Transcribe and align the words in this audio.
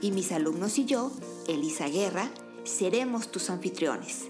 y 0.00 0.10
mis 0.10 0.32
alumnos 0.32 0.78
y 0.78 0.84
yo, 0.84 1.10
Elisa 1.48 1.88
Guerra, 1.88 2.30
seremos 2.64 3.30
tus 3.30 3.50
anfitriones. 3.50 4.26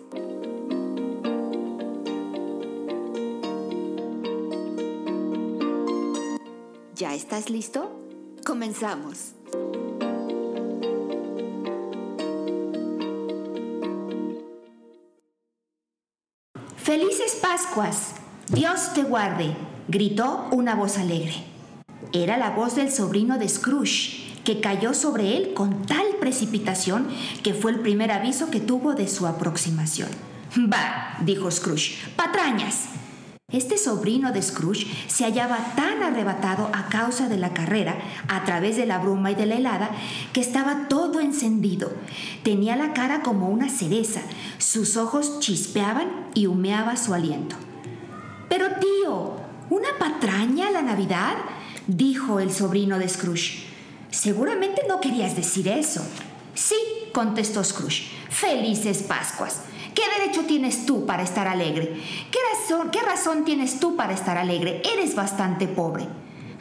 ¿Ya 6.94 7.14
estás 7.14 7.50
listo? 7.50 7.90
Comenzamos. 8.44 9.32
Felices 16.76 17.36
Pascuas. 17.42 18.12
Dios 18.48 18.94
te 18.94 19.02
guarde, 19.02 19.56
gritó 19.88 20.46
una 20.52 20.74
voz 20.74 20.98
alegre. 20.98 21.34
Era 22.12 22.36
la 22.38 22.50
voz 22.50 22.76
del 22.76 22.92
sobrino 22.92 23.38
de 23.38 23.48
Scrooge, 23.48 24.25
que 24.46 24.60
cayó 24.60 24.94
sobre 24.94 25.36
él 25.36 25.54
con 25.54 25.84
tal 25.86 26.06
precipitación 26.20 27.08
que 27.42 27.52
fue 27.52 27.72
el 27.72 27.80
primer 27.80 28.12
aviso 28.12 28.48
que 28.48 28.60
tuvo 28.60 28.94
de 28.94 29.08
su 29.08 29.26
aproximación. 29.26 30.08
Bah, 30.54 31.18
dijo 31.22 31.50
Scrooge, 31.50 31.96
patrañas. 32.14 32.84
Este 33.50 33.76
sobrino 33.76 34.32
de 34.32 34.40
Scrooge 34.40 34.86
se 35.08 35.24
hallaba 35.24 35.74
tan 35.74 36.02
arrebatado 36.02 36.70
a 36.72 36.88
causa 36.88 37.28
de 37.28 37.38
la 37.38 37.54
carrera, 37.54 37.98
a 38.28 38.44
través 38.44 38.76
de 38.76 38.86
la 38.86 38.98
bruma 38.98 39.32
y 39.32 39.34
de 39.34 39.46
la 39.46 39.56
helada, 39.56 39.90
que 40.32 40.40
estaba 40.40 40.86
todo 40.88 41.18
encendido. 41.18 41.92
Tenía 42.44 42.76
la 42.76 42.92
cara 42.92 43.22
como 43.22 43.48
una 43.48 43.68
cereza, 43.68 44.20
sus 44.58 44.96
ojos 44.96 45.40
chispeaban 45.40 46.08
y 46.34 46.46
humeaba 46.46 46.96
su 46.96 47.14
aliento. 47.14 47.56
Pero 48.48 48.66
tío, 48.80 49.34
¿una 49.70 49.88
patraña 49.98 50.70
la 50.70 50.82
Navidad? 50.82 51.34
dijo 51.88 52.38
el 52.38 52.52
sobrino 52.52 52.98
de 52.98 53.08
Scrooge. 53.08 53.75
Seguramente 54.10 54.82
no 54.88 55.00
querías 55.00 55.36
decir 55.36 55.68
eso. 55.68 56.02
Sí, 56.54 56.76
contestó 57.12 57.62
Scrooge. 57.62 58.08
Felices 58.30 59.02
Pascuas. 59.02 59.62
¿Qué 59.94 60.02
derecho 60.18 60.44
tienes 60.44 60.84
tú 60.84 61.06
para 61.06 61.22
estar 61.22 61.48
alegre? 61.48 62.00
¿Qué 62.30 62.38
razón, 62.52 62.90
¿Qué 62.90 63.00
razón 63.00 63.44
tienes 63.44 63.80
tú 63.80 63.96
para 63.96 64.12
estar 64.12 64.36
alegre? 64.36 64.82
Eres 64.92 65.14
bastante 65.14 65.66
pobre. 65.66 66.06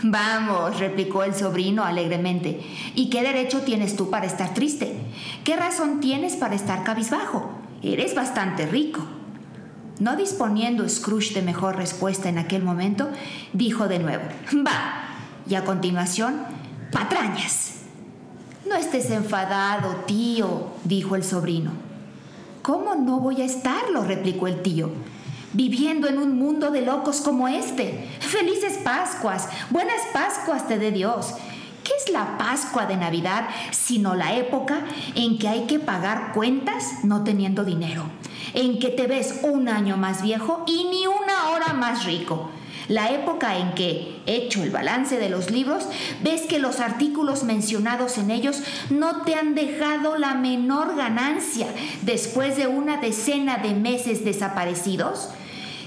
Vamos, 0.04 0.80
replicó 0.80 1.24
el 1.24 1.34
sobrino 1.34 1.84
alegremente. 1.84 2.62
¿Y 2.96 3.10
qué 3.10 3.24
derecho 3.24 3.62
tienes 3.62 3.96
tú 3.96 4.10
para 4.10 4.26
estar 4.26 4.54
triste? 4.54 4.96
¿Qué 5.44 5.56
razón 5.56 6.00
tienes 6.00 6.36
para 6.36 6.56
estar 6.56 6.84
cabizbajo? 6.84 7.50
Eres 7.82 8.16
bastante 8.16 8.66
rico. 8.66 9.02
No 10.00 10.16
disponiendo 10.16 10.88
Scrooge 10.88 11.34
de 11.34 11.42
mejor 11.42 11.78
respuesta 11.78 12.28
en 12.30 12.38
aquel 12.38 12.64
momento, 12.64 13.10
dijo 13.54 13.88
de 13.88 14.00
nuevo, 14.00 14.24
va. 14.66 15.04
Y 15.50 15.56
a 15.56 15.64
continuación, 15.64 16.42
patrañas. 16.92 17.76
No 18.68 18.76
estés 18.76 19.12
enfadado, 19.12 20.04
tío, 20.08 20.70
dijo 20.84 21.16
el 21.16 21.24
sobrino. 21.24 21.72
¿Cómo 22.62 22.96
no 22.96 23.20
voy 23.20 23.42
a 23.42 23.46
estarlo? 23.46 24.04
replicó 24.04 24.48
el 24.48 24.64
tío. 24.64 24.90
Viviendo 25.54 26.08
en 26.08 26.18
un 26.18 26.38
mundo 26.38 26.72
de 26.72 26.82
locos 26.82 27.22
como 27.22 27.48
este. 27.48 28.10
Felices 28.20 28.80
Pascuas, 28.84 29.48
buenas 29.70 30.02
Pascuas 30.12 30.68
te 30.68 30.80
dé 30.80 30.92
Dios. 30.92 31.36
¿Qué 31.84 31.92
es 32.04 32.12
la 32.12 32.40
Pascua 32.40 32.88
de 32.88 32.98
Navidad 32.98 33.48
sino 33.70 34.16
la 34.16 34.36
época 34.36 34.80
en 35.14 35.38
que 35.38 35.48
hay 35.48 35.68
que 35.68 35.78
pagar 35.78 36.34
cuentas 36.34 37.04
no 37.04 37.24
teniendo 37.24 37.64
dinero? 37.64 38.04
En 38.56 38.80
que 38.80 38.90
te 38.90 39.06
ves 39.06 39.42
un 39.44 39.70
año 39.70 39.96
más 39.96 40.24
viejo 40.24 40.64
y 40.66 40.86
ni 40.86 41.06
una 41.06 41.50
hora 41.50 41.74
más 41.74 42.06
rico. 42.06 42.50
La 42.88 43.12
época 43.12 43.58
en 43.58 43.74
que, 43.74 44.22
hecho 44.26 44.64
el 44.64 44.70
balance 44.70 45.18
de 45.18 45.30
los 45.30 45.50
libros, 45.50 45.88
ves 46.24 46.42
que 46.42 46.60
los 46.60 46.80
artículos 46.80 47.44
mencionados 47.44 48.18
en 48.18 48.32
ellos 48.32 48.62
no 48.90 49.24
te 49.24 49.36
han 49.36 49.56
dejado 49.56 50.18
la 50.18 50.36
menor 50.36 50.96
ganancia 50.96 51.68
después 52.04 52.58
de 52.58 52.68
una 52.68 52.98
decena 52.98 53.58
de 53.58 53.74
meses 53.74 54.24
desaparecidos. 54.24 55.30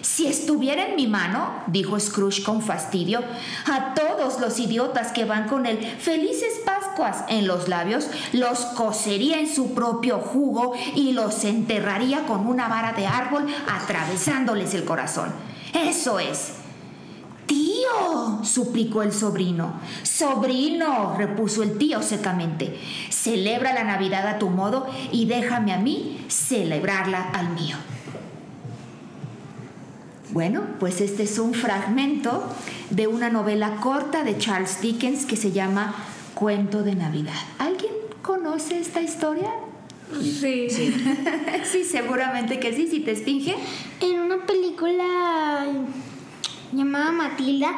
Si 0.02 0.26
estuviera 0.26 0.86
en 0.86 0.96
mi 0.96 1.06
mano, 1.06 1.50
dijo 1.66 1.98
Scrooge 1.98 2.42
con 2.42 2.62
fastidio, 2.62 3.22
a 3.66 3.94
todos 3.94 4.40
los 4.40 4.58
idiotas 4.58 5.12
que 5.12 5.24
van 5.24 5.48
con 5.48 5.66
el 5.66 5.78
Felices 5.78 6.60
Pascuas 6.64 7.24
en 7.28 7.46
los 7.46 7.68
labios, 7.68 8.08
los 8.32 8.60
cosería 8.60 9.38
en 9.38 9.52
su 9.52 9.74
propio 9.74 10.18
jugo 10.18 10.74
y 10.94 11.12
los 11.12 11.44
enterraría 11.44 12.26
con 12.26 12.46
una 12.46 12.68
vara 12.68 12.92
de 12.92 13.06
árbol 13.06 13.46
atravesándoles 13.68 14.74
el 14.74 14.84
corazón. 14.84 15.32
Eso 15.72 16.18
es. 16.18 16.57
Tío, 17.48 18.44
suplicó 18.44 19.02
el 19.02 19.12
sobrino. 19.12 19.80
Sobrino, 20.04 21.16
repuso 21.16 21.64
el 21.64 21.78
tío 21.78 22.02
secamente, 22.02 22.78
celebra 23.08 23.72
la 23.72 23.82
Navidad 23.82 24.28
a 24.28 24.38
tu 24.38 24.50
modo 24.50 24.86
y 25.10 25.24
déjame 25.24 25.72
a 25.72 25.78
mí 25.78 26.24
celebrarla 26.28 27.22
al 27.30 27.48
mío. 27.50 27.76
Bueno, 30.30 30.62
pues 30.78 31.00
este 31.00 31.22
es 31.22 31.38
un 31.38 31.54
fragmento 31.54 32.44
de 32.90 33.06
una 33.06 33.30
novela 33.30 33.76
corta 33.76 34.24
de 34.24 34.36
Charles 34.36 34.82
Dickens 34.82 35.24
que 35.24 35.36
se 35.36 35.52
llama 35.52 35.94
Cuento 36.34 36.82
de 36.82 36.94
Navidad. 36.94 37.32
¿Alguien 37.58 37.92
conoce 38.20 38.78
esta 38.78 39.00
historia? 39.00 39.50
Sí. 40.20 40.68
Sí, 40.70 41.84
seguramente 41.90 42.60
que 42.60 42.74
sí, 42.74 42.88
si 42.88 43.00
te 43.00 43.12
esfinge. 43.12 43.56
En 44.00 44.20
una 44.20 44.44
película 44.44 45.66
llamada 46.72 47.12
Matilda, 47.12 47.70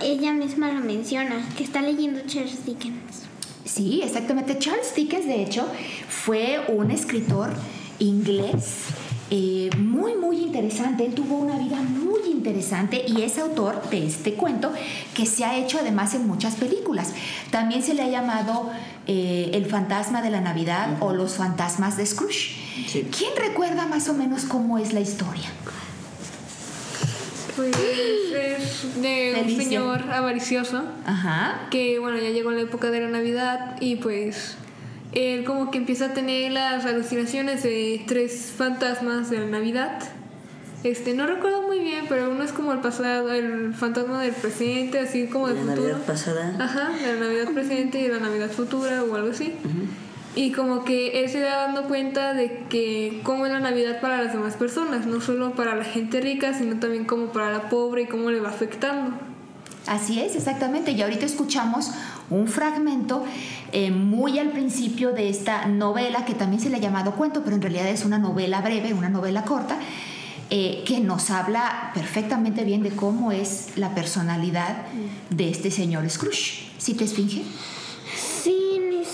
ella 0.00 0.32
misma 0.32 0.72
lo 0.72 0.80
menciona, 0.80 1.46
que 1.56 1.64
está 1.64 1.82
leyendo 1.82 2.20
Charles 2.26 2.64
Dickens. 2.64 3.24
Sí, 3.64 4.00
exactamente. 4.02 4.58
Charles 4.58 4.94
Dickens, 4.94 5.26
de 5.26 5.42
hecho, 5.42 5.66
fue 6.08 6.64
un 6.68 6.90
escritor 6.90 7.50
inglés 7.98 8.86
eh, 9.30 9.68
muy, 9.76 10.14
muy 10.14 10.38
interesante. 10.38 11.04
Él 11.04 11.14
tuvo 11.14 11.36
una 11.36 11.58
vida 11.58 11.76
muy 11.76 12.30
interesante 12.30 13.04
y 13.06 13.22
es 13.22 13.38
autor 13.38 13.88
de 13.90 14.06
este 14.06 14.34
cuento 14.34 14.72
que 15.14 15.26
se 15.26 15.44
ha 15.44 15.58
hecho 15.58 15.78
además 15.78 16.14
en 16.14 16.26
muchas 16.26 16.56
películas. 16.56 17.12
También 17.50 17.82
se 17.82 17.92
le 17.92 18.02
ha 18.02 18.08
llamado 18.08 18.70
eh, 19.06 19.50
El 19.52 19.66
fantasma 19.66 20.22
de 20.22 20.30
la 20.30 20.40
Navidad 20.40 20.96
o 21.00 21.12
Los 21.12 21.34
fantasmas 21.34 21.98
de 21.98 22.06
Scrooge. 22.06 22.56
¿Quién 23.16 23.32
recuerda 23.36 23.86
más 23.86 24.08
o 24.08 24.14
menos 24.14 24.44
cómo 24.44 24.78
es 24.78 24.94
la 24.94 25.00
historia? 25.00 25.50
Pues 27.58 27.74
es 27.76 29.02
de 29.02 29.42
un 29.42 29.56
señor 29.56 30.02
avaricioso 30.12 30.84
Ajá. 31.04 31.66
que, 31.72 31.98
bueno, 31.98 32.16
ya 32.16 32.30
llegó 32.30 32.52
la 32.52 32.60
época 32.60 32.92
de 32.92 33.00
la 33.00 33.08
Navidad 33.08 33.76
y 33.80 33.96
pues 33.96 34.56
él 35.12 35.42
como 35.42 35.72
que 35.72 35.78
empieza 35.78 36.06
a 36.06 36.14
tener 36.14 36.52
las 36.52 36.86
alucinaciones 36.86 37.64
de 37.64 38.04
tres 38.06 38.52
fantasmas 38.56 39.28
de 39.28 39.40
la 39.40 39.46
Navidad. 39.46 39.98
Este, 40.84 41.14
no 41.14 41.26
recuerdo 41.26 41.62
muy 41.62 41.80
bien, 41.80 42.04
pero 42.08 42.30
uno 42.30 42.44
es 42.44 42.52
como 42.52 42.72
el 42.72 42.78
pasado, 42.78 43.32
el 43.32 43.74
fantasma 43.74 44.22
del 44.22 44.34
presente, 44.34 45.00
así 45.00 45.26
como 45.26 45.48
del 45.48 45.56
la 45.56 45.62
futuro. 45.72 45.88
Navidad 45.88 46.06
pasada. 46.06 46.54
Ajá, 46.60 46.90
la 47.04 47.16
Navidad 47.18 47.52
presente 47.52 47.98
y 47.98 48.06
la 48.06 48.20
Navidad 48.20 48.50
futura 48.52 49.02
o 49.02 49.16
algo 49.16 49.30
así. 49.30 49.52
Y 50.36 50.52
como 50.52 50.84
que 50.84 51.22
él 51.22 51.28
se 51.30 51.42
va 51.42 51.56
dando 51.56 51.84
cuenta 51.84 52.34
de 52.34 52.64
que 52.68 53.20
cómo 53.24 53.46
es 53.46 53.52
la 53.52 53.60
Navidad 53.60 54.00
para 54.00 54.22
las 54.22 54.32
demás 54.32 54.54
personas, 54.54 55.06
no 55.06 55.20
solo 55.20 55.52
para 55.52 55.74
la 55.74 55.84
gente 55.84 56.20
rica, 56.20 56.54
sino 56.54 56.78
también 56.78 57.06
como 57.06 57.32
para 57.32 57.50
la 57.50 57.68
pobre 57.68 58.02
y 58.02 58.06
cómo 58.06 58.30
le 58.30 58.40
va 58.40 58.50
afectando. 58.50 59.16
Así 59.86 60.20
es, 60.20 60.36
exactamente. 60.36 60.92
Y 60.92 61.00
ahorita 61.00 61.24
escuchamos 61.24 61.90
un 62.30 62.46
fragmento 62.46 63.24
eh, 63.72 63.90
muy 63.90 64.38
al 64.38 64.50
principio 64.50 65.12
de 65.12 65.30
esta 65.30 65.66
novela, 65.66 66.24
que 66.26 66.34
también 66.34 66.60
se 66.60 66.68
le 66.68 66.76
ha 66.76 66.80
llamado 66.80 67.12
cuento, 67.12 67.42
pero 67.42 67.56
en 67.56 67.62
realidad 67.62 67.88
es 67.88 68.04
una 68.04 68.18
novela 68.18 68.60
breve, 68.60 68.92
una 68.92 69.08
novela 69.08 69.44
corta, 69.44 69.78
eh, 70.50 70.82
que 70.86 71.00
nos 71.00 71.30
habla 71.30 71.90
perfectamente 71.94 72.64
bien 72.64 72.82
de 72.82 72.90
cómo 72.90 73.32
es 73.32 73.76
la 73.76 73.94
personalidad 73.94 74.86
de 75.30 75.50
este 75.50 75.70
señor 75.70 76.08
Scrooge. 76.08 76.68
¿Sí 76.78 76.94
te 76.94 77.04
esfinge? 77.04 77.42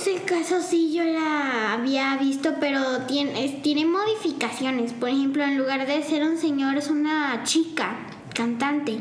Ese 0.06 0.22
caso 0.24 0.60
sí 0.60 0.92
yo 0.92 1.02
la 1.02 1.72
había 1.72 2.14
visto, 2.18 2.56
pero 2.60 3.06
tiene, 3.06 3.48
tiene 3.62 3.86
modificaciones. 3.86 4.92
Por 4.92 5.08
ejemplo, 5.08 5.42
en 5.42 5.56
lugar 5.56 5.86
de 5.86 6.02
ser 6.02 6.24
un 6.24 6.36
señor, 6.36 6.76
es 6.76 6.90
una 6.90 7.42
chica 7.44 7.96
cantante. 8.34 9.00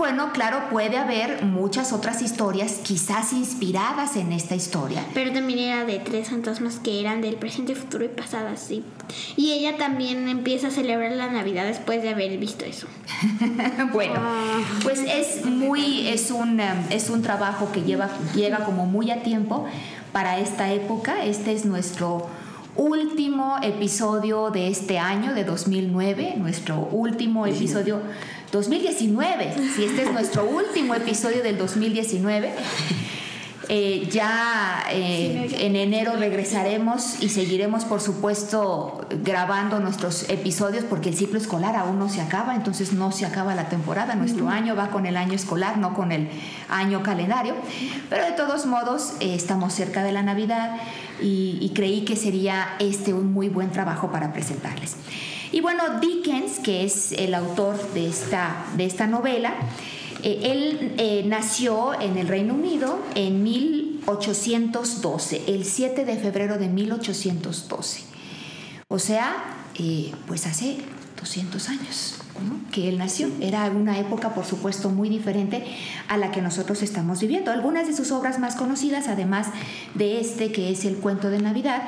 Bueno, 0.00 0.32
claro, 0.32 0.62
puede 0.70 0.96
haber 0.96 1.44
muchas 1.44 1.92
otras 1.92 2.22
historias 2.22 2.80
quizás 2.82 3.34
inspiradas 3.34 4.16
en 4.16 4.32
esta 4.32 4.54
historia. 4.54 5.04
Pero 5.12 5.30
también 5.30 5.58
era 5.58 5.84
de 5.84 5.98
tres 5.98 6.30
fantasmas 6.30 6.78
que 6.78 7.02
eran 7.02 7.20
del 7.20 7.34
presente, 7.34 7.74
futuro 7.74 8.06
y 8.06 8.08
pasado, 8.08 8.48
sí. 8.56 8.82
Y 9.36 9.52
ella 9.52 9.76
también 9.76 10.26
empieza 10.30 10.68
a 10.68 10.70
celebrar 10.70 11.12
la 11.12 11.30
Navidad 11.30 11.66
después 11.66 12.02
de 12.02 12.08
haber 12.08 12.38
visto 12.38 12.64
eso. 12.64 12.86
bueno, 13.92 14.22
pues 14.82 15.00
es 15.00 15.44
muy, 15.44 16.08
es 16.08 16.30
un, 16.30 16.60
um, 16.60 16.84
es 16.88 17.10
un 17.10 17.20
trabajo 17.20 17.70
que 17.70 17.82
lleva, 17.82 18.08
llega 18.34 18.64
como 18.64 18.86
muy 18.86 19.10
a 19.10 19.22
tiempo 19.22 19.66
para 20.12 20.38
esta 20.38 20.72
época. 20.72 21.26
Este 21.26 21.52
es 21.52 21.66
nuestro 21.66 22.26
último 22.74 23.58
episodio 23.62 24.50
de 24.50 24.68
este 24.68 24.98
año, 24.98 25.34
de 25.34 25.44
2009, 25.44 26.36
nuestro 26.38 26.88
último 26.90 27.46
episodio 27.46 28.00
2019, 28.52 29.54
si 29.76 29.84
este 29.84 30.02
es 30.02 30.12
nuestro 30.12 30.44
último 30.44 30.94
episodio 30.94 31.42
del 31.42 31.56
2019. 31.56 32.52
Eh, 33.72 34.08
ya 34.10 34.82
eh, 34.90 35.48
en 35.60 35.76
enero 35.76 36.14
regresaremos 36.18 37.22
y 37.22 37.28
seguiremos, 37.28 37.84
por 37.84 38.00
supuesto, 38.00 39.06
grabando 39.22 39.78
nuestros 39.78 40.28
episodios 40.28 40.82
porque 40.82 41.10
el 41.10 41.14
ciclo 41.14 41.38
escolar 41.38 41.76
aún 41.76 41.96
no 41.96 42.08
se 42.08 42.20
acaba, 42.20 42.56
entonces 42.56 42.92
no 42.92 43.12
se 43.12 43.26
acaba 43.26 43.54
la 43.54 43.68
temporada. 43.68 44.16
Nuestro 44.16 44.48
año 44.48 44.74
va 44.74 44.90
con 44.90 45.06
el 45.06 45.16
año 45.16 45.34
escolar, 45.34 45.78
no 45.78 45.94
con 45.94 46.10
el 46.10 46.28
año 46.68 47.04
calendario. 47.04 47.54
Pero 48.08 48.24
de 48.24 48.32
todos 48.32 48.66
modos, 48.66 49.12
eh, 49.20 49.36
estamos 49.36 49.72
cerca 49.72 50.02
de 50.02 50.10
la 50.10 50.24
Navidad 50.24 50.76
y, 51.22 51.58
y 51.60 51.70
creí 51.72 52.04
que 52.04 52.16
sería 52.16 52.74
este 52.80 53.14
un 53.14 53.32
muy 53.32 53.48
buen 53.48 53.70
trabajo 53.70 54.10
para 54.10 54.32
presentarles. 54.32 54.96
Y 55.52 55.60
bueno, 55.60 56.00
Dickens, 56.00 56.60
que 56.60 56.84
es 56.84 57.12
el 57.12 57.34
autor 57.34 57.76
de 57.92 58.08
esta, 58.08 58.66
de 58.76 58.84
esta 58.84 59.06
novela, 59.06 59.54
eh, 60.22 60.40
él 60.44 60.94
eh, 60.98 61.24
nació 61.26 61.98
en 62.00 62.18
el 62.18 62.28
Reino 62.28 62.54
Unido 62.54 63.00
en 63.14 63.42
1812, 63.42 65.42
el 65.48 65.64
7 65.64 66.04
de 66.04 66.16
febrero 66.16 66.58
de 66.58 66.68
1812. 66.68 68.02
O 68.88 68.98
sea, 68.98 69.36
eh, 69.78 70.12
pues 70.26 70.46
hace 70.46 70.78
200 71.18 71.68
años 71.68 72.16
que 72.72 72.88
él 72.88 72.98
nació. 72.98 73.28
Era 73.40 73.70
una 73.70 73.98
época, 73.98 74.34
por 74.34 74.44
supuesto, 74.44 74.90
muy 74.90 75.08
diferente 75.08 75.64
a 76.08 76.16
la 76.16 76.30
que 76.30 76.42
nosotros 76.42 76.82
estamos 76.82 77.20
viviendo. 77.20 77.50
Algunas 77.50 77.86
de 77.86 77.94
sus 77.94 78.10
obras 78.12 78.38
más 78.38 78.56
conocidas, 78.56 79.08
además 79.08 79.48
de 79.94 80.20
este, 80.20 80.52
que 80.52 80.70
es 80.70 80.84
el 80.84 80.96
cuento 80.96 81.30
de 81.30 81.40
Navidad, 81.40 81.82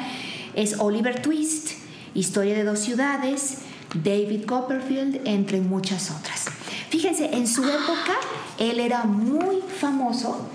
es 0.54 0.78
Oliver 0.78 1.22
Twist, 1.22 1.81
Historia 2.14 2.54
de 2.54 2.64
dos 2.64 2.78
ciudades, 2.78 3.58
David 3.94 4.44
Copperfield, 4.46 5.20
entre 5.24 5.60
muchas 5.60 6.10
otras. 6.10 6.46
Fíjense, 6.90 7.30
en 7.32 7.46
su 7.46 7.62
época 7.64 8.16
él 8.58 8.80
era 8.80 9.04
muy 9.04 9.60
famoso. 9.80 10.46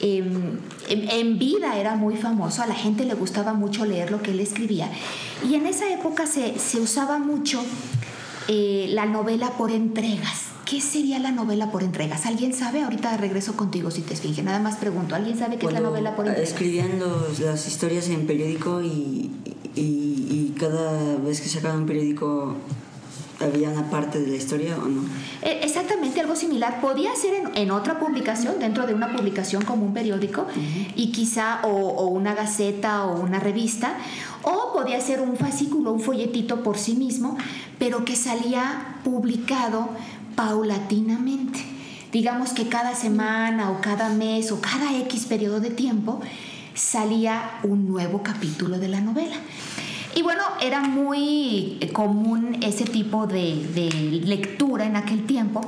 Em, 0.00 0.58
en, 0.88 1.38
vida 1.38 1.78
era 1.78 1.94
muy 1.94 2.16
famoso, 2.16 2.62
a 2.62 2.66
la 2.66 2.74
gente 2.74 3.04
le 3.04 3.14
gustaba 3.14 3.54
mucho 3.54 3.84
leer 3.84 4.10
lo 4.10 4.22
que 4.22 4.32
él 4.32 4.40
escribía. 4.40 4.90
Y 5.48 5.54
en 5.54 5.66
esa 5.66 5.92
época 5.92 6.26
se, 6.26 6.54
usaba 6.80 7.18
mucho 7.18 7.62
eh, 8.48 8.86
la 8.90 9.06
novela 9.06 9.50
por 9.52 9.70
entregas. 9.70 10.54
¿Qué 10.64 10.80
sería 10.80 11.18
la 11.18 11.30
novela 11.30 11.70
por 11.70 11.82
entregas? 11.82 12.26
¿Alguien 12.26 12.54
sabe? 12.54 12.82
Ahorita 12.82 13.16
regreso 13.16 13.54
contigo 13.56 13.90
si 13.90 14.00
te 14.00 14.16
finge. 14.16 14.42
Nada 14.42 14.58
más 14.58 14.76
pregunto. 14.76 15.14
¿Alguien 15.14 15.38
sabe 15.38 15.56
qué 15.56 15.66
es 15.66 15.72
la 15.72 15.80
novela 15.80 16.16
por 16.16 16.26
entregas? 16.26 16.50
Escribían 16.50 17.00
las 17.40 17.66
historias 17.66 18.08
en 18.08 18.26
periódico 18.26 18.82
y, 18.82 19.30
y, 19.76 20.54
cada 20.58 21.16
vez 21.16 21.40
que 21.40 21.48
sacaban 21.48 21.80
un 21.80 21.86
periódico 21.86 22.54
había 23.40 23.70
una 23.70 23.90
parte 23.90 24.20
de 24.20 24.28
la 24.28 24.36
historia 24.36 24.76
o 24.76 24.86
no? 24.86 25.02
E, 25.42 25.64
exactamente, 25.64 26.20
algo 26.20 26.36
similar. 26.36 26.80
Podía 26.80 27.14
ser 27.16 27.34
en, 27.54 27.70
otra 27.70 27.98
publicación, 27.98 28.58
dentro 28.60 28.86
de 28.86 28.94
una 28.94 29.12
publicación 29.12 29.64
como 29.64 29.84
un 29.84 29.92
periódico, 29.92 30.46
y 30.94 31.10
quizá 31.10 31.60
o, 31.64 31.68
o, 31.68 32.06
una 32.06 32.34
gaceta 32.34 33.04
o 33.04 33.20
una 33.20 33.40
revista, 33.40 33.96
o 34.42 34.72
podía 34.72 35.00
ser 35.00 35.20
un 35.20 35.36
fascículo, 35.36 35.92
un 35.92 36.00
folletito 36.00 36.62
por 36.62 36.78
sí 36.78 36.94
mismo, 36.94 37.36
pero 37.78 38.04
que 38.04 38.14
salía 38.14 38.98
publicado 39.02 39.88
paulatinamente. 40.36 41.60
Digamos 42.12 42.52
que 42.52 42.68
cada 42.68 42.94
semana 42.94 43.72
o 43.72 43.80
cada 43.80 44.08
mes 44.08 44.52
o 44.52 44.60
cada 44.60 44.96
X 45.00 45.26
periodo 45.26 45.58
de 45.58 45.70
tiempo 45.70 46.20
salía 46.74 47.58
un 47.62 47.88
nuevo 47.88 48.22
capítulo 48.22 48.78
de 48.78 48.88
la 48.88 49.00
novela. 49.00 49.36
Y 50.16 50.22
bueno, 50.22 50.42
era 50.60 50.80
muy 50.80 51.78
común 51.92 52.58
ese 52.62 52.84
tipo 52.84 53.26
de, 53.26 54.22
lectura 54.24 54.86
en 54.86 54.96
aquel 54.96 55.24
tiempo 55.26 55.60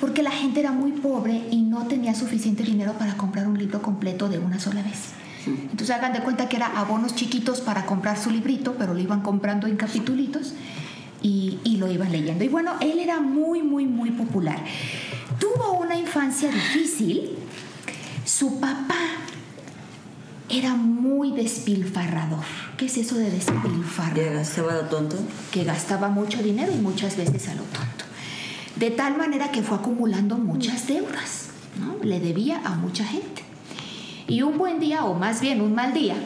porque 0.00 0.22
la 0.22 0.30
gente 0.30 0.60
era 0.60 0.72
muy 0.72 0.92
pobre 0.92 1.42
y 1.50 1.62
no 1.62 1.86
tenía 1.86 2.14
suficiente 2.14 2.62
dinero 2.62 2.92
para 2.98 3.16
comprar 3.16 3.48
un 3.48 3.58
libro 3.58 3.80
completo 3.80 4.28
de 4.28 4.38
una 4.38 4.60
sola 4.60 4.82
vez. 4.82 5.12
Entonces 5.46 5.90
hagan 5.90 6.12
de 6.12 6.20
cuenta 6.20 6.48
que 6.48 6.56
era 6.56 6.66
abonos 6.66 7.14
chiquitos 7.14 7.60
para 7.60 7.86
comprar 7.86 8.18
su 8.18 8.30
librito, 8.30 8.74
pero 8.76 8.92
lo 8.92 9.00
iban 9.00 9.22
comprando 9.22 9.66
en 9.66 9.76
capitulitos 9.76 10.52
y, 11.22 11.60
y 11.64 11.76
lo 11.76 11.90
iban 11.90 12.12
leyendo. 12.12 12.44
Y 12.44 12.48
bueno, 12.48 12.72
él 12.80 12.98
era 12.98 13.20
muy, 13.20 13.62
muy, 13.62 13.86
muy 13.86 14.10
popular. 14.10 14.58
Tuvo 15.38 15.78
una 15.78 15.96
infancia 15.96 16.50
difícil. 16.50 17.30
Su 18.24 18.58
papá 18.58 18.96
era 20.48 20.74
muy 20.74 21.32
despilfarrador. 21.32 22.44
¿Qué 22.76 22.86
es 22.86 22.96
eso 22.96 23.16
de 23.16 23.30
despilfarrador? 23.30 24.14
¿Que 24.14 24.32
gastaba 24.32 24.74
lo 24.74 24.82
tonto? 24.82 25.16
Que 25.50 25.64
gastaba 25.64 26.08
mucho 26.08 26.42
dinero 26.42 26.72
y 26.72 26.78
muchas 26.78 27.16
veces 27.16 27.48
a 27.48 27.54
lo 27.54 27.62
tonto. 27.62 28.04
De 28.76 28.90
tal 28.90 29.16
manera 29.16 29.50
que 29.50 29.62
fue 29.62 29.78
acumulando 29.78 30.36
muchas 30.36 30.86
deudas. 30.86 31.48
¿no? 31.80 32.02
Le 32.04 32.20
debía 32.20 32.60
a 32.64 32.76
mucha 32.76 33.04
gente. 33.04 33.42
Y 34.28 34.42
un 34.42 34.58
buen 34.58 34.80
día, 34.80 35.04
o 35.04 35.14
más 35.14 35.40
bien 35.40 35.60
un 35.60 35.74
mal 35.74 35.92
día, 35.92 36.16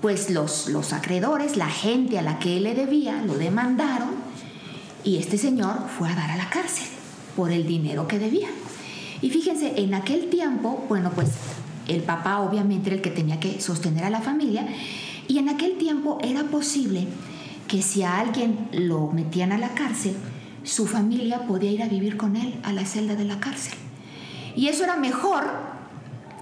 pues 0.00 0.30
los, 0.30 0.68
los 0.68 0.92
acreedores, 0.92 1.56
la 1.56 1.68
gente 1.68 2.18
a 2.18 2.22
la 2.22 2.38
que 2.38 2.58
él 2.58 2.64
le 2.64 2.74
debía, 2.74 3.22
lo 3.22 3.36
demandaron 3.36 4.10
y 5.02 5.16
este 5.18 5.38
señor 5.38 5.76
fue 5.96 6.08
a 6.10 6.14
dar 6.14 6.30
a 6.30 6.36
la 6.36 6.50
cárcel 6.50 6.88
por 7.36 7.52
el 7.52 7.66
dinero 7.66 8.08
que 8.08 8.18
debía. 8.18 8.48
Y 9.22 9.30
fíjense, 9.30 9.80
en 9.80 9.94
aquel 9.94 10.28
tiempo, 10.28 10.84
bueno, 10.88 11.10
pues 11.14 11.30
el 11.88 12.02
papá 12.02 12.40
obviamente 12.40 12.88
era 12.88 12.96
el 12.96 13.02
que 13.02 13.10
tenía 13.10 13.40
que 13.40 13.60
sostener 13.60 14.04
a 14.04 14.10
la 14.10 14.20
familia 14.20 14.66
y 15.28 15.38
en 15.38 15.48
aquel 15.48 15.76
tiempo 15.78 16.18
era 16.22 16.44
posible 16.44 17.06
que 17.68 17.82
si 17.82 18.02
a 18.02 18.18
alguien 18.18 18.68
lo 18.72 19.08
metían 19.08 19.52
a 19.52 19.58
la 19.58 19.70
cárcel, 19.70 20.16
su 20.62 20.86
familia 20.86 21.46
podía 21.46 21.70
ir 21.70 21.82
a 21.82 21.88
vivir 21.88 22.16
con 22.16 22.36
él 22.36 22.54
a 22.62 22.72
la 22.72 22.84
celda 22.84 23.16
de 23.16 23.24
la 23.24 23.40
cárcel. 23.40 23.74
Y 24.54 24.68
eso 24.68 24.84
era 24.84 24.96
mejor 24.96 25.44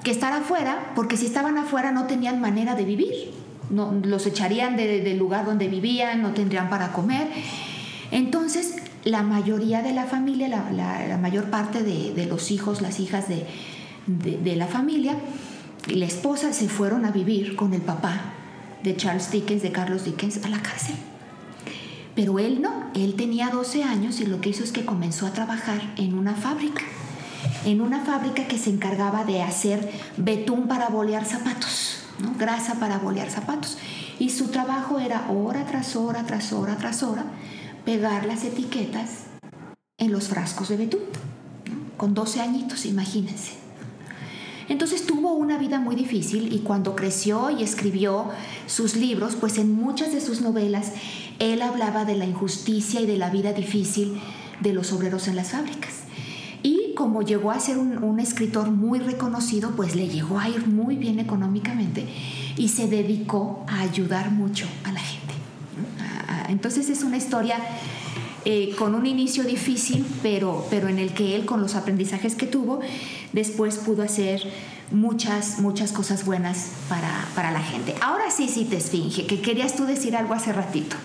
que 0.03 0.11
estar 0.11 0.33
afuera, 0.33 0.93
porque 0.95 1.17
si 1.17 1.27
estaban 1.27 1.57
afuera 1.57 1.93
no 1.93 2.07
tenían 2.07 2.41
manera 2.41 2.75
de 2.75 2.85
vivir. 2.85 3.33
No, 3.71 3.93
los 4.05 4.27
echarían 4.27 4.77
del 4.77 5.19
lugar 5.19 5.47
donde 5.47 5.69
vivían, 5.69 6.21
no 6.21 6.33
tendrían 6.33 6.69
para 6.69 6.93
comer. 6.93 7.29
Entonces, 8.11 8.77
la 9.05 9.23
mayoría 9.23 9.83
de 9.83 9.95
la 9.95 10.05
familia, 10.05 10.49
la, 10.49 11.19
mayor 11.19 11.49
parte 11.49 11.83
de 11.83 12.27
los 12.27 12.51
hijos, 12.51 12.83
las 12.83 13.01
hijas 13.01 13.29
de, 13.29 13.47
de, 14.07 14.57
la 14.57 14.67
familia 14.67 15.17
y 15.89 15.95
la 15.95 16.07
esposa 16.07 16.53
se 16.53 16.69
fueron 16.69 17.05
a 17.05 17.11
vivir 17.11 17.57
con 17.57 17.75
el 17.75 17.81
papá 17.81 18.21
de 18.83 18.97
Charles 18.97 19.31
Dickens, 19.31 19.63
de 19.63 19.73
Carlos 19.73 20.05
Dickens, 20.05 20.45
a 20.45 20.49
la 20.49 20.63
cárcel. 20.63 20.97
Pero 22.15 22.39
él 22.39 22.63
no, 22.63 22.91
él 22.95 23.15
tenía 23.15 23.51
12 23.51 23.83
años 23.83 24.21
y 24.21 24.27
lo 24.27 24.41
que 24.41 24.51
hizo 24.51 24.63
es 24.63 24.73
que 24.73 24.85
comenzó 24.85 25.27
a 25.27 25.33
trabajar 25.33 25.81
en 25.97 26.15
una 26.15 26.35
fábrica, 26.35 26.83
en 27.65 27.81
una 27.81 28.05
fábrica 28.05 28.47
que 28.47 28.59
se 28.59 28.71
encargaba 28.71 29.25
de 29.25 29.43
hacer 29.43 29.91
betún 30.17 30.69
para 30.69 30.89
bolear 30.89 31.25
zapatos, 31.25 32.05
grasa 32.39 32.75
para 32.75 32.99
bolear 32.99 33.31
zapatos. 33.31 33.79
Y 34.21 34.31
su 34.31 34.49
trabajo 34.49 35.01
era 35.01 35.29
hora 35.29 35.67
tras 35.67 35.97
hora, 35.97 36.25
tras 36.25 36.53
hora, 36.53 36.77
tras 36.77 37.03
hora, 37.03 37.25
pegar 37.85 38.27
las 38.27 38.45
etiquetas 38.45 39.25
en 39.99 40.13
los 40.13 40.29
frascos 40.29 40.69
de 40.69 40.77
betún, 40.77 41.01
con 41.97 42.15
12 42.15 42.41
añitos, 42.41 42.87
imagínense. 42.87 43.64
Entonces 44.69 45.07
tuvo 45.07 45.35
una 45.35 45.59
vida 45.59 45.79
muy 45.79 45.95
difícil 45.95 46.53
y 46.53 46.61
cuando 46.61 46.97
creció 46.97 47.51
y 47.51 47.63
escribió 47.63 48.31
sus 48.67 48.97
libros, 48.97 49.37
pues 49.37 49.59
en 49.59 49.75
muchas 49.75 50.13
de 50.13 50.21
sus 50.21 50.41
novelas 50.41 50.93
él 51.39 51.63
hablaba 51.63 52.05
de 52.05 52.17
la 52.17 52.25
injusticia 52.25 53.01
y 53.01 53.07
de 53.07 53.19
la 53.19 53.31
vida 53.31 53.53
difícil 53.53 54.21
de 54.61 54.73
los 54.73 54.93
obreros 54.93 55.29
en 55.29 55.37
las 55.37 55.51
fábricas. 55.51 56.05
Y 56.63 56.95
como 56.95 57.21
llegó 57.23 57.51
a 57.51 57.61
ser 57.61 57.77
un, 57.77 58.21
escritor 58.21 58.71
muy 58.71 58.99
reconocido, 58.99 59.73
pues 59.77 59.95
le 59.95 60.09
llegó 60.09 60.39
a 60.39 60.49
ir 60.49 60.67
muy 60.67 60.97
bien 60.97 61.19
económicamente 61.19 62.07
y 62.57 62.69
se 62.69 62.89
dedicó 62.89 63.65
a 63.69 63.81
ayudar 63.81 64.31
mucho 64.31 64.67
a 64.85 64.93
la 64.93 65.01
gente. 65.01 65.35
Entonces 66.49 66.89
es 66.89 67.03
una 67.03 67.19
historia 67.19 67.59
eh, 68.45 68.75
con 68.77 68.95
un 68.95 69.07
inicio 69.07 69.45
difícil, 69.45 70.05
pero, 70.23 70.67
pero 70.71 70.89
en 70.89 70.99
el 70.99 71.15
que 71.15 71.35
él, 71.35 71.47
con 71.47 71.61
los 71.61 71.75
aprendizajes 71.75 72.35
que 72.35 72.47
tuvo, 72.47 72.81
después 73.33 73.77
pudo 73.79 74.03
hacer 74.03 74.43
muchas, 74.91 75.61
muchas 75.61 75.93
cosas 75.93 76.25
buenas 76.25 76.73
para, 76.89 77.29
para 77.35 77.51
la 77.51 77.61
gente. 77.61 77.95
Ahora 78.01 78.31
sí, 78.31 78.49
sí 78.49 78.65
te 78.65 78.77
esfinge, 78.77 79.27
que 79.27 79.41
querías 79.41 79.77
tú 79.77 79.85
decir 79.85 80.17
algo 80.17 80.35
hace 80.35 80.53
ratito. 80.53 80.97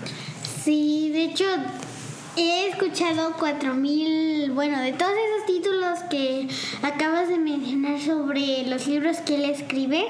Sí, 0.63 1.09
de 1.13 1.23
hecho, 1.25 1.45
he 2.35 2.67
escuchado 2.67 3.33
4000, 3.37 4.51
bueno, 4.51 4.79
de 4.81 4.93
todos 4.93 5.11
esos 5.11 5.45
títulos 5.47 5.99
que 6.09 6.47
acabas 6.81 7.29
de 7.29 7.37
mencionar 7.37 7.99
sobre 7.99 8.67
los 8.67 8.87
libros 8.87 9.17
que 9.17 9.35
él 9.35 9.45
escribe, 9.45 10.05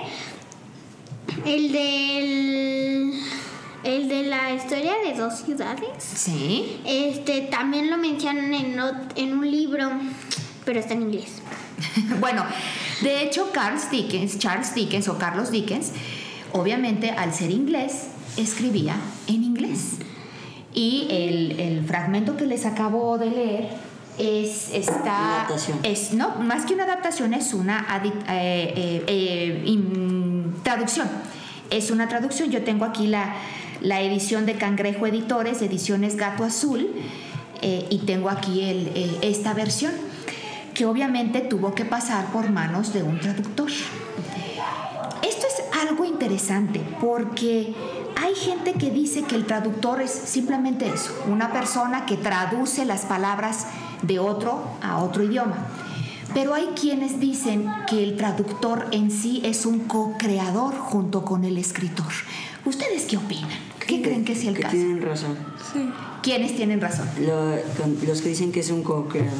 el 1.45 1.71
del 1.71 3.13
el 3.83 4.07
de 4.09 4.23
la 4.23 4.53
historia 4.53 4.93
de 5.05 5.13
dos 5.17 5.39
ciudades, 5.39 5.87
Sí. 6.03 6.79
este 6.85 7.41
también 7.43 7.89
lo 7.89 7.97
mencionan 7.97 8.53
en, 8.53 8.77
en 9.15 9.33
un 9.37 9.49
libro, 9.49 9.89
pero 10.65 10.79
está 10.79 10.93
en 10.93 11.03
inglés. 11.03 11.41
bueno, 12.19 12.43
de 13.01 13.23
hecho, 13.23 13.49
Charles 13.53 13.89
Dickens, 13.89 14.37
Charles 14.37 14.73
Dickens 14.75 15.07
o 15.07 15.17
Carlos 15.17 15.49
Dickens, 15.51 15.91
obviamente 16.51 17.11
al 17.11 17.33
ser 17.33 17.51
inglés, 17.51 18.07
escribía 18.37 18.95
en 19.27 19.43
inglés. 19.43 19.93
Y 20.73 21.07
el, 21.09 21.59
el 21.59 21.85
fragmento 21.85 22.37
que 22.37 22.45
les 22.45 22.65
acabo 22.65 23.17
de 23.17 23.29
leer 23.31 23.69
es 24.19 24.69
está 24.73 25.37
Adaptación. 25.45 25.79
es 25.83 26.13
no 26.13 26.35
más 26.35 26.65
que 26.65 26.73
una 26.73 26.83
adaptación 26.83 27.33
es 27.33 27.53
una 27.53 27.87
adi- 27.87 28.11
eh, 28.29 28.73
eh, 28.75 29.03
eh, 29.07 30.43
traducción 30.61 31.07
es 31.69 31.89
una 31.89 32.07
traducción 32.09 32.51
yo 32.51 32.63
tengo 32.63 32.83
aquí 32.83 33.07
la, 33.07 33.33
la 33.81 34.01
edición 34.01 34.45
de 34.45 34.55
Cangrejo 34.55 35.07
Editores 35.07 35.61
ediciones 35.61 36.15
Gato 36.15 36.43
Azul 36.43 36.89
eh, 37.61 37.85
y 37.89 37.99
tengo 37.99 38.29
aquí 38.29 38.61
eh, 38.61 39.17
esta 39.21 39.53
versión 39.53 39.93
que 40.73 40.85
obviamente 40.85 41.41
tuvo 41.41 41.75
que 41.75 41.85
pasar 41.85 42.31
por 42.31 42.49
manos 42.49 42.93
de 42.93 43.03
un 43.03 43.19
traductor 43.19 43.69
esto 45.21 45.45
es 45.47 45.87
algo 45.87 46.05
interesante 46.05 46.81
porque 47.01 47.75
hay 48.15 48.35
gente 48.35 48.73
que 48.73 48.91
dice 48.91 49.23
que 49.23 49.35
el 49.35 49.45
traductor 49.45 50.01
es 50.01 50.11
simplemente 50.11 50.87
eso, 50.87 51.13
una 51.27 51.51
persona 51.51 52.05
que 52.05 52.17
traduce 52.17 52.85
las 52.85 53.01
palabras 53.05 53.65
de 54.01 54.19
otro 54.19 54.61
a 54.81 54.97
otro 54.99 55.23
idioma. 55.23 55.55
Pero 56.33 56.53
hay 56.53 56.67
quienes 56.79 57.19
dicen 57.19 57.67
que 57.87 58.03
el 58.03 58.15
traductor 58.15 58.87
en 58.91 59.09
sí 59.09 59.41
es 59.43 59.65
un 59.65 59.79
co-creador 59.79 60.77
junto 60.77 61.25
con 61.25 61.43
el 61.43 61.57
escritor. 61.57 62.11
¿Ustedes 62.65 63.03
qué 63.05 63.17
opinan? 63.17 63.49
¿Qué 63.85 64.01
creen 64.01 64.23
que 64.25 64.35
sea 64.35 64.49
el 64.49 64.55
que 64.55 64.61
caso? 64.63 64.75
tienen 64.75 65.01
razón. 65.01 65.35
Sí. 65.73 65.79
¿Quiénes 66.21 66.55
tienen 66.55 66.79
razón? 66.81 67.07
Lo- 67.21 67.55
con- 67.81 67.97
los 68.05 68.21
que 68.21 68.29
dicen 68.29 68.51
que 68.51 68.59
es 68.59 68.69
un 68.69 68.83
co-creador. 68.83 69.31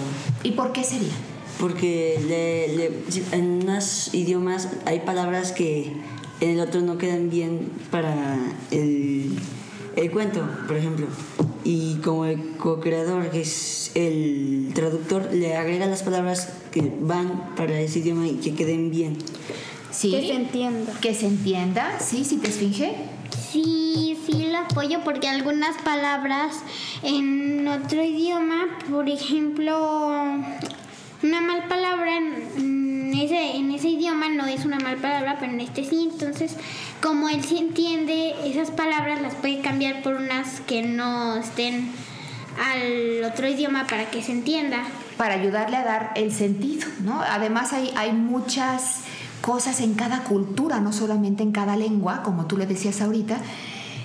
¿Y 0.43 0.51
por 0.51 0.71
qué 0.71 0.83
sería? 0.83 1.11
Porque 1.59 2.17
le- 2.27 2.75
le- 2.75 3.37
en 3.37 3.63
unos 3.63 4.13
idiomas 4.13 4.69
hay 4.85 5.01
palabras 5.01 5.51
que 5.51 5.93
en 6.39 6.49
el 6.51 6.59
otro 6.61 6.81
no 6.81 6.97
quedan 6.97 7.29
bien 7.29 7.69
para 7.91 8.37
el, 8.71 9.37
el 9.97 10.11
cuento, 10.11 10.47
por 10.67 10.77
ejemplo. 10.77 11.07
Y 11.65 11.95
como 11.95 12.25
el 12.25 12.55
co-creador, 12.57 13.29
que 13.29 13.41
es 13.41 13.91
el 13.93 14.71
traductor, 14.73 15.29
le 15.33 15.55
agrega 15.57 15.85
las 15.85 16.01
palabras 16.03 16.47
que 16.71 16.89
van 17.01 17.53
para 17.57 17.79
ese 17.81 17.99
idioma 17.99 18.25
y 18.27 18.35
que 18.35 18.53
queden 18.55 18.89
bien. 18.89 19.17
¿Sí? 19.91 20.11
Que 20.11 20.21
se 20.27 20.33
entienda. 20.33 20.93
Que 21.01 21.13
se 21.13 21.25
entienda, 21.27 21.99
¿sí? 21.99 22.23
¿Sí 22.23 22.37
te 22.37 22.49
esfinge? 22.49 22.95
Sí, 23.51 24.17
sí 24.25 24.47
lo 24.51 24.59
apoyo 24.59 25.01
porque 25.03 25.27
algunas 25.27 25.77
palabras 25.81 26.59
en 27.03 27.67
otro 27.67 28.03
idioma, 28.03 28.77
por 28.89 29.09
ejemplo, 29.09 30.21
una 31.23 31.41
mal 31.41 31.67
palabra 31.67 32.17
en 32.17 33.13
ese, 33.15 33.55
en 33.55 33.71
ese 33.71 33.89
idioma 33.89 34.29
no 34.29 34.45
es 34.45 34.65
una 34.65 34.79
mal 34.79 34.97
palabra, 34.97 35.37
pero 35.39 35.51
en 35.51 35.61
este 35.61 35.83
sí. 35.83 36.09
Entonces, 36.11 36.55
como 37.01 37.29
él 37.29 37.43
sí 37.43 37.57
entiende 37.57 38.35
esas 38.45 38.71
palabras, 38.71 39.21
las 39.21 39.35
puede 39.35 39.61
cambiar 39.61 40.01
por 40.01 40.15
unas 40.15 40.61
que 40.61 40.81
no 40.81 41.37
estén 41.37 41.89
al 42.71 43.23
otro 43.23 43.47
idioma 43.47 43.87
para 43.87 44.09
que 44.09 44.21
se 44.21 44.31
entienda. 44.31 44.83
para 45.17 45.33
ayudarle 45.33 45.75
a 45.75 45.83
dar 45.83 46.11
el 46.15 46.31
sentido, 46.31 46.87
¿no? 47.01 47.21
Además 47.21 47.73
hay, 47.73 47.91
hay 47.97 48.13
muchas 48.13 49.01
cosas 49.41 49.79
en 49.81 49.93
cada 49.93 50.23
cultura, 50.23 50.79
no 50.79 50.91
solamente 50.93 51.43
en 51.43 51.51
cada 51.51 51.75
lengua, 51.75 52.23
como 52.23 52.45
tú 52.45 52.57
le 52.57 52.65
decías 52.65 53.01
ahorita. 53.01 53.37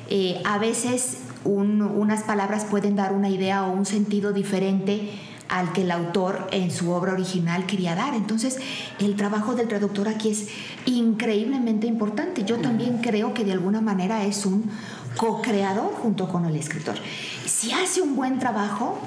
Eh, 0.08 0.40
a 0.44 0.58
veces 0.58 1.18
un- 1.44 1.82
unas 1.82 2.22
palabras 2.22 2.64
pueden 2.64 2.96
dar 2.96 3.12
una 3.12 3.28
idea 3.28 3.64
o 3.64 3.72
un 3.72 3.84
sentido 3.86 4.32
diferente 4.32 5.10
al 5.48 5.72
que 5.72 5.82
el 5.82 5.90
autor 5.90 6.46
en 6.52 6.70
su 6.70 6.90
obra 6.90 7.12
original 7.12 7.66
quería 7.66 7.94
dar. 7.94 8.14
Entonces, 8.14 8.58
el 8.98 9.14
trabajo 9.14 9.54
del 9.54 9.68
traductor 9.68 10.08
aquí 10.08 10.30
es 10.30 10.48
increíblemente 10.86 11.86
importante. 11.86 12.44
Yo 12.44 12.56
también 12.58 12.98
creo 12.98 13.34
que 13.34 13.44
de 13.44 13.52
alguna 13.52 13.80
manera 13.82 14.24
es 14.24 14.46
un 14.46 14.64
co-creador 15.16 15.92
junto 16.02 16.28
con 16.28 16.46
el 16.46 16.56
escritor. 16.56 16.96
Si 17.46 17.72
hace 17.72 18.00
un 18.00 18.16
buen 18.16 18.38
trabajo, 18.38 18.98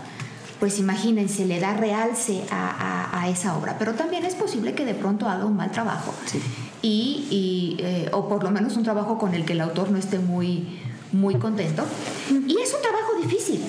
pues 0.60 0.80
imagínense, 0.80 1.46
le 1.46 1.60
da 1.60 1.74
realce 1.76 2.44
a, 2.52 2.70
a- 3.12 3.22
a 3.22 3.30
esa 3.30 3.58
obra. 3.58 3.76
Pero 3.78 3.94
también 3.94 4.26
es 4.26 4.36
posible 4.36 4.74
que 4.74 4.86
de 4.86 4.94
pronto 4.96 5.28
haga 5.30 5.46
un 5.46 5.56
mal 5.56 5.72
trabajo. 5.72 6.14
Sí. 6.26 6.42
Y, 6.82 7.28
y, 7.30 7.84
eh, 7.84 8.10
o 8.14 8.28
por 8.30 8.44
lo 8.44 8.52
menos 8.52 8.76
un 8.78 8.84
trabajo 8.84 9.18
con 9.18 9.34
el 9.34 9.46
que 9.46 9.54
el 9.54 9.62
autor 9.62 9.92
no 9.92 9.98
esté 9.98 10.20
muy, 10.20 10.80
muy 11.12 11.36
contento. 11.36 11.84
Y 12.30 12.58
es 12.60 12.74
un 12.74 12.82
trabajo 12.82 13.14
difícil. 13.22 13.62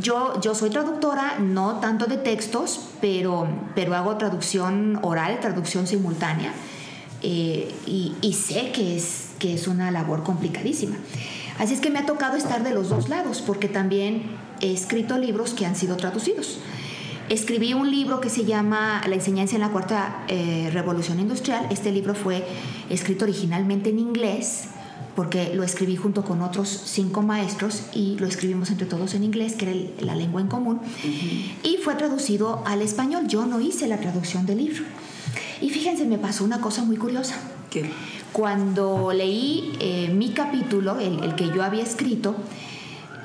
Yo, 0.00 0.40
yo 0.40 0.54
soy 0.56 0.70
traductora, 0.70 1.38
no 1.38 1.76
tanto 1.80 2.06
de 2.06 2.16
textos, 2.16 2.80
pero, 3.00 3.46
pero 3.76 3.94
hago 3.94 4.16
traducción 4.16 4.98
oral, 5.02 5.38
traducción 5.40 5.86
simultánea. 5.86 6.52
eh, 7.22 7.72
y, 7.86 8.14
y 8.20 8.32
sé 8.34 8.72
que 8.72 8.96
es, 8.96 9.28
que 9.38 9.54
es 9.54 9.68
una 9.68 9.90
labor 9.90 10.22
complicadísima. 10.24 10.96
Así 11.58 11.74
es 11.74 11.80
que 11.80 11.90
me 11.90 12.00
ha 12.00 12.06
tocado 12.06 12.36
estar 12.36 12.62
de 12.64 12.74
los 12.74 12.88
dos 12.88 13.08
lados, 13.08 13.42
porque 13.46 13.68
también 13.68 14.22
he 14.60 14.72
escrito 14.72 15.18
libros 15.18 15.54
que 15.54 15.66
han 15.66 15.76
sido 15.76 15.96
traducidos. 15.96 16.58
Escribí 17.28 17.74
un 17.74 17.90
libro 17.90 18.20
que 18.20 18.30
se 18.30 18.44
llama 18.44 19.02
La 19.08 19.14
enseñanza 19.16 19.56
en 19.56 19.62
la 19.62 19.70
cuarta 19.70 20.24
eh, 20.28 20.70
revolución 20.72 21.18
industrial. 21.18 21.66
Este 21.70 21.90
libro 21.90 22.14
fue 22.14 22.46
escrito 22.88 23.24
originalmente 23.24 23.90
en 23.90 23.98
inglés, 23.98 24.66
porque 25.16 25.52
lo 25.54 25.64
escribí 25.64 25.96
junto 25.96 26.22
con 26.24 26.40
otros 26.42 26.68
cinco 26.68 27.22
maestros 27.22 27.82
y 27.92 28.16
lo 28.18 28.26
escribimos 28.26 28.70
entre 28.70 28.86
todos 28.86 29.14
en 29.14 29.24
inglés, 29.24 29.54
que 29.54 29.64
era 29.64 29.72
el- 29.72 29.90
la 30.00 30.14
lengua 30.14 30.40
en 30.40 30.46
común, 30.46 30.78
y 31.64 31.78
fue 31.78 31.94
traducido 31.96 32.62
al 32.64 32.80
español. 32.82 33.26
Yo 33.26 33.44
no 33.46 33.60
hice 33.60 33.88
la 33.88 33.98
traducción 33.98 34.46
del 34.46 34.58
libro. 34.58 34.84
Y 35.60 35.70
fíjense, 35.70 36.04
me 36.04 36.18
pasó 36.18 36.44
una 36.44 36.60
cosa 36.60 36.84
muy 36.84 36.96
curiosa. 36.96 37.34
¿Qué? 37.70 37.90
Cuando 38.32 39.12
leí 39.12 39.72
eh, 39.80 40.10
mi 40.14 40.28
capítulo, 40.30 41.00
el, 41.00 41.24
el 41.24 41.34
que 41.34 41.46
yo 41.46 41.62
había 41.64 41.82
escrito, 41.82 42.36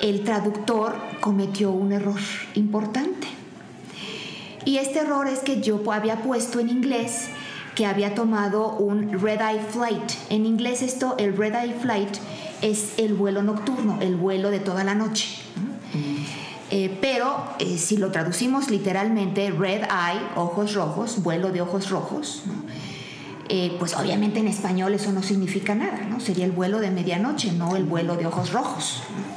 el 0.02 0.24
traductor 0.24 0.94
cometió 1.20 1.70
un 1.70 1.92
error 1.92 2.20
importante. 2.54 3.28
Y 4.64 4.76
este 4.76 4.98
error 4.98 5.26
es 5.28 5.38
que 5.38 5.60
yo 5.60 5.80
había 5.92 6.22
puesto 6.22 6.60
en 6.60 6.68
inglés 6.68 7.28
que 7.74 7.86
había 7.86 8.14
tomado 8.14 8.76
un 8.76 9.18
red 9.20 9.40
eye 9.40 9.60
flight. 9.60 10.12
En 10.28 10.44
inglés 10.44 10.82
esto, 10.82 11.14
el 11.18 11.36
red 11.36 11.54
eye 11.54 11.74
flight 11.80 12.16
es 12.60 12.98
el 12.98 13.14
vuelo 13.14 13.42
nocturno, 13.42 13.98
el 14.00 14.16
vuelo 14.16 14.50
de 14.50 14.60
toda 14.60 14.84
la 14.84 14.94
noche. 14.94 15.28
¿no? 15.56 15.72
Eh, 16.70 16.98
pero 17.00 17.44
eh, 17.58 17.78
si 17.78 17.96
lo 17.96 18.10
traducimos 18.10 18.70
literalmente, 18.70 19.50
red 19.50 19.82
eye, 19.82 20.20
ojos 20.36 20.74
rojos, 20.74 21.22
vuelo 21.22 21.50
de 21.50 21.60
ojos 21.60 21.90
rojos, 21.90 22.42
¿no? 22.46 22.54
Eh, 23.48 23.76
pues 23.78 23.94
obviamente 23.94 24.40
en 24.40 24.48
español 24.48 24.94
eso 24.94 25.12
no 25.12 25.22
significa 25.22 25.74
nada, 25.74 26.06
¿no? 26.08 26.20
Sería 26.20 26.46
el 26.46 26.52
vuelo 26.52 26.80
de 26.80 26.90
medianoche, 26.90 27.52
no 27.52 27.76
el 27.76 27.84
vuelo 27.84 28.16
de 28.16 28.26
ojos 28.26 28.52
rojos. 28.52 29.02
¿no? 29.10 29.31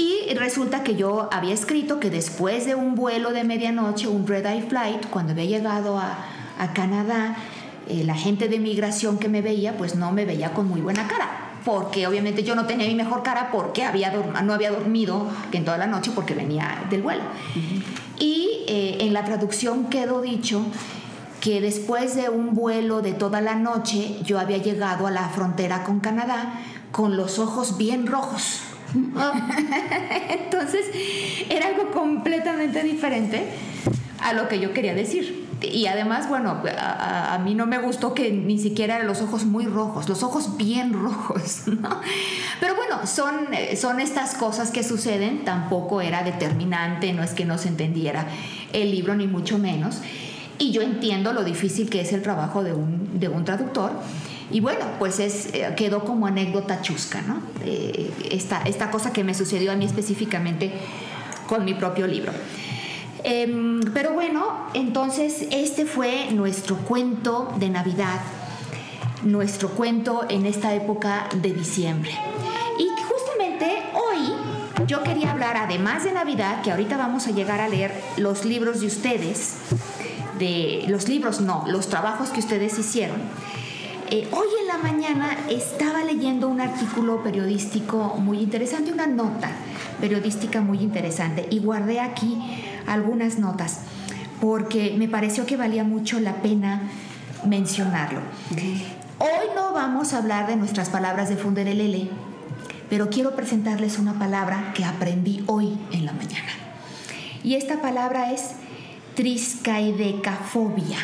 Y 0.00 0.32
resulta 0.32 0.82
que 0.82 0.96
yo 0.96 1.28
había 1.30 1.52
escrito 1.52 2.00
que 2.00 2.08
después 2.08 2.64
de 2.64 2.74
un 2.74 2.94
vuelo 2.94 3.32
de 3.32 3.44
medianoche, 3.44 4.08
un 4.08 4.26
red 4.26 4.46
eye 4.46 4.62
flight, 4.62 5.06
cuando 5.10 5.32
había 5.32 5.44
llegado 5.44 5.98
a, 5.98 6.24
a 6.58 6.72
Canadá, 6.72 7.36
eh, 7.86 8.02
la 8.04 8.14
gente 8.14 8.48
de 8.48 8.58
migración 8.58 9.18
que 9.18 9.28
me 9.28 9.42
veía, 9.42 9.76
pues 9.76 9.96
no 9.96 10.10
me 10.10 10.24
veía 10.24 10.54
con 10.54 10.68
muy 10.68 10.80
buena 10.80 11.06
cara. 11.06 11.28
Porque 11.66 12.06
obviamente 12.06 12.42
yo 12.42 12.54
no 12.54 12.64
tenía 12.64 12.86
mi 12.86 12.94
mejor 12.94 13.22
cara 13.22 13.50
porque 13.52 13.84
había 13.84 14.10
no 14.42 14.54
había 14.54 14.70
dormido 14.70 15.28
que 15.50 15.58
en 15.58 15.66
toda 15.66 15.76
la 15.76 15.86
noche 15.86 16.12
porque 16.14 16.32
venía 16.32 16.86
del 16.88 17.02
vuelo. 17.02 17.20
Y 18.18 18.64
eh, 18.68 18.96
en 19.00 19.12
la 19.12 19.26
traducción 19.26 19.90
quedó 19.90 20.22
dicho 20.22 20.62
que 21.42 21.60
después 21.60 22.16
de 22.16 22.30
un 22.30 22.54
vuelo 22.54 23.02
de 23.02 23.12
toda 23.12 23.42
la 23.42 23.54
noche 23.54 24.16
yo 24.24 24.40
había 24.40 24.56
llegado 24.56 25.06
a 25.06 25.10
la 25.10 25.28
frontera 25.28 25.84
con 25.84 26.00
Canadá 26.00 26.54
con 26.90 27.18
los 27.18 27.38
ojos 27.38 27.76
bien 27.76 28.06
rojos. 28.06 28.62
Entonces 30.28 30.86
era 31.48 31.68
algo 31.68 31.90
completamente 31.92 32.82
diferente 32.82 33.44
a 34.20 34.32
lo 34.32 34.48
que 34.48 34.60
yo 34.60 34.72
quería 34.72 34.94
decir. 34.94 35.48
Y 35.62 35.86
además, 35.86 36.28
bueno, 36.28 36.62
a, 36.78 37.38
mí 37.44 37.54
no 37.54 37.66
me 37.66 37.78
gustó 37.78 38.14
que 38.14 38.30
ni 38.30 38.58
siquiera 38.58 39.02
los 39.02 39.20
ojos 39.20 39.44
muy 39.44 39.66
rojos, 39.66 40.08
los 40.08 40.22
ojos 40.22 40.56
bien 40.56 40.92
rojos, 41.02 41.62
¿no? 41.66 42.00
Pero 42.60 42.74
bueno, 42.76 43.06
son, 43.06 43.48
son 43.76 44.00
estas 44.00 44.34
cosas 44.34 44.70
que 44.70 44.82
suceden, 44.82 45.44
tampoco 45.44 46.00
era 46.00 46.22
determinante, 46.22 47.12
no 47.12 47.22
es 47.22 47.32
que 47.32 47.44
no 47.44 47.58
se 47.58 47.68
entendiera 47.68 48.26
el 48.72 48.90
libro, 48.90 49.14
ni 49.14 49.26
mucho 49.26 49.58
menos. 49.58 49.98
Y 50.58 50.72
yo 50.72 50.82
entiendo 50.82 51.32
lo 51.32 51.44
difícil 51.44 51.88
que 51.88 52.00
es 52.00 52.12
el 52.12 52.22
trabajo 52.22 52.62
de 52.62 52.72
un, 52.72 53.18
de 53.18 53.28
un 53.28 53.44
traductor. 53.44 53.92
Y 54.50 54.60
bueno, 54.60 54.84
pues 54.98 55.20
es, 55.20 55.54
eh, 55.54 55.72
quedó 55.76 56.04
como 56.04 56.26
anécdota 56.26 56.82
chusca, 56.82 57.22
¿no? 57.22 57.40
Eh, 57.64 58.10
esta, 58.30 58.62
esta 58.62 58.90
cosa 58.90 59.12
que 59.12 59.22
me 59.22 59.34
sucedió 59.34 59.70
a 59.72 59.76
mí 59.76 59.84
específicamente 59.84 60.72
con 61.46 61.64
mi 61.64 61.74
propio 61.74 62.06
libro. 62.06 62.32
Em, 63.22 63.80
pero 63.92 64.12
bueno, 64.12 64.66
entonces 64.74 65.46
este 65.50 65.84
fue 65.84 66.30
nuestro 66.32 66.76
cuento 66.76 67.52
de 67.58 67.68
Navidad, 67.68 68.20
nuestro 69.22 69.68
cuento 69.70 70.26
en 70.28 70.46
esta 70.46 70.74
época 70.74 71.28
de 71.34 71.52
diciembre. 71.52 72.10
Y 72.78 72.88
justamente 73.02 73.82
hoy 73.94 74.86
yo 74.86 75.02
quería 75.02 75.32
hablar, 75.32 75.56
además 75.56 76.04
de 76.04 76.12
Navidad, 76.12 76.62
que 76.62 76.70
ahorita 76.70 76.96
vamos 76.96 77.26
a 77.26 77.30
llegar 77.30 77.60
a 77.60 77.68
leer 77.68 77.92
los 78.16 78.44
libros 78.44 78.80
de 78.80 78.86
ustedes, 78.86 79.56
de 80.38 80.84
los 80.88 81.08
libros 81.08 81.40
no, 81.40 81.64
los 81.68 81.88
trabajos 81.88 82.30
que 82.30 82.40
ustedes 82.40 82.78
hicieron. 82.78 83.20
Eh, 84.12 84.28
hoy 84.32 84.48
en 84.60 84.66
la 84.66 84.78
mañana 84.78 85.36
estaba 85.48 86.02
leyendo 86.02 86.48
un 86.48 86.60
artículo 86.60 87.22
periodístico 87.22 88.16
muy 88.18 88.40
interesante, 88.40 88.92
una 88.92 89.06
nota 89.06 89.52
periodística 90.00 90.60
muy 90.60 90.78
interesante 90.78 91.46
y 91.48 91.60
guardé 91.60 92.00
aquí 92.00 92.36
algunas 92.88 93.38
notas 93.38 93.82
porque 94.40 94.96
me 94.98 95.06
pareció 95.06 95.46
que 95.46 95.56
valía 95.56 95.84
mucho 95.84 96.18
la 96.18 96.42
pena 96.42 96.90
mencionarlo. 97.46 98.18
Hoy 99.20 99.48
no 99.54 99.72
vamos 99.72 100.12
a 100.12 100.18
hablar 100.18 100.48
de 100.48 100.56
nuestras 100.56 100.88
palabras 100.88 101.28
de 101.28 101.36
Funderelele, 101.36 102.10
pero 102.88 103.10
quiero 103.10 103.36
presentarles 103.36 104.00
una 104.00 104.18
palabra 104.18 104.72
que 104.74 104.84
aprendí 104.84 105.44
hoy 105.46 105.78
en 105.92 106.04
la 106.04 106.12
mañana. 106.14 106.50
Y 107.44 107.54
esta 107.54 107.80
palabra 107.80 108.32
es 108.32 108.54
triscaidecafobia. 109.14 110.98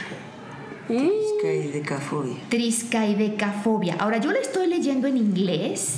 Triscaidecafobia. 0.87 2.37
Triscaidecafobia. 2.49 3.97
Ahora 3.99 4.19
yo 4.19 4.31
la 4.33 4.39
estoy 4.39 4.69
leyendo 4.69 5.09
en 5.09 5.17
inglés 5.17 5.97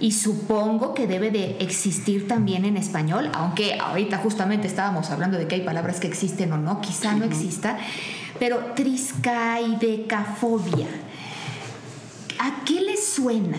y 0.00 0.10
supongo 0.12 0.94
que 0.94 1.06
debe 1.06 1.30
de 1.30 1.56
existir 1.60 2.26
también 2.28 2.64
en 2.64 2.76
español, 2.76 3.30
aunque 3.32 3.78
ahorita 3.78 4.18
justamente 4.18 4.66
estábamos 4.66 5.10
hablando 5.10 5.38
de 5.38 5.46
que 5.46 5.54
hay 5.54 5.60
palabras 5.62 6.00
que 6.00 6.08
existen 6.08 6.52
o 6.52 6.58
no, 6.58 6.80
quizá 6.80 7.14
no 7.14 7.24
exista, 7.24 7.78
pero 8.38 8.58
triscaidecafobia. 8.74 10.88
¿A 12.38 12.64
qué 12.64 12.80
le 12.80 12.96
suena? 12.96 13.58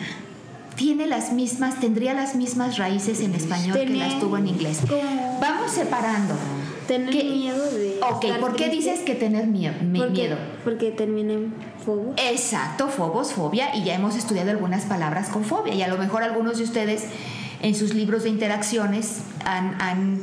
Tiene 0.76 1.08
las 1.08 1.32
mismas, 1.32 1.80
tendría 1.80 2.14
las 2.14 2.36
mismas 2.36 2.78
raíces 2.78 3.22
en 3.22 3.34
español 3.34 3.80
que 3.80 3.96
las 3.96 4.20
tuvo 4.20 4.38
en 4.38 4.48
inglés. 4.48 4.80
Vamos 5.40 5.72
separando. 5.72 6.36
Tener 6.88 7.10
¿Qué- 7.10 7.24
miedo 7.24 7.64
de. 7.72 8.00
Ok, 8.02 8.24
estar 8.26 8.40
¿por 8.40 8.56
qué 8.56 8.66
triste. 8.70 8.92
dices 8.92 9.06
que 9.06 9.16
tener 9.16 9.48
miedo? 9.48 9.74
mi- 9.82 10.00
Porque- 10.00 10.14
miedo? 10.22 10.38
Porque 10.64 10.92
termina 10.92 11.34
en 11.34 11.54
fuego. 11.84 12.14
Exacto, 12.18 12.88
fobos, 12.90 13.34
fobia, 13.34 13.76
y 13.76 13.84
ya 13.84 13.96
hemos 13.96 14.16
estudiado 14.16 14.52
algunas 14.52 14.86
palabras 14.86 15.30
con 15.30 15.44
fobia, 15.44 15.74
y 15.74 15.82
a 15.82 15.88
lo 15.88 15.98
mejor 15.98 16.24
algunos 16.24 16.58
de 16.58 16.64
ustedes 16.64 17.06
en 17.62 17.74
sus 17.76 17.94
libros 17.96 18.24
de 18.24 18.30
interacciones 18.30 19.20
han, 19.46 19.82
han, 19.82 20.20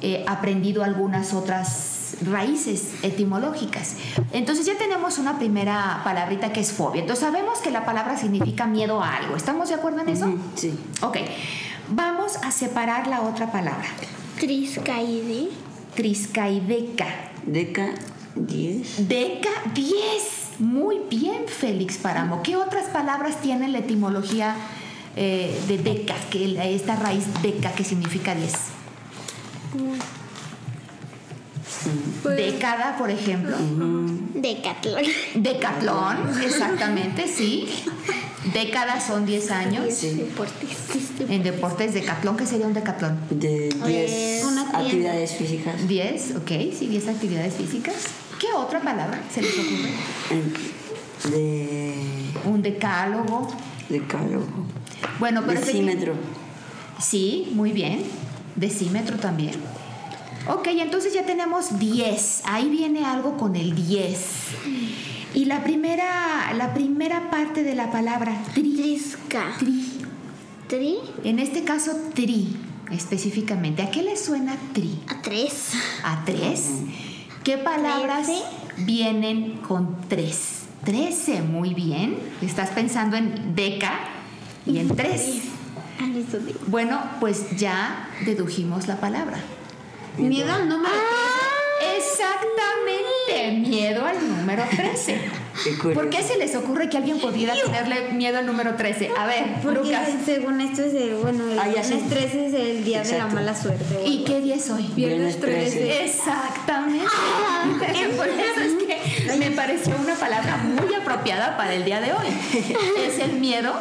eh, 0.00 0.24
aprendido 0.28 0.82
algunas 0.84 1.34
otras 1.34 2.16
raíces 2.22 2.92
etimológicas. 3.02 3.96
Entonces 4.32 4.64
ya 4.64 4.76
tenemos 4.78 5.18
una 5.18 5.38
primera 5.38 6.00
palabrita 6.04 6.52
que 6.52 6.60
es 6.60 6.72
fobia. 6.72 7.02
Entonces 7.02 7.24
sabemos 7.24 7.58
que 7.58 7.70
la 7.70 7.84
palabra 7.84 8.16
significa 8.16 8.66
miedo 8.66 9.02
a 9.02 9.16
algo. 9.16 9.36
¿Estamos 9.36 9.68
de 9.68 9.74
acuerdo 9.74 10.00
en 10.00 10.08
eso? 10.08 10.32
Sí. 10.54 10.72
Ok, 11.02 11.18
vamos 11.90 12.36
a 12.42 12.50
separar 12.50 13.08
la 13.08 13.20
otra 13.22 13.52
palabra. 13.52 13.86
Triscaide. 14.40 15.48
Triscaideca. 15.98 17.06
Deca 17.44 17.88
10. 18.36 19.08
Deca 19.08 19.50
10. 19.74 20.60
Muy 20.60 21.00
bien, 21.10 21.48
Félix 21.48 21.96
Paramo. 21.96 22.40
¿Qué 22.44 22.54
otras 22.54 22.86
palabras 22.90 23.40
tienen 23.40 23.72
la 23.72 23.78
etimología 23.78 24.54
eh, 25.16 25.60
de 25.66 25.78
deca? 25.78 26.14
Que 26.30 26.56
esta 26.72 26.94
raíz 26.94 27.24
deca 27.42 27.72
que 27.72 27.82
significa 27.82 28.36
10. 28.36 28.52
Pues, 32.22 32.36
Década, 32.36 32.96
por 32.96 33.10
ejemplo. 33.10 33.56
Decatlón. 34.34 35.02
Decatlón, 35.34 36.16
exactamente, 36.44 37.26
sí. 37.26 37.68
Décadas 38.52 39.06
son 39.06 39.26
10 39.26 39.50
años. 39.50 40.00
Deportes. 40.00 40.76
En 41.28 41.42
deportes, 41.42 41.94
decatlón, 41.94 42.36
¿qué 42.36 42.46
sería 42.46 42.66
un 42.66 42.74
decatlón? 42.74 43.18
De 43.30 43.68
10 43.68 44.44
una 44.44 44.62
tienda. 44.62 44.78
actividades 44.78 45.32
físicas. 45.32 45.88
10, 45.88 46.36
ok, 46.36 46.50
sí, 46.78 46.86
10 46.88 47.08
actividades 47.08 47.54
físicas. 47.54 47.94
¿Qué 48.38 48.46
otra 48.54 48.80
palabra 48.80 49.20
se 49.32 49.42
les 49.42 49.52
ocurre? 49.52 49.90
De. 51.30 51.94
Un 52.44 52.62
decálogo. 52.62 53.48
Decálogo. 53.88 54.46
Bueno, 55.18 55.42
pero 55.46 55.60
Decímetro. 55.60 56.14
Sí, 57.00 57.50
muy 57.52 57.72
bien. 57.72 58.02
Decímetro 58.56 59.16
también. 59.18 59.54
Ok, 60.46 60.68
entonces 60.68 61.12
ya 61.12 61.26
tenemos 61.26 61.78
10. 61.78 62.42
Ahí 62.44 62.68
viene 62.68 63.04
algo 63.04 63.36
con 63.36 63.56
el 63.56 63.74
10. 63.74 64.18
Y 65.34 65.44
la 65.44 65.62
primera, 65.62 66.52
la 66.54 66.74
primera 66.74 67.30
parte 67.30 67.62
de 67.62 67.74
la 67.74 67.90
palabra 67.90 68.32
tri, 68.54 68.74
Trisca. 68.74 69.54
tri. 69.58 69.84
Tri. 70.68 70.98
En 71.24 71.38
este 71.38 71.64
caso, 71.64 71.92
tri, 72.14 72.56
específicamente. 72.90 73.82
¿A 73.82 73.90
qué 73.90 74.02
le 74.02 74.16
suena 74.16 74.56
tri? 74.72 75.00
A 75.08 75.22
tres. 75.22 75.72
¿A 76.02 76.24
tres? 76.24 76.68
¿Qué 77.44 77.56
palabras 77.58 78.26
Trece. 78.26 78.42
vienen 78.78 79.58
con 79.58 79.96
tres? 80.08 80.64
Trece, 80.84 81.42
muy 81.42 81.74
bien. 81.74 82.18
Estás 82.42 82.70
pensando 82.70 83.16
en 83.16 83.54
deca 83.54 83.98
y 84.66 84.78
en 84.78 84.94
tres. 84.94 85.42
Ah. 86.00 86.06
Bueno, 86.66 87.00
pues 87.20 87.56
ya 87.56 88.08
dedujimos 88.24 88.86
la 88.86 89.00
palabra. 89.00 89.38
Miedo 90.18 90.52
al 90.52 90.68
número 90.68 90.94
Exactamente, 91.96 92.87
miedo 93.52 94.04
al 94.04 94.16
número 94.36 94.62
13. 94.70 95.20
Qué 95.64 95.76
curioso. 95.76 96.00
¿Por 96.00 96.10
qué 96.10 96.22
se 96.22 96.36
les 96.38 96.54
ocurre 96.54 96.88
que 96.88 96.96
alguien 96.98 97.18
pudiera 97.18 97.52
tenerle 97.54 98.12
miedo 98.12 98.38
al 98.38 98.46
número 98.46 98.76
13? 98.76 99.10
A 99.18 99.26
ver, 99.26 99.44
Porque 99.62 99.80
Lucas. 99.80 100.08
según 100.24 100.60
esto 100.60 100.82
es 100.84 100.94
el, 100.94 101.14
bueno, 101.16 101.50
el 101.50 101.58
Ah, 101.58 101.64
sé. 101.64 101.70
viernes 101.70 102.08
13 102.10 102.46
es 102.46 102.54
el 102.54 102.84
día 102.84 103.02
de 103.02 103.08
la 103.10 103.14
Exacto. 103.16 103.34
mala 103.34 103.54
suerte. 103.60 104.02
¿Y 104.06 104.22
qué 104.24 104.40
día 104.40 104.54
es 104.54 104.70
hoy? 104.70 104.88
Viernes 104.94 105.40
13. 105.40 106.04
Exactamente. 106.04 107.04
Por 108.16 108.28
eso 108.28 108.60
es 108.60 108.84
que 108.84 109.36
me 109.36 109.50
pareció 109.50 109.94
una 110.00 110.14
palabra 110.14 110.58
muy 110.58 110.94
apropiada 110.94 111.56
para 111.56 111.74
el 111.74 111.84
día 111.84 112.00
de 112.00 112.12
hoy. 112.12 112.26
Es 113.06 113.18
el 113.18 113.32
miedo 113.32 113.72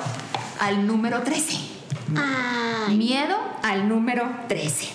al 0.60 0.88
número 0.88 1.21
13. 1.21 1.58
Ay, 2.15 2.95
Miedo 2.97 3.38
al 3.63 3.88
número 3.89 4.27
13. 4.47 4.88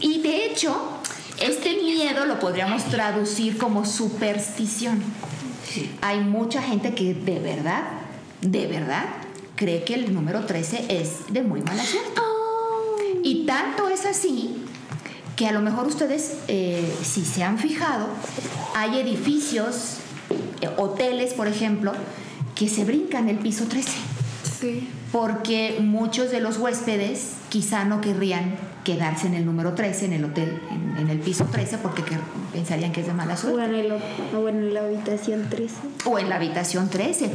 Y 0.00 0.20
de 0.22 0.44
hecho, 0.46 0.97
este 1.40 1.76
miedo 1.76 2.24
lo 2.26 2.38
podríamos 2.38 2.84
traducir 2.84 3.58
como 3.58 3.84
superstición. 3.84 5.02
Hay 6.00 6.20
mucha 6.20 6.62
gente 6.62 6.94
que 6.94 7.14
de 7.14 7.38
verdad, 7.38 7.82
de 8.40 8.66
verdad, 8.66 9.04
cree 9.56 9.84
que 9.84 9.94
el 9.94 10.14
número 10.14 10.44
13 10.46 10.86
es 10.88 11.32
de 11.32 11.42
muy 11.42 11.62
mala 11.62 11.84
suerte. 11.84 12.20
Y 13.22 13.44
tanto 13.46 13.88
es 13.88 14.06
así 14.06 14.64
que 15.36 15.46
a 15.46 15.52
lo 15.52 15.60
mejor 15.60 15.86
ustedes, 15.86 16.38
eh, 16.48 16.92
si 17.02 17.24
se 17.24 17.42
han 17.44 17.58
fijado, 17.58 18.06
hay 18.74 18.98
edificios, 18.98 19.98
eh, 20.60 20.68
hoteles, 20.76 21.34
por 21.34 21.46
ejemplo, 21.46 21.92
que 22.54 22.68
se 22.68 22.84
brincan 22.84 23.28
el 23.28 23.38
piso 23.38 23.64
13 23.66 23.92
Sí. 24.60 24.88
porque 25.12 25.78
muchos 25.80 26.32
de 26.32 26.40
los 26.40 26.58
huéspedes 26.58 27.34
quizá 27.48 27.84
no 27.84 28.00
querrían 28.00 28.56
quedarse 28.94 29.26
en 29.26 29.34
el 29.34 29.44
número 29.44 29.74
13, 29.74 30.06
en 30.06 30.12
el 30.14 30.24
hotel, 30.24 30.60
en, 30.70 30.96
en 30.96 31.10
el 31.10 31.18
piso 31.18 31.44
13, 31.44 31.76
porque 31.78 32.02
que- 32.02 32.16
pensarían 32.54 32.90
que 32.90 33.02
es 33.02 33.06
de 33.06 33.12
mala 33.12 33.34
o 33.34 33.36
suerte. 33.36 33.64
en, 33.64 33.74
el, 33.74 33.92
o 34.34 34.48
en 34.48 34.72
la 34.72 34.80
habitación 34.80 35.46
13. 35.50 35.74
O 36.06 36.18
en 36.18 36.30
la 36.30 36.36
habitación 36.36 36.88
13. 36.88 37.30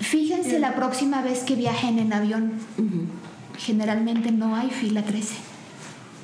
Fíjense 0.00 0.58
la 0.58 0.74
próxima 0.74 1.22
vez 1.22 1.44
que 1.44 1.54
viajen 1.54 2.00
en 2.00 2.12
avión, 2.12 2.52
generalmente 3.58 4.32
no 4.32 4.56
hay 4.56 4.70
fila 4.70 5.02
13. 5.04 5.34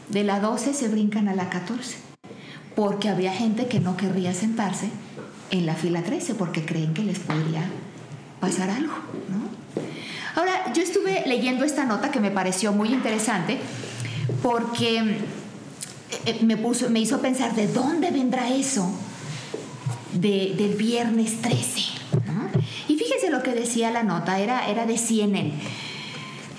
De 0.09 0.25
la 0.25 0.41
12 0.41 0.75
se 0.75 0.89
brincan 0.89 1.29
a 1.29 1.35
la 1.37 1.49
14, 1.51 1.97
porque 2.75 3.09
había 3.09 3.33
gente 3.33 3.67
que 3.67 3.79
no 3.81 3.97
querría 3.97 4.35
sentarse 4.35 4.89
en 5.53 5.67
la 5.67 5.75
fila 5.75 6.03
13 6.03 6.35
porque 6.35 6.65
creen 6.65 6.95
que 6.95 7.03
les 7.05 7.21
podría 7.21 7.63
pasar 8.41 8.71
algo, 8.71 8.93
¿no? 9.31 9.55
Ahora, 10.37 10.73
yo 10.73 10.83
estuve 10.83 11.23
leyendo 11.27 11.65
esta 11.65 11.85
nota 11.85 12.11
que 12.11 12.19
me 12.19 12.33
pareció 12.33 12.73
muy 12.73 12.93
interesante 12.93 13.59
porque 14.43 14.99
eh, 14.99 15.19
eh, 16.27 16.39
me, 16.43 16.57
puso, 16.57 16.91
me 16.91 17.01
hizo 17.01 17.21
pensar 17.21 17.55
de 17.55 17.67
dónde 17.69 18.11
vendrá 18.11 18.49
eso 18.51 18.89
de- 20.13 20.55
del 20.57 20.75
viernes 20.75 21.41
13. 21.43 21.83
¿no? 22.27 22.49
Y 22.89 22.97
fíjense 22.97 23.31
lo 23.31 23.43
que 23.43 23.53
decía 23.55 23.91
la 23.91 24.03
nota, 24.03 24.39
era, 24.41 24.69
era 24.69 24.87
de 24.87 24.97
CNN. 24.99 25.53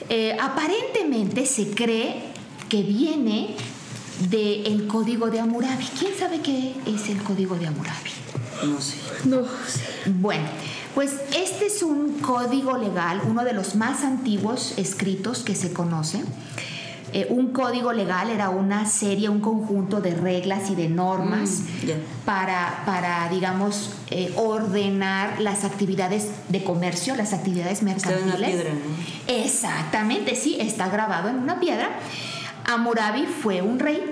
Eh, 0.09 0.37
aparentemente 0.39 1.45
se 1.45 1.71
cree 1.71 2.23
que 2.69 2.83
viene 2.83 3.55
del 4.29 4.87
código 4.87 5.29
de 5.29 5.39
Hammurabi. 5.39 5.85
¿Quién 5.99 6.13
sabe 6.17 6.39
qué 6.41 6.73
es 6.85 7.09
el 7.09 7.21
código 7.23 7.55
de 7.55 7.67
Hammurabi? 7.67 8.11
No 8.65 8.79
sé. 8.81 8.95
No 9.25 9.43
sé. 9.43 10.09
Bueno, 10.21 10.45
pues 10.93 11.11
este 11.35 11.65
es 11.67 11.83
un 11.83 12.19
código 12.19 12.77
legal, 12.77 13.21
uno 13.27 13.43
de 13.43 13.53
los 13.53 13.75
más 13.75 14.03
antiguos 14.03 14.73
escritos 14.77 15.39
que 15.43 15.55
se 15.55 15.73
conoce. 15.73 16.23
Eh, 17.17 17.27
un 17.29 17.53
código 17.53 17.93
legal 17.93 18.29
era 18.29 18.49
una 18.49 18.85
serie, 18.85 19.29
un 19.29 19.39
conjunto 19.39 20.01
de 20.01 20.13
reglas 20.13 20.69
y 20.69 20.75
de 20.75 20.89
normas 20.89 21.61
Mm, 21.61 22.25
para, 22.25 22.83
para, 22.85 23.29
digamos, 23.29 23.91
eh, 24.11 24.33
ordenar 24.35 25.39
las 25.39 25.63
actividades 25.63 26.27
de 26.49 26.61
comercio, 26.65 27.15
las 27.15 27.31
actividades 27.31 27.81
Estaba 27.81 27.93
en 27.93 28.25
mercantiles. 28.25 28.35
una 28.35 28.47
piedra, 28.47 28.69
¿no? 28.73 29.33
Exactamente, 29.33 30.35
sí, 30.35 30.57
está 30.59 30.89
grabado 30.89 31.29
en 31.29 31.37
una 31.37 31.57
piedra. 31.57 31.87
Hammurabi 32.65 33.25
fue 33.27 33.61
un 33.61 33.79
rey, 33.79 34.03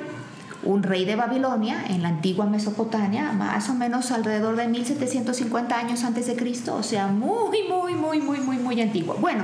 un 0.63 0.81
rey 0.81 1.03
de 1.03 1.17
Babilonia 1.17 1.83
en 1.89 2.03
la 2.03 2.07
antigua 2.07 2.45
Mesopotamia, 2.45 3.33
más 3.33 3.69
o 3.69 3.73
menos 3.73 4.11
alrededor 4.11 4.55
de 4.55 4.69
1750 4.69 5.77
años 5.77 6.05
antes 6.05 6.27
de 6.27 6.37
Cristo, 6.37 6.73
o 6.75 6.83
sea, 6.83 7.07
muy, 7.07 7.63
muy, 7.67 7.95
muy, 7.95 8.21
muy, 8.21 8.39
muy, 8.39 8.55
muy 8.55 8.81
antiguo. 8.81 9.15
Bueno, 9.15 9.43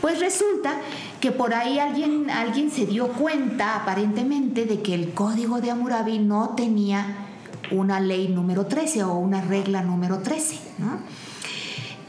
pues 0.00 0.20
resulta 0.20 0.74
que 1.24 1.32
por 1.32 1.54
ahí 1.54 1.78
alguien, 1.78 2.28
alguien 2.28 2.70
se 2.70 2.84
dio 2.84 3.08
cuenta 3.08 3.76
aparentemente 3.76 4.66
de 4.66 4.82
que 4.82 4.92
el 4.92 5.14
código 5.14 5.62
de 5.62 5.70
Hammurabi 5.70 6.18
no 6.18 6.50
tenía 6.50 7.16
una 7.70 7.98
ley 7.98 8.28
número 8.28 8.66
13 8.66 9.04
o 9.04 9.14
una 9.14 9.40
regla 9.40 9.80
número 9.80 10.18
13, 10.18 10.58
¿no? 10.76 10.98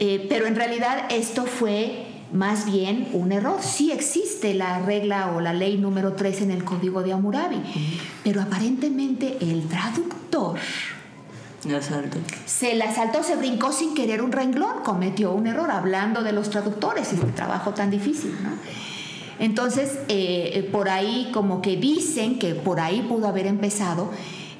Eh, 0.00 0.26
pero 0.28 0.44
en 0.44 0.54
realidad 0.54 1.06
esto 1.08 1.46
fue 1.46 2.08
más 2.30 2.66
bien 2.66 3.08
un 3.14 3.32
error. 3.32 3.56
Sí 3.62 3.90
existe 3.90 4.52
la 4.52 4.80
regla 4.80 5.32
o 5.34 5.40
la 5.40 5.54
ley 5.54 5.78
número 5.78 6.12
13 6.12 6.44
en 6.44 6.50
el 6.50 6.62
código 6.62 7.02
de 7.02 7.14
Hammurabi, 7.14 7.62
pero 8.22 8.42
aparentemente 8.42 9.38
el 9.40 9.66
traductor 9.66 10.58
La 11.64 11.80
se 12.44 12.74
la 12.74 12.94
saltó, 12.94 13.22
se 13.22 13.34
brincó 13.36 13.72
sin 13.72 13.94
querer 13.94 14.20
un 14.20 14.30
renglón, 14.30 14.82
cometió 14.84 15.32
un 15.32 15.46
error 15.46 15.70
hablando 15.70 16.22
de 16.22 16.32
los 16.32 16.50
traductores, 16.50 17.14
este 17.14 17.24
trabajo 17.28 17.72
tan 17.72 17.90
difícil, 17.90 18.36
¿no? 18.42 18.50
Entonces, 19.38 19.98
eh, 20.08 20.52
eh, 20.54 20.68
por 20.70 20.88
ahí 20.88 21.30
como 21.32 21.60
que 21.62 21.76
dicen 21.76 22.38
que 22.38 22.54
por 22.54 22.80
ahí 22.80 23.04
pudo 23.08 23.28
haber 23.28 23.46
empezado 23.46 24.10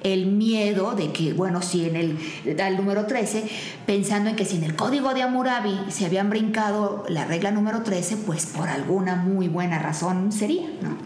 el 0.03 0.27
miedo 0.27 0.93
de 0.93 1.13
que, 1.13 1.33
bueno, 1.33 1.63
si 1.63 1.87
en 1.87 1.97
el, 1.97 2.61
al 2.61 2.77
número 2.77 3.07
13, 3.07 3.49
pensando 3.87 4.31
en 4.31 4.37
que 4.37 4.45
si 4.45 4.57
en 4.57 4.65
el 4.65 4.77
código 4.77 5.15
de 5.15 5.23
Hammurabi 5.23 5.77
se 5.89 6.07
habían 6.07 6.31
brincado 6.31 7.05
la 7.09 7.25
regla 7.25 7.51
número 7.51 7.83
13, 7.83 8.19
pues 8.19 8.47
por 8.47 8.69
alguna 8.69 9.17
muy 9.17 9.49
buena 9.49 9.79
razón 9.79 10.31
sería, 10.31 10.69
¿no? 10.83 10.97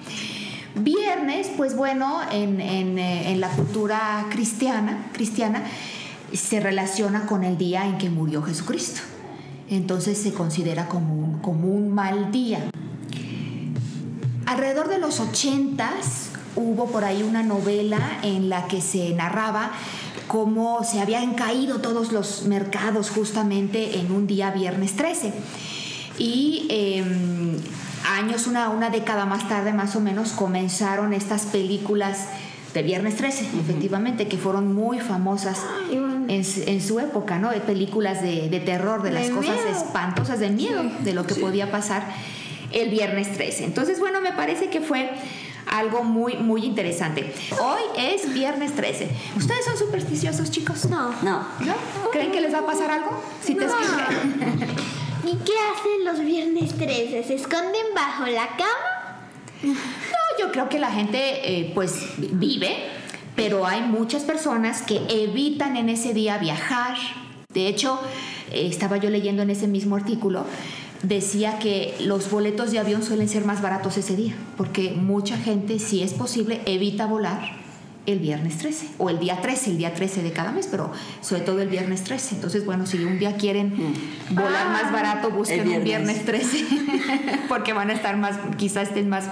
Viernes, 0.74 1.50
pues 1.56 1.74
bueno, 1.76 2.20
en, 2.30 2.60
en, 2.60 2.98
eh, 2.98 3.32
en 3.32 3.40
la 3.40 3.48
cultura 3.48 4.26
cristiana, 4.30 5.10
cristiana 5.12 5.64
se 6.32 6.60
relaciona 6.60 7.26
con 7.26 7.42
el 7.42 7.58
día 7.58 7.86
en 7.86 7.98
que 7.98 8.08
murió 8.08 8.42
Jesucristo. 8.42 9.00
Entonces 9.68 10.18
se 10.18 10.32
considera 10.32 10.88
como 10.88 11.14
un, 11.14 11.38
como 11.38 11.68
un 11.68 11.92
mal 11.92 12.30
día. 12.30 12.70
Alrededor 14.50 14.88
de 14.88 14.98
los 14.98 15.20
ochentas 15.20 16.30
hubo 16.56 16.86
por 16.86 17.04
ahí 17.04 17.22
una 17.22 17.44
novela 17.44 18.00
en 18.24 18.48
la 18.48 18.66
que 18.66 18.80
se 18.80 19.14
narraba 19.14 19.70
cómo 20.26 20.82
se 20.82 21.00
habían 21.00 21.34
caído 21.34 21.78
todos 21.80 22.10
los 22.10 22.42
mercados 22.46 23.10
justamente 23.10 24.00
en 24.00 24.10
un 24.10 24.26
día 24.26 24.50
viernes 24.50 24.96
13. 24.96 25.32
Y 26.18 26.66
eh, 26.68 27.04
años, 28.18 28.48
una, 28.48 28.70
una 28.70 28.90
década 28.90 29.24
más 29.24 29.48
tarde 29.48 29.72
más 29.72 29.94
o 29.94 30.00
menos, 30.00 30.32
comenzaron 30.32 31.12
estas 31.12 31.42
películas 31.46 32.26
de 32.74 32.82
Viernes 32.82 33.16
13, 33.16 33.46
efectivamente, 33.60 34.26
que 34.26 34.36
fueron 34.36 34.74
muy 34.74 34.98
famosas 34.98 35.58
en, 36.28 36.44
su- 36.44 36.62
en 36.66 36.80
su 36.80 36.98
época, 36.98 37.38
¿no? 37.38 37.50
Películas 37.66 38.20
de, 38.20 38.48
de 38.48 38.58
terror, 38.60 39.02
de 39.02 39.12
las 39.12 39.28
cosas 39.30 39.58
espantosas, 39.76 40.40
de 40.40 40.50
miedo, 40.50 40.82
de 41.04 41.12
lo 41.14 41.24
que 41.24 41.34
podía 41.36 41.70
pasar 41.70 42.04
el 42.72 42.90
Viernes 42.90 43.32
13. 43.32 43.64
Entonces, 43.64 44.00
bueno, 44.00 44.20
me 44.20 44.32
parece 44.32 44.70
que 44.70 44.80
fue 44.80 45.10
algo 45.66 46.02
muy, 46.02 46.36
muy 46.36 46.64
interesante. 46.64 47.32
Hoy 47.60 47.82
es 47.96 48.32
Viernes 48.32 48.74
13. 48.74 49.08
¿Ustedes 49.36 49.64
son 49.64 49.76
supersticiosos, 49.76 50.50
chicos? 50.50 50.86
No. 50.86 51.10
No. 51.22 51.46
¿No? 51.60 51.74
¿Creen 52.12 52.32
que 52.32 52.40
les 52.40 52.52
va 52.52 52.58
a 52.58 52.66
pasar 52.66 52.90
algo? 52.90 53.22
Si 53.42 53.54
te. 53.54 53.64
¿Y 55.24 55.36
qué 55.36 55.52
hacen 55.52 56.04
los 56.04 56.20
viernes 56.20 56.74
13? 56.76 57.22
¿Se 57.22 57.34
esconden 57.34 57.86
bajo 57.94 58.26
la 58.26 58.48
cama? 58.48 59.20
No, 59.62 59.74
yo 60.38 60.50
creo 60.50 60.68
que 60.68 60.78
la 60.78 60.90
gente 60.90 61.58
eh, 61.58 61.72
pues 61.74 62.06
vive, 62.16 62.76
pero 63.36 63.66
hay 63.66 63.82
muchas 63.82 64.22
personas 64.22 64.82
que 64.82 65.00
evitan 65.08 65.76
en 65.76 65.88
ese 65.88 66.14
día 66.14 66.38
viajar. 66.38 66.96
De 67.52 67.66
hecho, 67.68 68.00
eh, 68.50 68.66
estaba 68.66 68.96
yo 68.96 69.10
leyendo 69.10 69.42
en 69.42 69.50
ese 69.50 69.66
mismo 69.66 69.96
artículo, 69.96 70.46
decía 71.02 71.58
que 71.58 71.96
los 72.00 72.30
boletos 72.30 72.70
de 72.72 72.78
avión 72.78 73.02
suelen 73.02 73.28
ser 73.28 73.44
más 73.44 73.62
baratos 73.62 73.96
ese 73.96 74.16
día, 74.16 74.34
porque 74.56 74.92
mucha 74.92 75.36
gente, 75.36 75.78
si 75.78 76.02
es 76.02 76.12
posible, 76.12 76.60
evita 76.66 77.06
volar 77.06 77.60
el 78.06 78.18
viernes 78.18 78.58
13 78.58 78.88
o 78.98 79.10
el 79.10 79.18
día 79.18 79.40
13, 79.40 79.70
el 79.70 79.78
día 79.78 79.94
13 79.94 80.22
de 80.22 80.32
cada 80.32 80.52
mes, 80.52 80.68
pero 80.70 80.90
sobre 81.20 81.42
todo 81.42 81.60
el 81.60 81.68
viernes 81.68 82.04
13. 82.04 82.36
Entonces, 82.36 82.64
bueno, 82.64 82.86
si 82.86 82.98
un 83.04 83.18
día 83.18 83.36
quieren 83.36 83.74
volar 84.30 84.68
más 84.70 84.92
barato, 84.92 85.30
busquen 85.30 85.60
un 85.60 85.84
viernes. 85.84 86.24
viernes 86.24 86.24
13 86.24 86.66
porque 87.48 87.72
van 87.72 87.90
a 87.90 87.92
estar 87.92 88.16
más, 88.16 88.36
quizás 88.56 88.88
estén 88.88 89.08
más 89.08 89.24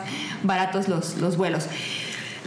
baratos 0.42 0.88
los, 0.88 1.16
los 1.18 1.36
vuelos. 1.36 1.66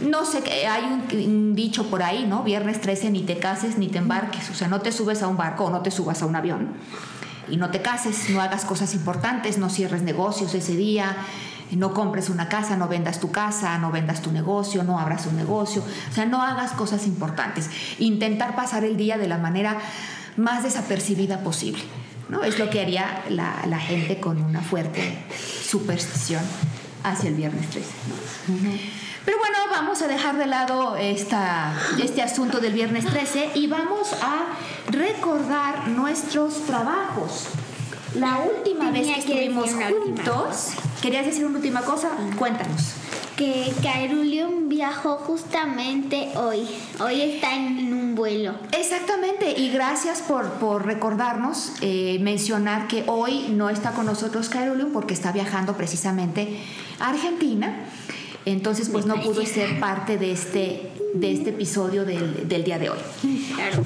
No 0.08 0.24
sé, 0.24 0.42
hay 0.66 0.84
un, 0.84 1.30
un 1.30 1.54
dicho 1.54 1.88
por 1.88 2.02
ahí, 2.02 2.24
¿no? 2.26 2.42
Viernes 2.42 2.80
13 2.80 3.10
ni 3.10 3.22
te 3.22 3.38
cases 3.38 3.78
ni 3.78 3.88
te 3.88 3.98
embarques, 3.98 4.50
o 4.50 4.54
sea, 4.54 4.68
no 4.68 4.80
te 4.80 4.90
subes 4.90 5.22
a 5.22 5.28
un 5.28 5.36
barco 5.36 5.66
o 5.66 5.70
no 5.70 5.82
te 5.82 5.90
subas 5.90 6.22
a 6.22 6.26
un 6.26 6.34
avión 6.34 6.70
y 7.48 7.56
no 7.56 7.70
te 7.70 7.82
cases, 7.82 8.30
no 8.30 8.40
hagas 8.40 8.64
cosas 8.64 8.94
importantes, 8.94 9.58
no 9.58 9.68
cierres 9.68 10.02
negocios 10.02 10.54
ese 10.54 10.76
día, 10.76 11.16
no 11.76 11.94
compres 11.94 12.28
una 12.28 12.48
casa, 12.48 12.76
no 12.76 12.88
vendas 12.88 13.20
tu 13.20 13.30
casa, 13.30 13.78
no 13.78 13.90
vendas 13.90 14.22
tu 14.22 14.30
negocio, 14.32 14.84
no 14.84 14.98
abras 14.98 15.26
un 15.26 15.36
negocio, 15.36 15.82
o 16.10 16.14
sea, 16.14 16.26
no 16.26 16.42
hagas 16.42 16.72
cosas 16.72 17.06
importantes. 17.06 17.70
Intentar 17.98 18.54
pasar 18.54 18.84
el 18.84 18.96
día 18.96 19.18
de 19.18 19.26
la 19.26 19.38
manera 19.38 19.78
más 20.36 20.62
desapercibida 20.62 21.40
posible, 21.40 21.82
¿no? 22.28 22.44
Es 22.44 22.58
lo 22.58 22.70
que 22.70 22.80
haría 22.80 23.22
la, 23.28 23.64
la 23.66 23.78
gente 23.78 24.20
con 24.20 24.42
una 24.42 24.60
fuerte 24.60 25.24
superstición 25.64 26.42
hacia 27.04 27.28
el 27.28 27.34
viernes 27.34 27.68
13. 27.70 27.88
¿no? 28.08 28.70
Pero 29.24 29.38
bueno, 29.38 29.56
vamos 29.70 30.02
a 30.02 30.08
dejar 30.08 30.36
de 30.36 30.46
lado 30.46 30.96
esta, 30.96 31.72
este 32.02 32.22
asunto 32.22 32.58
del 32.58 32.72
viernes 32.72 33.06
13 33.06 33.50
y 33.54 33.68
vamos 33.68 34.12
a 34.20 34.46
recordar 34.90 35.88
nuestros 35.88 36.66
trabajos. 36.66 37.46
La 38.16 38.38
última 38.38 38.90
vez 38.90 39.06
que 39.06 39.14
que 39.14 39.20
estuvimos 39.20 39.70
juntos, 39.70 40.70
¿querías 41.00 41.24
decir 41.24 41.46
una 41.46 41.56
última 41.56 41.82
cosa? 41.82 42.10
Cuéntanos. 42.36 42.94
Que 43.36 43.72
Caerulium 43.82 44.68
viajó 44.68 45.16
justamente 45.16 46.30
hoy. 46.36 46.68
Hoy 47.00 47.22
está 47.22 47.54
en 47.54 47.94
un 47.94 48.14
vuelo. 48.14 48.54
Exactamente, 48.76 49.54
y 49.58 49.70
gracias 49.70 50.20
por, 50.20 50.50
por 50.54 50.84
recordarnos, 50.84 51.72
eh, 51.80 52.18
mencionar 52.20 52.88
que 52.88 53.04
hoy 53.06 53.46
no 53.50 53.70
está 53.70 53.92
con 53.92 54.04
nosotros 54.04 54.48
Caerulium 54.48 54.92
porque 54.92 55.14
está 55.14 55.32
viajando 55.32 55.74
precisamente 55.76 56.60
a 56.98 57.10
Argentina. 57.10 57.86
Entonces, 58.44 58.88
pues 58.88 59.06
no 59.06 59.20
pudo 59.20 59.44
ser 59.46 59.78
parte 59.78 60.18
de 60.18 60.32
este, 60.32 60.90
de 61.14 61.32
este 61.32 61.50
episodio 61.50 62.04
del, 62.04 62.48
del 62.48 62.64
día 62.64 62.78
de 62.78 62.90
hoy. 62.90 62.98
Claro. 63.54 63.84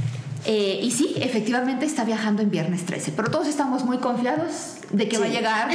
Eh, 0.49 0.79
y 0.81 0.93
sí, 0.93 1.17
efectivamente 1.17 1.85
está 1.87 2.05
viajando 2.05 2.41
en 2.41 2.51
viernes 2.51 2.87
13, 2.87 3.13
pero 3.17 3.33
todos 3.33 3.49
estamos 3.49 3.85
muy 3.85 3.99
confiados 3.99 4.77
de 4.93 5.09
que 5.09 5.19
va 5.19 5.25
a 5.25 5.29
llegar 5.29 5.69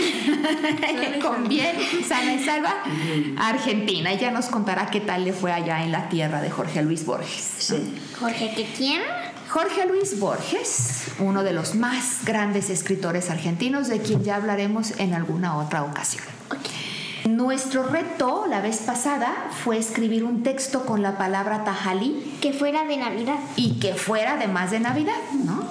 con 1.22 1.50
bien, 1.50 1.76
sana 2.08 2.36
y 2.36 2.44
salva 2.44 2.76
a 3.38 3.50
Argentina. 3.50 4.14
Ya 4.14 4.32
nos 4.32 4.46
contará 4.46 4.86
qué 4.90 5.02
tal 5.02 5.26
le 5.26 5.34
fue 5.34 5.52
allá 5.52 5.84
en 5.84 5.92
la 5.92 6.08
tierra 6.08 6.42
de 6.42 6.50
Jorge 6.50 6.84
Luis 6.84 7.06
Borges. 7.06 7.52
Sí. 7.58 7.94
Jorge, 8.18 8.54
¿qué 8.56 8.66
quién? 8.78 9.02
Jorge 9.50 9.86
Luis 9.88 10.18
Borges, 10.18 11.04
uno 11.20 11.44
de 11.44 11.52
los 11.52 11.76
más 11.76 12.24
grandes 12.24 12.70
escritores 12.70 13.30
argentinos, 13.30 13.90
de 13.90 14.00
quien 14.00 14.24
ya 14.24 14.38
hablaremos 14.38 14.92
en 15.00 15.14
alguna 15.14 15.58
otra 15.58 15.84
ocasión. 15.84 16.24
Nuestro 17.26 17.84
reto 17.84 18.46
la 18.50 18.62
vez 18.62 18.78
pasada 18.80 19.32
fue 19.64 19.78
escribir 19.78 20.24
un 20.24 20.42
texto 20.44 20.86
con 20.86 21.02
la 21.02 21.18
palabra 21.18 21.64
tajalí 21.64 22.38
Que 22.42 22.52
fuera 22.52 22.84
de 22.86 22.98
Navidad. 22.98 23.38
y 23.56 23.80
que 23.80 23.94
fuera 23.94 24.34
además 24.34 24.72
de 24.72 24.80
Navidad, 24.80 25.14
¿no? 25.46 25.64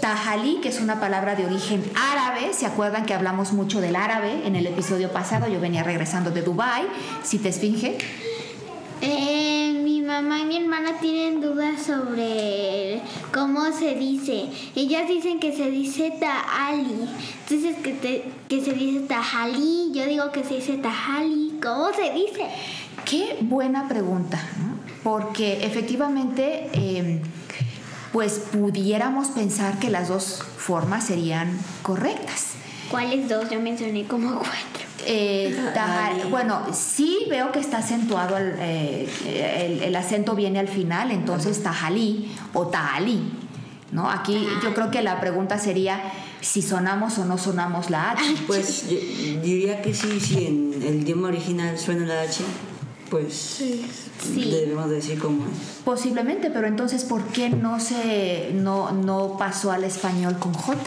Tajalí, 0.00 0.60
que 0.62 0.68
es 0.68 0.80
una 0.80 1.00
palabra 1.00 1.34
de 1.34 1.44
origen 1.44 1.82
árabe, 1.96 2.52
¿se 2.52 2.66
acuerdan 2.66 3.04
que 3.04 3.14
hablamos 3.14 3.52
mucho 3.52 3.80
del 3.80 3.96
árabe 3.96 4.46
en 4.46 4.54
el 4.54 4.66
episodio 4.66 5.10
pasado? 5.10 5.48
Yo 5.48 5.60
venía 5.60 5.82
regresando 5.82 6.30
de 6.30 6.42
Dubai, 6.42 6.86
si 7.24 7.38
te 7.38 7.48
esfinge. 7.48 7.98
Eh, 9.00 9.80
mi 9.84 10.02
mamá 10.02 10.40
y 10.40 10.44
mi 10.46 10.56
hermana 10.56 10.98
tienen 11.00 11.40
dudas 11.40 11.82
sobre 11.82 13.00
cómo 13.32 13.72
se 13.72 13.94
dice. 13.94 14.46
Ellas 14.74 15.06
dicen 15.08 15.38
que 15.38 15.54
se 15.56 15.70
dice 15.70 16.12
Tahali. 16.18 17.08
Entonces 17.48 17.76
que, 17.82 17.92
te- 17.92 18.24
que 18.48 18.64
se 18.64 18.72
dice 18.72 19.00
Tajali. 19.06 19.92
Yo 19.94 20.04
digo 20.06 20.32
que 20.32 20.42
se 20.44 20.56
dice 20.56 20.78
Tajali. 20.78 21.58
¿Cómo 21.62 21.88
se 21.92 22.12
dice? 22.12 22.46
Qué 23.04 23.36
buena 23.40 23.88
pregunta, 23.88 24.42
¿no? 24.58 24.78
Porque 25.04 25.64
efectivamente, 25.64 26.68
eh, 26.72 27.22
pues 28.12 28.40
pudiéramos 28.52 29.28
pensar 29.28 29.78
que 29.78 29.90
las 29.90 30.08
dos 30.08 30.42
formas 30.56 31.04
serían 31.06 31.56
correctas. 31.82 32.54
¿Cuáles 32.90 33.28
dos? 33.28 33.48
Yo 33.50 33.60
mencioné 33.60 34.04
como 34.06 34.34
cuatro. 34.34 34.87
Eh, 35.06 35.56
taja- 35.74 36.12
bueno, 36.30 36.60
sí 36.72 37.18
veo 37.30 37.52
que 37.52 37.60
está 37.60 37.78
acentuado, 37.78 38.36
el, 38.36 38.54
eh, 38.58 39.08
el- 39.26 39.82
el 39.82 39.96
acento 39.96 40.34
viene 40.34 40.58
al 40.58 40.68
final, 40.68 41.10
entonces 41.10 41.62
tajalí 41.62 42.32
o 42.54 42.66
tajalí. 42.66 43.32
¿no? 43.90 44.10
Aquí 44.10 44.46
yo 44.62 44.74
creo 44.74 44.90
que 44.90 45.00
la 45.02 45.18
pregunta 45.18 45.56
sería 45.58 45.98
si 46.42 46.60
sonamos 46.60 47.16
o 47.16 47.24
no 47.24 47.38
sonamos 47.38 47.88
la 47.88 48.10
H. 48.10 48.22
Pues 48.46 48.86
yo 48.90 48.98
diría 49.42 49.80
que 49.80 49.94
sí, 49.94 50.20
si 50.20 50.44
en 50.46 50.74
el 50.86 50.96
idioma 51.02 51.28
original 51.28 51.78
suena 51.78 52.04
la 52.04 52.20
H, 52.20 52.42
pues 53.10 53.32
Sí. 53.32 53.86
Sí. 54.22 54.50
debemos 54.50 54.90
decir 54.90 55.18
cómo 55.18 55.44
es. 55.46 55.80
Posiblemente, 55.86 56.50
pero 56.50 56.66
entonces 56.66 57.04
¿por 57.04 57.22
qué 57.28 57.48
no 57.48 57.80
se 57.80 58.50
no, 58.52 58.90
no 58.92 59.36
pasó 59.38 59.72
al 59.72 59.84
español 59.84 60.36
con 60.38 60.52
J? 60.52 60.78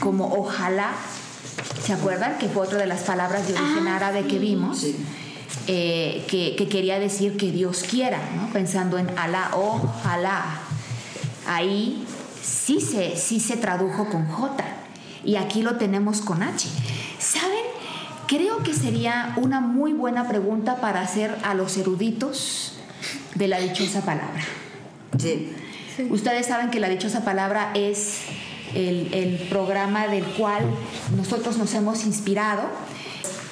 Como 0.00 0.34
ojalá, 0.34 0.90
¿se 1.84 1.92
acuerdan? 1.92 2.38
Que 2.38 2.48
fue 2.48 2.66
otra 2.66 2.78
de 2.78 2.86
las 2.86 3.02
palabras 3.02 3.46
de 3.46 3.54
origen 3.54 3.88
Ah, 3.88 3.96
árabe 3.96 4.26
que 4.26 4.38
vimos, 4.38 4.78
Sí. 4.80 4.96
eh, 5.68 6.24
que, 6.28 6.56
que 6.56 6.68
quería 6.68 6.98
decir 6.98 7.36
que 7.36 7.50
Dios 7.50 7.84
quiera, 7.88 8.18
¿no? 8.36 8.48
Pensando 8.52 8.98
en 8.98 9.16
Alá, 9.18 9.50
ojalá. 9.54 10.60
Ahí 11.46 12.04
sí 12.42 12.80
se, 12.80 13.16
sí 13.16 13.40
se 13.40 13.56
tradujo 13.56 14.08
con 14.08 14.26
J 14.28 14.64
y 15.24 15.36
aquí 15.36 15.62
lo 15.62 15.76
tenemos 15.76 16.20
con 16.20 16.42
H. 16.42 16.68
¿Saben? 17.18 17.64
Creo 18.26 18.62
que 18.62 18.72
sería 18.74 19.34
una 19.36 19.60
muy 19.60 19.92
buena 19.92 20.26
pregunta 20.28 20.76
para 20.80 21.00
hacer 21.00 21.36
a 21.44 21.54
los 21.54 21.76
eruditos 21.76 22.74
de 23.34 23.48
la 23.48 23.58
dichosa 23.58 24.00
palabra. 24.02 24.42
Sí. 25.18 25.52
Ustedes 26.10 26.46
saben 26.46 26.70
que 26.70 26.80
la 26.80 26.88
dichosa 26.88 27.24
palabra 27.24 27.70
es 27.74 28.20
el, 28.74 29.12
el 29.12 29.36
programa 29.48 30.08
del 30.08 30.24
cual 30.24 30.64
nosotros 31.16 31.58
nos 31.58 31.74
hemos 31.74 32.04
inspirado. 32.04 32.62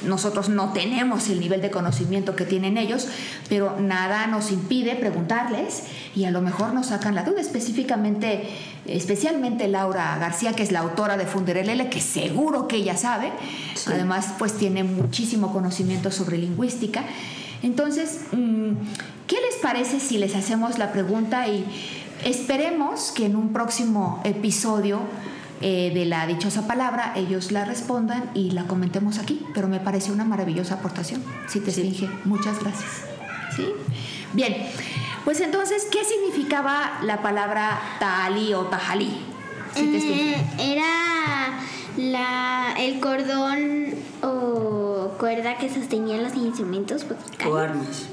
Nosotros 0.02 0.48
no 0.48 0.72
tenemos 0.72 1.28
el 1.28 1.40
nivel 1.40 1.60
de 1.60 1.70
conocimiento 1.70 2.34
que 2.34 2.46
tienen 2.46 2.78
ellos, 2.78 3.06
pero 3.50 3.78
nada 3.78 4.26
nos 4.26 4.50
impide 4.50 4.96
preguntarles 4.96 5.82
y 6.16 6.24
a 6.24 6.30
lo 6.30 6.40
mejor 6.40 6.72
nos 6.72 6.86
sacan 6.86 7.14
la 7.14 7.22
duda, 7.22 7.40
específicamente, 7.40 8.48
especialmente 8.86 9.68
Laura 9.68 10.16
García, 10.18 10.54
que 10.54 10.62
es 10.62 10.72
la 10.72 10.80
autora 10.80 11.18
de 11.18 11.26
Funderelele, 11.26 11.90
que 11.90 12.00
seguro 12.00 12.66
que 12.66 12.76
ella 12.76 12.96
sabe. 12.96 13.30
Sí. 13.74 13.90
Además, 13.92 14.28
pues 14.38 14.54
tiene 14.54 14.84
muchísimo 14.84 15.52
conocimiento 15.52 16.10
sobre 16.10 16.38
lingüística. 16.38 17.04
Entonces, 17.62 18.20
mm, 18.32 18.72
¿qué 19.26 19.36
les 19.36 19.56
parece 19.60 20.00
si 20.00 20.16
les 20.16 20.34
hacemos 20.34 20.78
la 20.78 20.92
pregunta 20.92 21.46
y 21.46 21.64
esperemos 22.24 23.12
que 23.12 23.26
en 23.26 23.36
un 23.36 23.52
próximo 23.52 24.20
episodio 24.24 25.00
eh, 25.60 25.90
de 25.94 26.06
la 26.06 26.26
dichosa 26.26 26.66
palabra 26.66 27.12
ellos 27.16 27.52
la 27.52 27.64
respondan 27.64 28.30
y 28.34 28.50
la 28.52 28.64
comentemos 28.64 29.18
aquí? 29.18 29.44
Pero 29.54 29.68
me 29.68 29.80
pareció 29.80 30.12
una 30.12 30.24
maravillosa 30.24 30.74
aportación. 30.74 31.22
Si 31.48 31.60
te 31.60 31.70
esfinge, 31.70 32.08
muchas 32.24 32.60
gracias. 32.60 32.90
¿Sí? 33.54 33.66
Bien, 34.32 34.56
pues 35.24 35.40
entonces, 35.40 35.86
¿qué 35.90 36.04
significaba 36.04 37.00
la 37.02 37.20
palabra 37.20 37.80
taali 37.98 38.54
o 38.54 38.62
tajalí? 38.62 39.10
Si. 39.74 39.80
Eh, 39.82 40.36
era 40.58 41.60
la, 41.96 42.74
el 42.78 43.00
cordón 43.00 43.94
o 44.22 45.12
cuerda 45.18 45.58
que 45.58 45.68
sostenían 45.68 46.22
los 46.22 46.34
instrumentos 46.34 47.04
musicales. 47.04 47.52
O 47.52 47.56
armas. 47.56 48.06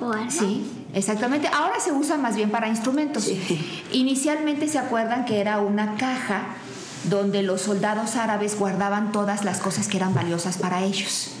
O 0.00 0.12
arma. 0.12 0.30
Sí, 0.30 0.83
exactamente. 0.94 1.48
Ahora 1.52 1.80
se 1.80 1.92
usa 1.92 2.16
más 2.16 2.36
bien 2.36 2.50
para 2.50 2.68
instrumentos. 2.68 3.24
Sí. 3.24 3.82
Inicialmente 3.92 4.68
se 4.68 4.78
acuerdan 4.78 5.24
que 5.24 5.40
era 5.40 5.60
una 5.60 5.96
caja 5.96 6.42
donde 7.04 7.42
los 7.42 7.62
soldados 7.62 8.16
árabes 8.16 8.58
guardaban 8.58 9.12
todas 9.12 9.44
las 9.44 9.58
cosas 9.58 9.88
que 9.88 9.98
eran 9.98 10.14
valiosas 10.14 10.58
para 10.58 10.82
ellos. 10.82 11.32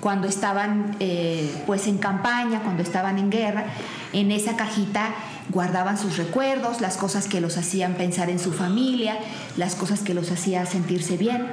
Cuando 0.00 0.28
estaban 0.28 0.96
eh, 1.00 1.50
pues 1.66 1.86
en 1.86 1.98
campaña, 1.98 2.62
cuando 2.62 2.82
estaban 2.82 3.18
en 3.18 3.30
guerra, 3.30 3.66
en 4.12 4.30
esa 4.30 4.56
cajita 4.56 5.14
guardaban 5.48 5.96
sus 5.96 6.16
recuerdos, 6.16 6.80
las 6.80 6.96
cosas 6.96 7.28
que 7.28 7.40
los 7.40 7.56
hacían 7.56 7.94
pensar 7.94 8.30
en 8.30 8.38
su 8.38 8.52
familia, 8.52 9.16
las 9.56 9.74
cosas 9.74 10.00
que 10.00 10.12
los 10.12 10.30
hacían 10.30 10.66
sentirse 10.66 11.16
bien. 11.16 11.46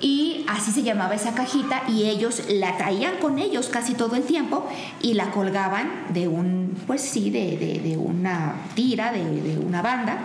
Y 0.00 0.44
así 0.48 0.72
se 0.72 0.82
llamaba 0.82 1.14
esa 1.14 1.34
cajita 1.34 1.82
y 1.88 2.04
ellos 2.04 2.42
la 2.48 2.76
traían 2.78 3.16
con 3.20 3.38
ellos 3.38 3.68
casi 3.68 3.94
todo 3.94 4.16
el 4.16 4.22
tiempo 4.22 4.66
y 5.02 5.14
la 5.14 5.30
colgaban 5.30 6.06
de 6.14 6.26
un, 6.28 6.74
pues 6.86 7.02
sí, 7.02 7.30
de, 7.30 7.56
de- 7.58 7.80
de 7.80 7.96
una 7.98 8.54
tira, 8.74 9.12
de, 9.12 9.24
de 9.42 9.58
una 9.58 9.82
banda. 9.82 10.18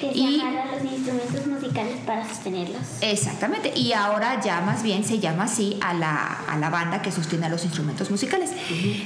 Que 0.00 0.12
se 0.12 0.18
Y 0.18 0.38
los 0.38 0.92
instrumentos 0.94 1.46
musicales 1.46 1.96
para 2.06 2.26
sostenerlos. 2.26 2.80
Exactamente, 3.02 3.72
y 3.76 3.92
ahora 3.92 4.40
ya 4.40 4.60
más 4.62 4.82
bien 4.82 5.04
se 5.04 5.18
llama 5.18 5.44
así 5.44 5.76
a 5.82 5.92
la, 5.92 6.38
a 6.48 6.56
la 6.56 6.70
banda 6.70 7.02
que 7.02 7.12
sostiene 7.12 7.46
a 7.46 7.48
los 7.50 7.64
instrumentos 7.64 8.10
musicales. 8.10 8.50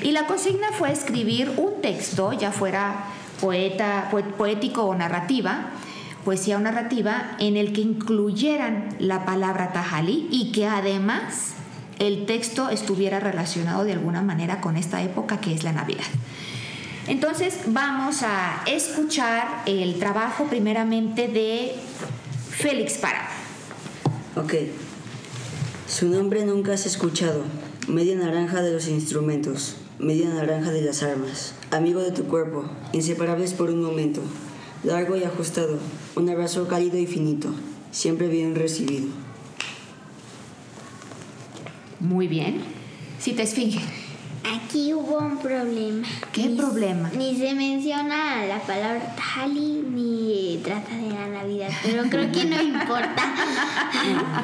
Y 0.02 0.12
la 0.12 0.26
consigna 0.26 0.68
fue 0.78 0.92
escribir 0.92 1.50
un 1.56 1.80
texto, 1.82 2.32
ya 2.32 2.52
fuera 2.52 3.06
poeta, 3.40 4.08
poe- 4.12 4.22
poético 4.22 4.84
o 4.84 4.94
narrativa, 4.94 5.70
poesía 6.24 6.56
o 6.56 6.60
narrativa, 6.60 7.36
en 7.38 7.56
el 7.56 7.72
que 7.72 7.82
incluyeran 7.82 8.96
la 8.98 9.24
palabra 9.24 9.72
tajalí 9.72 10.28
y 10.30 10.52
que 10.52 10.66
además 10.66 11.54
el 11.98 12.26
texto 12.26 12.70
estuviera 12.70 13.20
relacionado 13.20 13.84
de 13.84 13.92
alguna 13.92 14.22
manera 14.22 14.60
con 14.60 14.76
esta 14.76 15.02
época 15.02 15.40
que 15.40 15.54
es 15.54 15.62
la 15.62 15.72
Navidad. 15.72 16.04
Entonces 17.06 17.58
vamos 17.66 18.22
a 18.22 18.62
escuchar 18.66 19.62
el 19.66 19.98
trabajo 19.98 20.46
primeramente 20.46 21.28
de 21.28 21.74
Félix 22.50 22.94
Parra. 22.94 23.28
Ok. 24.36 24.54
Su 25.86 26.08
nombre 26.08 26.44
nunca 26.46 26.72
has 26.72 26.86
escuchado. 26.86 27.44
Media 27.88 28.16
naranja 28.16 28.62
de 28.62 28.72
los 28.72 28.88
instrumentos. 28.88 29.76
Media 29.98 30.30
naranja 30.30 30.70
de 30.70 30.80
las 30.80 31.02
armas. 31.02 31.54
Amigo 31.70 32.00
de 32.00 32.10
tu 32.10 32.24
cuerpo. 32.24 32.64
Inseparables 32.92 33.52
por 33.52 33.68
un 33.68 33.82
momento. 33.82 34.22
Largo 34.82 35.16
y 35.16 35.24
ajustado. 35.24 35.78
Un 36.16 36.28
abrazo 36.28 36.68
cálido 36.68 36.96
y 36.98 37.06
finito. 37.06 37.48
Siempre 37.90 38.28
bien 38.28 38.54
recibido. 38.54 39.08
Muy 41.98 42.28
bien. 42.28 42.60
Si 43.18 43.32
te 43.32 43.42
esfinge. 43.42 43.80
Aquí 44.44 44.92
hubo 44.92 45.18
un 45.18 45.38
problema. 45.38 46.06
¿Qué 46.32 46.46
Ni- 46.48 46.56
problema? 46.56 47.10
Ni 47.16 47.34
se 47.36 47.54
menciona 47.54 48.44
la 48.46 48.58
palabra 48.60 49.14
Tajali 49.16 49.82
ni 49.90 50.60
trata 50.62 50.94
de 50.96 51.08
la 51.10 51.28
Navidad, 51.28 51.70
pero 51.82 52.02
creo 52.10 52.30
que 52.30 52.44
no 52.44 52.60
importa. 52.62 53.22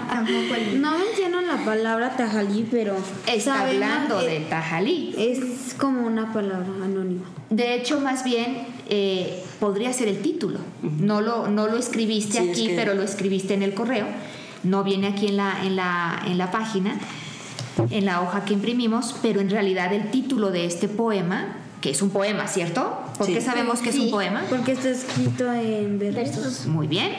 Tampoco 0.09 0.55
No 0.77 0.99
mencionan 0.99 1.47
la 1.47 1.59
palabra 1.65 2.17
tajalí, 2.17 2.67
pero 2.71 2.97
Está 3.27 3.67
hablando 3.69 4.21
de 4.21 4.41
tajalí. 4.41 5.15
Es 5.19 5.75
como 5.75 6.07
una 6.07 6.33
palabra 6.33 6.69
anónima. 6.83 7.27
De 7.51 7.75
hecho, 7.75 8.01
más 8.01 8.25
bien 8.25 8.67
eh, 8.89 9.43
podría 9.61 9.93
ser 9.93 10.09
el 10.09 10.23
título. 10.23 10.61
No 10.83 11.21
lo, 11.21 11.49
no 11.49 11.67
lo 11.67 11.77
escribiste 11.77 12.39
Sí, 12.39 12.45
es 12.45 12.51
aquí, 12.51 12.67
que- 12.69 12.75
pero 12.77 12.95
lo 12.95 13.03
escribiste 13.03 13.55
en 13.55 13.63
el 13.63 13.75
correo. 13.75 14.07
No 14.63 14.83
viene 14.85 15.09
aquí 15.09 15.27
en 15.29 15.37
la, 15.37 15.59
en 15.65 15.77
la, 15.77 16.23
en 16.27 16.37
la 16.39 16.51
página, 16.51 16.99
en 17.91 18.05
la 18.05 18.21
hoja 18.23 18.45
que 18.45 18.55
imprimimos, 18.55 19.15
pero 19.23 19.41
en 19.41 19.51
realidad 19.51 19.93
el 19.93 20.11
título 20.11 20.51
de 20.51 20.67
este 20.67 20.89
poema, 20.89 21.57
que 21.81 21.91
es 21.91 22.03
un 22.03 22.11
poema, 22.11 22.47
¿cierto? 22.47 22.99
¿Por 23.17 23.27
qué 23.27 23.41
Sí. 23.41 23.47
sabemos 23.47 23.81
que 23.81 23.91
es 23.91 23.99
un 23.99 24.11
poema? 24.11 24.45
Porque 24.51 24.73
está 24.73 24.89
escrito 24.91 25.51
en 25.53 25.99
versos. 25.99 26.15
Versos. 26.45 26.67
Muy 26.67 26.87
bien. 26.87 27.11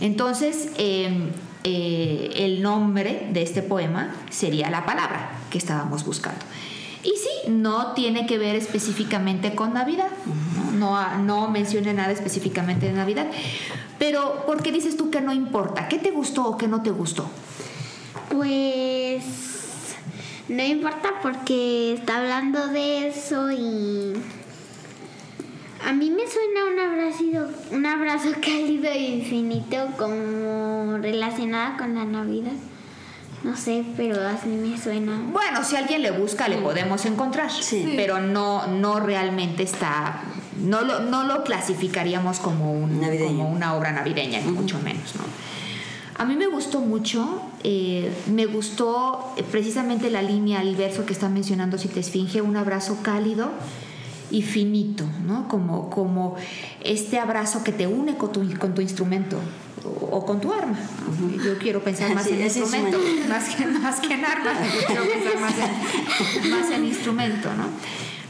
Entonces, 0.00 0.68
eh, 0.78 1.30
eh, 1.64 2.30
el 2.36 2.62
nombre 2.62 3.28
de 3.32 3.42
este 3.42 3.62
poema 3.62 4.14
sería 4.30 4.70
la 4.70 4.84
palabra 4.86 5.30
que 5.50 5.58
estábamos 5.58 6.04
buscando. 6.04 6.38
Y 7.02 7.10
sí, 7.10 7.50
no 7.50 7.92
tiene 7.92 8.26
que 8.26 8.36
ver 8.38 8.56
específicamente 8.56 9.54
con 9.54 9.72
Navidad. 9.74 10.08
No, 10.72 10.72
no, 10.72 11.18
no 11.18 11.50
menciona 11.50 11.92
nada 11.92 12.12
específicamente 12.12 12.86
de 12.86 12.92
Navidad. 12.92 13.26
Pero, 13.98 14.44
¿por 14.44 14.62
qué 14.62 14.72
dices 14.72 14.96
tú 14.96 15.10
que 15.10 15.20
no 15.20 15.32
importa? 15.32 15.88
¿Qué 15.88 15.98
te 15.98 16.10
gustó 16.10 16.46
o 16.46 16.56
qué 16.58 16.68
no 16.68 16.82
te 16.82 16.90
gustó? 16.90 17.28
Pues 18.28 19.45
no 20.48 20.62
importa 20.62 21.14
porque 21.22 21.94
está 21.94 22.18
hablando 22.18 22.68
de 22.68 23.08
eso 23.08 23.50
y 23.50 24.14
a 25.84 25.92
mí 25.92 26.10
me 26.10 26.22
suena 26.26 26.64
un 26.72 26.78
abrazo, 26.78 27.52
un 27.70 27.86
abrazo 27.86 28.28
cálido 28.40 28.90
e 28.90 28.98
infinito 28.98 29.76
como 29.96 30.98
relacionada 30.98 31.76
con 31.76 31.94
la 31.94 32.04
Navidad. 32.04 32.52
No 33.44 33.56
sé, 33.56 33.84
pero 33.96 34.20
así 34.26 34.48
me 34.48 34.76
suena. 34.76 35.20
Bueno, 35.30 35.62
si 35.62 35.76
alguien 35.76 36.02
le 36.02 36.10
busca, 36.10 36.48
le 36.48 36.56
podemos 36.56 37.04
encontrar. 37.04 37.52
Sí. 37.52 37.92
Pero 37.96 38.18
no, 38.18 38.66
no 38.66 38.98
realmente 38.98 39.62
está. 39.62 40.22
No 40.58 40.82
lo, 40.82 41.00
no 41.00 41.22
lo 41.22 41.44
clasificaríamos 41.44 42.40
como, 42.40 42.72
un, 42.72 42.98
como 42.98 43.48
una 43.48 43.74
obra 43.74 43.92
navideña, 43.92 44.40
ni 44.40 44.50
mucho 44.50 44.80
menos, 44.80 45.14
¿no? 45.14 45.22
A 46.18 46.24
mí 46.24 46.34
me 46.34 46.46
gustó 46.46 46.80
mucho, 46.80 47.42
eh, 47.62 48.10
me 48.32 48.46
gustó 48.46 49.34
eh, 49.36 49.42
precisamente 49.42 50.10
la 50.10 50.22
línea, 50.22 50.62
el 50.62 50.74
verso 50.74 51.04
que 51.04 51.12
está 51.12 51.28
mencionando 51.28 51.76
Si 51.76 51.88
te 51.88 52.00
esfinge, 52.00 52.40
un 52.40 52.56
abrazo 52.56 52.98
cálido 53.02 53.50
y 54.30 54.42
finito, 54.42 55.04
¿no? 55.26 55.46
Como, 55.46 55.90
como 55.90 56.36
este 56.82 57.18
abrazo 57.18 57.62
que 57.62 57.72
te 57.72 57.86
une 57.86 58.16
con 58.16 58.32
tu, 58.32 58.58
con 58.58 58.74
tu 58.74 58.80
instrumento. 58.80 59.38
o, 59.84 60.16
o 60.16 60.26
con 60.26 60.40
tu 60.40 60.52
arma. 60.52 60.78
Yo 61.44 61.58
quiero 61.58 61.82
pensar 61.84 62.14
más 62.14 62.24
Sí, 62.24 62.32
en 62.32 62.42
instrumento, 62.42 62.98
más 63.28 63.54
que, 63.54 63.66
más 63.66 64.00
que 64.00 64.14
en 64.14 64.24
arma. 64.24 64.52
Yo 64.52 64.86
quiero 64.86 65.02
pensar 65.04 65.38
más 65.40 65.54
en, 65.58 66.50
más 66.50 66.70
en 66.70 66.84
instrumento, 66.86 67.50
¿no? 67.54 67.64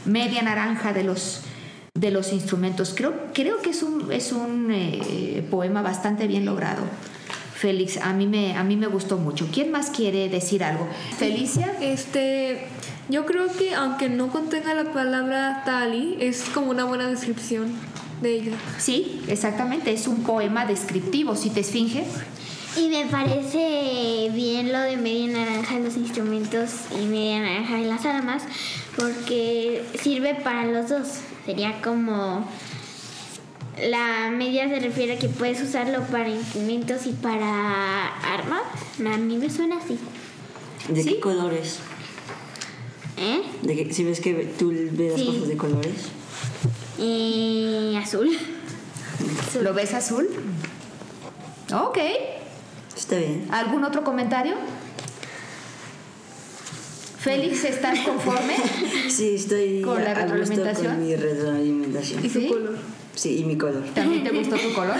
Media 0.05 0.41
naranja 0.41 0.93
de 0.93 1.03
los 1.03 1.41
de 1.93 2.11
los 2.11 2.31
instrumentos. 2.31 2.93
Creo, 2.95 3.13
creo 3.33 3.59
que 3.61 3.71
es 3.71 3.81
un, 3.81 4.11
es 4.11 4.31
un 4.31 4.69
eh, 4.71 5.43
poema 5.49 5.81
bastante 5.81 6.27
bien 6.27 6.45
logrado. 6.45 6.83
Félix, 7.57 7.97
a 7.97 8.13
mí, 8.13 8.27
me, 8.27 8.55
a 8.55 8.63
mí 8.63 8.75
me 8.75 8.85
gustó 8.85 9.17
mucho. 9.17 9.47
¿Quién 9.51 9.71
más 9.71 9.89
quiere 9.89 10.29
decir 10.29 10.63
algo? 10.63 10.87
Felicia. 11.17 11.73
Este, 11.81 12.67
yo 13.09 13.25
creo 13.25 13.47
que 13.47 13.73
aunque 13.73 14.09
no 14.09 14.29
contenga 14.29 14.75
la 14.75 14.91
palabra 14.93 15.63
tali, 15.65 16.17
es 16.19 16.43
como 16.53 16.69
una 16.69 16.83
buena 16.83 17.09
descripción 17.09 17.71
de 18.21 18.35
ella. 18.35 18.51
Sí, 18.77 19.21
exactamente. 19.27 19.91
Es 19.91 20.07
un 20.07 20.21
poema 20.21 20.67
descriptivo. 20.67 21.35
Si 21.35 21.49
te 21.49 21.61
esfinge, 21.61 22.05
Y 22.75 22.89
me 22.89 23.07
parece 23.07 24.29
bien 24.33 24.71
lo 24.71 24.79
de 24.79 24.97
media 24.97 25.27
naranja 25.39 25.77
en 25.77 25.85
los 25.85 25.97
instrumentos 25.97 26.69
y 27.01 27.05
media 27.05 27.39
naranja 27.39 27.79
en 27.79 27.89
las 27.89 28.05
armas, 28.05 28.43
porque 28.95 29.83
sirve 29.99 30.35
para 30.35 30.65
los 30.65 30.89
dos. 30.89 31.07
Sería 31.47 31.81
como 31.81 32.47
la 33.89 34.31
media 34.31 34.67
se 34.69 34.79
refiere 34.79 35.13
a 35.13 35.19
que 35.19 35.29
puedes 35.29 35.61
usarlo 35.61 36.01
para 36.07 36.29
instrumentos 36.29 37.05
y 37.05 37.11
para 37.11 38.07
armas. 38.33 38.61
A 38.99 39.17
mí 39.17 39.37
me 39.37 39.49
suena 39.49 39.77
así. 39.77 39.97
¿De 40.89 41.03
Sí. 41.03 41.09
qué 41.13 41.19
colores? 41.19 41.79
¿Eh? 43.17 43.41
¿De 43.63 43.75
qué, 43.75 43.93
si 43.93 44.03
ves 44.03 44.19
que 44.19 44.33
tú 44.57 44.69
ves 44.71 45.11
las 45.13 45.21
cosas 45.21 45.47
de 45.47 45.57
colores. 45.57 45.93
Eh, 46.99 47.95
azul. 48.01 48.29
¿lo 49.61 49.73
ves 49.73 49.93
azul? 49.93 50.27
Ok. 51.73 51.97
Está 52.95 53.17
bien. 53.17 53.47
¿Algún 53.51 53.83
otro 53.83 54.03
comentario? 54.03 54.55
Félix, 57.19 57.63
¿estás 57.65 57.99
conforme? 57.99 58.55
Sí, 59.09 59.35
estoy 59.35 59.81
¿Con 59.81 60.03
la 60.03 60.13
retroalimentación? 60.13 60.95
con 60.95 61.05
mi 61.07 61.15
retroalimentación. 61.15 62.25
Y 62.25 62.29
su 62.29 62.39
¿Sí? 62.39 62.47
color. 62.47 62.77
Sí, 63.17 63.39
y 63.39 63.43
mi 63.45 63.57
color. 63.57 63.83
¿También 63.95 64.23
te 64.23 64.29
gustó 64.29 64.55
tu 64.57 64.73
color? 64.73 64.95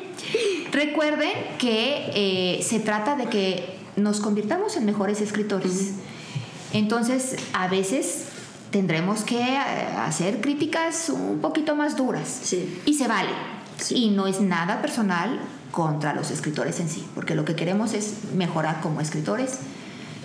Recuerden 0.72 1.30
que 1.58 2.10
eh, 2.58 2.62
se 2.62 2.80
trata 2.80 3.14
de 3.14 3.26
que 3.26 3.78
nos 3.94 4.20
convirtamos 4.20 4.76
en 4.76 4.84
mejores 4.84 5.20
escritores. 5.20 5.92
Entonces, 6.72 7.36
a 7.52 7.68
veces 7.68 8.26
tendremos 8.72 9.22
que 9.22 9.38
eh, 9.38 9.58
hacer 9.98 10.40
críticas 10.40 11.08
un 11.08 11.38
poquito 11.38 11.76
más 11.76 11.96
duras. 11.96 12.40
Sí. 12.42 12.82
Y 12.84 12.94
se 12.94 13.06
vale. 13.06 13.30
Sí. 13.78 13.94
Y 13.94 14.10
no 14.10 14.26
es 14.26 14.40
nada 14.40 14.82
personal 14.82 15.40
contra 15.70 16.14
los 16.14 16.32
escritores 16.32 16.80
en 16.80 16.88
sí, 16.88 17.06
porque 17.14 17.36
lo 17.36 17.44
que 17.44 17.54
queremos 17.54 17.92
es 17.92 18.32
mejorar 18.34 18.80
como 18.80 19.00
escritores 19.00 19.60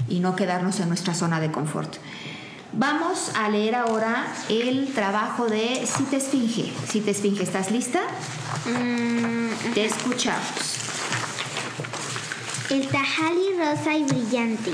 y 0.10 0.20
no 0.20 0.36
quedarnos 0.36 0.80
en 0.80 0.88
nuestra 0.88 1.14
zona 1.14 1.40
de 1.40 1.52
confort. 1.52 1.98
Vamos 2.74 3.32
a 3.36 3.50
leer 3.50 3.76
ahora 3.76 4.34
el 4.48 4.94
trabajo 4.94 5.48
de 5.48 5.86
Si 5.86 6.04
te 6.04 6.18
esfinge. 6.18 6.72
Si 6.88 7.02
te 7.02 7.12
esfinge, 7.12 7.44
¿estás 7.44 7.70
lista? 7.70 8.00
Mm, 8.66 9.74
Te 9.74 9.86
escuchamos. 9.86 10.42
El 12.70 12.88
Tajali 12.88 13.58
rosa 13.58 13.94
y 13.98 14.04
brillante. 14.04 14.72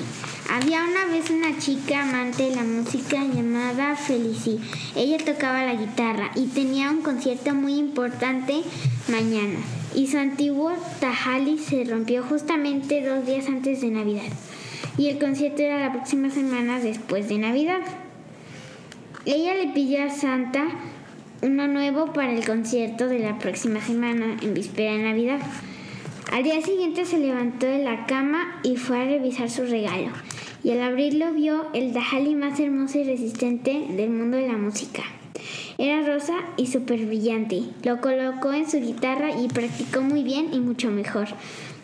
Había 0.50 0.84
una 0.84 1.06
vez 1.06 1.32
una 1.32 1.58
chica 1.58 2.04
amante 2.04 2.44
de 2.44 2.56
la 2.56 2.64
música 2.64 3.18
llamada 3.18 3.96
Felici. 3.96 4.60
Ella 4.96 5.18
tocaba 5.18 5.66
la 5.66 5.74
guitarra 5.74 6.30
y 6.36 6.46
tenía 6.46 6.92
un 6.92 7.02
concierto 7.02 7.56
muy 7.56 7.74
importante 7.80 8.62
mañana. 9.08 9.58
Y 9.96 10.06
su 10.08 10.20
antiguo 10.20 10.72
Tajali 11.00 11.58
se 11.58 11.84
rompió 11.84 12.24
justamente 12.24 13.04
dos 13.04 13.26
días 13.26 13.48
antes 13.48 13.82
de 13.82 13.90
Navidad. 13.90 14.32
Y 14.98 15.10
el 15.10 15.20
concierto 15.20 15.62
era 15.62 15.80
la 15.80 15.92
próxima 15.92 16.30
semana 16.30 16.80
después 16.80 17.30
de 17.30 17.38
Navidad. 17.38 17.82
Ella 19.26 19.54
le 19.54 19.74
pidió 19.74 20.04
a 20.04 20.10
Santa 20.10 20.68
uno 21.42 21.68
nuevo 21.68 22.14
para 22.14 22.34
el 22.34 22.46
concierto 22.46 23.08
de 23.08 23.20
la 23.20 23.38
próxima 23.38 23.82
semana 23.82 24.38
en 24.42 24.54
víspera 24.54 24.94
de 24.94 25.04
Navidad. 25.04 25.40
Al 26.32 26.44
día 26.44 26.62
siguiente 26.62 27.06
se 27.06 27.20
levantó 27.20 27.68
de 27.68 27.84
la 27.84 28.06
cama 28.06 28.60
y 28.64 28.76
fue 28.76 29.02
a 29.02 29.06
revisar 29.06 29.50
su 29.50 29.64
regalo. 29.64 30.10
Y 30.64 30.72
al 30.72 30.82
abrirlo 30.82 31.32
vio 31.34 31.68
el 31.74 31.94
Dajali 31.94 32.36
más 32.36 32.60
hermoso 32.60 32.98
y 33.00 33.04
resistente 33.04 33.86
del 33.90 34.10
mundo 34.10 34.38
de 34.38 34.48
la 34.48 34.58
música. 34.58 35.04
Era 35.78 36.02
rosa 36.06 36.34
y 36.58 36.68
súper 36.68 37.06
brillante. 37.06 37.62
Lo 37.84 38.02
colocó 38.02 38.52
en 38.52 38.70
su 38.70 38.80
guitarra 38.80 39.40
y 39.40 39.48
practicó 39.48 40.02
muy 40.02 40.24
bien 40.24 40.54
y 40.54 40.60
mucho 40.60 40.90
mejor. 40.90 41.28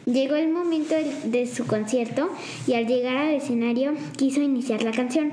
Llegó 0.05 0.35
el 0.35 0.49
momento 0.49 0.95
de- 1.25 1.47
su 1.47 1.65
concierto 1.65 2.29
y 2.67 2.73
al 2.73 2.87
llegar 2.87 3.17
al 3.17 3.33
escenario 3.33 3.93
quiso 4.17 4.41
iniciar 4.41 4.83
la 4.83 4.91
canción, 4.91 5.31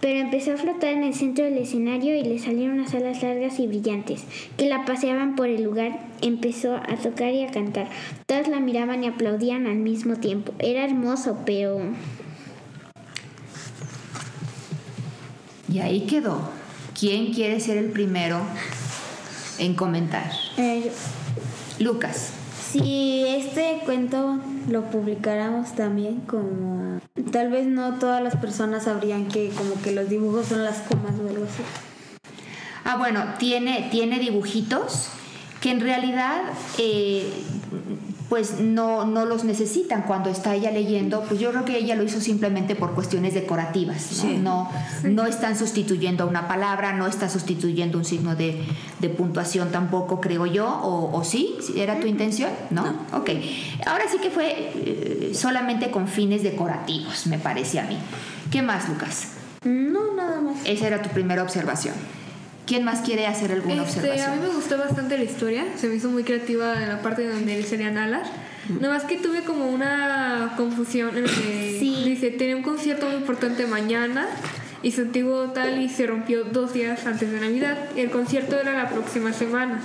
pero 0.00 0.18
empezó 0.20 0.52
a 0.52 0.56
flotar 0.56 0.90
en 0.92 1.02
el 1.04 1.14
centro 1.14 1.44
del 1.44 1.58
escenario 1.58 2.16
y 2.16 2.22
le 2.24 2.38
salieron 2.38 2.78
unas 2.78 2.94
alas 2.94 3.22
largas 3.22 3.58
y 3.58 3.66
brillantes 3.66 4.22
que 4.56 4.68
la 4.68 4.84
paseaban 4.84 5.34
por 5.36 5.48
el 5.48 5.62
lugar. 5.62 6.00
Empezó 6.20 6.74
a 6.76 6.96
tocar 6.96 7.32
y 7.32 7.42
a 7.44 7.50
cantar. 7.50 7.88
Todas 8.26 8.48
la 8.48 8.60
miraban 8.60 9.02
y 9.04 9.08
aplaudían 9.08 9.66
al 9.66 9.76
mismo 9.76 10.16
tiempo. 10.16 10.52
Era 10.58 10.84
hermoso, 10.84 11.38
pero 11.44 11.80
Y 15.72 15.78
ahí 15.78 16.02
quedó. 16.02 16.38
¿Quién 16.98 17.32
quiere 17.32 17.58
ser 17.58 17.78
el 17.78 17.86
primero 17.90 18.40
en 19.58 19.74
comentar? 19.74 20.30
Eh, 20.58 20.90
Lucas. 21.78 22.34
Si 22.72 23.24
este 23.26 23.80
cuento 23.84 24.38
lo 24.68 24.84
publicáramos 24.90 25.74
también 25.74 26.20
como 26.20 27.00
tal 27.30 27.50
vez 27.50 27.66
no 27.66 27.98
todas 27.98 28.22
las 28.22 28.36
personas 28.36 28.84
sabrían 28.84 29.28
que 29.28 29.50
como 29.50 29.80
que 29.82 29.92
los 29.92 30.08
dibujos 30.08 30.46
son 30.46 30.64
las 30.64 30.78
comas 30.78 31.12
o 31.22 31.28
algo 31.28 31.44
así. 31.44 31.62
Ah, 32.84 32.96
bueno, 32.96 33.22
tiene, 33.38 33.88
tiene 33.90 34.18
dibujitos 34.18 35.08
que 35.60 35.70
en 35.70 35.80
realidad 35.80 36.40
eh, 36.78 37.30
pues 38.32 38.60
no, 38.60 39.04
no 39.04 39.26
los 39.26 39.44
necesitan 39.44 40.04
cuando 40.04 40.30
está 40.30 40.54
ella 40.54 40.70
leyendo, 40.70 41.20
pues 41.20 41.38
yo 41.38 41.50
creo 41.50 41.66
que 41.66 41.76
ella 41.76 41.96
lo 41.96 42.02
hizo 42.02 42.18
simplemente 42.18 42.74
por 42.74 42.94
cuestiones 42.94 43.34
decorativas, 43.34 44.24
¿no? 44.24 44.38
No, 44.38 44.70
no 45.02 45.26
están 45.26 45.54
sustituyendo 45.54 46.26
una 46.26 46.48
palabra, 46.48 46.94
no 46.94 47.06
está 47.06 47.28
sustituyendo 47.28 47.98
un 47.98 48.06
signo 48.06 48.34
de, 48.34 48.64
de 49.00 49.08
puntuación 49.10 49.70
tampoco, 49.70 50.22
creo 50.22 50.46
yo, 50.46 50.66
o, 50.66 51.14
o 51.14 51.24
sí, 51.24 51.58
¿era 51.76 52.00
tu 52.00 52.06
intención? 52.06 52.48
¿No? 52.70 52.84
Ok. 53.12 53.28
Ahora 53.84 54.04
sí 54.10 54.16
que 54.16 54.30
fue 54.30 54.72
eh, 54.76 55.32
solamente 55.34 55.90
con 55.90 56.08
fines 56.08 56.42
decorativos, 56.42 57.26
me 57.26 57.38
parece 57.38 57.80
a 57.80 57.82
mí. 57.82 57.98
¿Qué 58.50 58.62
más, 58.62 58.88
Lucas? 58.88 59.32
No, 59.62 60.14
nada 60.14 60.40
más. 60.40 60.56
Esa 60.64 60.86
era 60.86 61.02
tu 61.02 61.10
primera 61.10 61.42
observación. 61.42 61.94
¿Quién 62.66 62.84
más 62.84 63.00
quiere 63.00 63.26
hacer 63.26 63.52
alguna 63.52 63.82
Este, 63.82 63.98
a 63.98 64.02
observación? 64.12 64.40
mí 64.40 64.46
me 64.48 64.54
gustó 64.54 64.78
bastante 64.78 65.18
la 65.18 65.24
historia, 65.24 65.64
se 65.76 65.88
me 65.88 65.96
hizo 65.96 66.08
muy 66.10 66.22
creativa 66.24 66.80
en 66.82 66.88
la 66.88 67.02
parte 67.02 67.26
donde 67.28 67.56
le 67.56 67.62
serían 67.64 67.98
alas. 67.98 68.28
Nada 68.80 68.94
más 68.94 69.04
que 69.04 69.16
tuve 69.16 69.42
como 69.42 69.66
una 69.68 70.54
confusión 70.56 71.16
en 71.16 71.24
que 71.24 71.76
Sí. 71.80 72.02
dice, 72.04 72.30
tenía 72.30 72.54
un 72.56 72.62
concierto 72.62 73.06
muy 73.06 73.16
importante 73.16 73.66
mañana 73.66 74.28
y 74.84 74.92
su 74.92 75.00
antiguo 75.02 75.50
tal 75.50 75.80
y 75.82 75.88
se 75.88 76.06
rompió 76.06 76.44
dos 76.44 76.72
días 76.72 77.04
antes 77.04 77.32
de 77.32 77.40
Navidad. 77.40 77.76
Y 77.96 78.00
el 78.00 78.10
concierto 78.10 78.58
era 78.60 78.72
la 78.72 78.88
próxima 78.88 79.32
semana. 79.32 79.80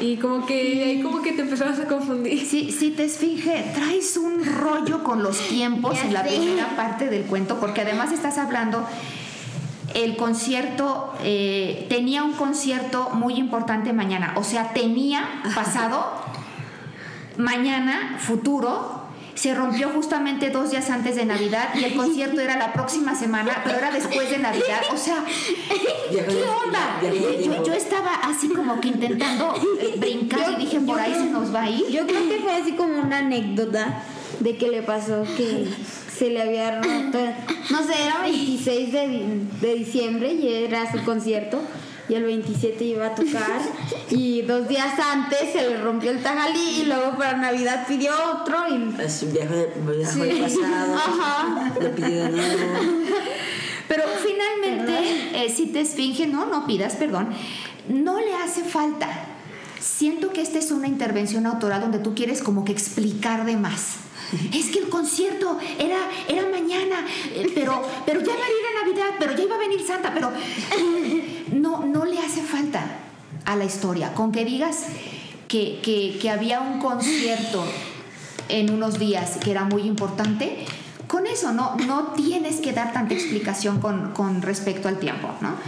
Y 0.00 0.16
como 0.18 0.46
que 0.46 0.84
ahí 0.84 1.02
como 1.02 1.20
que 1.22 1.32
te 1.32 1.42
empezabas 1.42 1.80
a 1.80 1.86
confundir. 1.86 2.40
Si, 2.46 2.70
si 2.70 2.90
te 2.92 3.04
esfinge, 3.06 3.64
traes 3.74 4.16
un 4.16 4.44
rollo 4.44 5.02
con 5.02 5.22
los 5.24 5.38
tiempos 5.48 5.96
Ya 5.96 6.06
en 6.06 6.14
la 6.14 6.22
sé. 6.22 6.28
primera 6.36 6.76
parte 6.76 7.08
del 7.08 7.22
cuento, 7.24 7.58
porque 7.58 7.80
además 7.80 8.12
estás 8.12 8.38
hablando, 8.38 8.86
el 9.94 10.16
concierto, 10.16 11.14
eh, 11.22 11.86
tenía 11.88 12.22
un 12.24 12.32
concierto 12.32 13.10
muy 13.10 13.34
importante 13.34 13.92
mañana, 13.92 14.34
o 14.36 14.44
sea, 14.44 14.72
tenía 14.72 15.42
pasado, 15.54 16.12
mañana, 17.36 18.16
futuro, 18.18 19.02
se 19.34 19.54
rompió 19.54 19.88
justamente 19.90 20.50
dos 20.50 20.70
días 20.70 20.90
antes 20.90 21.16
de 21.16 21.24
Navidad 21.24 21.70
y 21.74 21.84
el 21.84 21.96
concierto 21.96 22.40
era 22.40 22.56
la 22.56 22.72
próxima 22.72 23.14
semana, 23.14 23.62
pero 23.64 23.78
era 23.78 23.90
después 23.90 24.30
de 24.30 24.38
Navidad, 24.38 24.82
o 24.92 24.96
sea, 24.96 25.24
¿qué 26.10 26.44
onda? 26.66 27.00
Yo, 27.64 27.72
estaba 27.72 28.14
así 28.24 28.48
como 28.50 28.80
que 28.80 28.88
intentando 28.88 29.54
brincar 29.96 30.52
y 30.52 30.64
dije, 30.64 30.80
por 30.80 31.00
ahí 31.00 31.14
se 31.14 31.30
nos 31.30 31.54
va 31.54 31.62
a 31.62 31.70
ir. 31.70 31.88
Yo 31.88 32.06
creo 32.06 32.28
que 32.28 32.40
fue 32.40 32.54
así 32.54 32.72
como 32.72 33.00
una 33.00 33.18
anécdota 33.18 34.02
de 34.40 34.56
que 34.56 34.68
le 34.68 34.82
pasó 34.82 35.24
que 35.36 35.68
se 36.22 36.30
le 36.30 36.40
había 36.40 36.80
roto. 36.80 37.18
No 37.70 37.84
sé, 37.84 37.94
era 38.00 38.22
26 38.22 38.92
de, 38.92 39.40
de 39.60 39.74
diciembre 39.74 40.32
y 40.32 40.64
era 40.64 40.90
su 40.92 41.02
concierto. 41.04 41.60
Y 42.08 42.14
el 42.14 42.24
27 42.24 42.84
iba 42.84 43.06
a 43.06 43.14
tocar. 43.14 43.60
Y 44.08 44.42
dos 44.42 44.68
días 44.68 44.98
antes 45.00 45.52
se 45.52 45.68
le 45.68 45.82
rompió 45.82 46.12
el 46.12 46.22
tajalí. 46.22 46.82
Y 46.82 46.84
luego 46.84 47.16
para 47.18 47.36
Navidad 47.36 47.86
pidió 47.88 48.12
otro. 48.34 48.56
Y 48.68 49.02
Es 49.02 49.22
un 49.22 49.32
viaje 49.32 49.68
al 50.30 50.40
pasado. 50.40 50.94
Ajá. 50.94 51.72
Lo 51.80 51.90
pidió 51.92 52.22
de 52.24 52.30
nuevo. 52.30 52.62
Pero 53.88 54.04
finalmente, 54.24 55.44
eh, 55.44 55.52
si 55.52 55.66
te 55.66 55.80
esfinge, 55.80 56.28
no, 56.28 56.46
no 56.46 56.66
pidas 56.66 56.94
perdón, 56.94 57.30
no 57.88 58.20
le 58.20 58.34
hace 58.36 58.62
falta. 58.62 59.08
siento 59.80 60.32
que 60.32 60.40
esta 60.40 60.60
es 60.60 60.70
una 60.70 60.86
intervención 60.86 61.46
autoral 61.46 61.80
donde 61.80 61.98
tú 61.98 62.14
quieres 62.14 62.42
como 62.42 62.64
que 62.64 62.70
explicar 62.70 63.44
de 63.44 63.56
más. 63.56 63.96
Es 64.52 64.66
que 64.70 64.78
el 64.78 64.88
concierto 64.88 65.58
era, 65.78 65.98
era 66.28 66.48
mañana, 66.48 67.06
eh, 67.34 67.50
pero, 67.54 67.82
pero 68.06 68.20
ya 68.20 68.34
va 68.34 68.44
a 68.44 68.48
ir 68.48 68.76
a 68.76 68.84
Navidad, 68.84 69.16
pero 69.18 69.36
ya 69.36 69.42
iba 69.44 69.54
a 69.54 69.58
venir 69.58 69.84
Santa, 69.86 70.12
pero 70.14 70.32
no, 71.52 71.84
no 71.84 72.04
le 72.04 72.18
hace 72.18 72.42
falta 72.42 72.98
a 73.44 73.56
la 73.56 73.64
historia. 73.64 74.14
Con 74.14 74.32
que 74.32 74.44
digas 74.44 74.86
que, 75.48 75.80
que 76.20 76.30
había 76.30 76.60
un 76.60 76.80
concierto 76.80 77.64
en 78.48 78.70
unos 78.70 78.98
días 78.98 79.38
que 79.42 79.50
era 79.50 79.64
muy 79.64 79.82
importante, 79.82 80.66
con 81.12 81.26
eso 81.26 81.52
no, 81.52 81.76
no 81.86 82.14
tienes 82.16 82.62
que 82.62 82.72
dar 82.72 82.94
tanta 82.94 83.12
explicación 83.12 83.80
con, 83.80 84.12
con 84.12 84.40
respecto 84.40 84.88
al 84.88 84.98
tiempo, 84.98 85.28
¿no? 85.42 85.58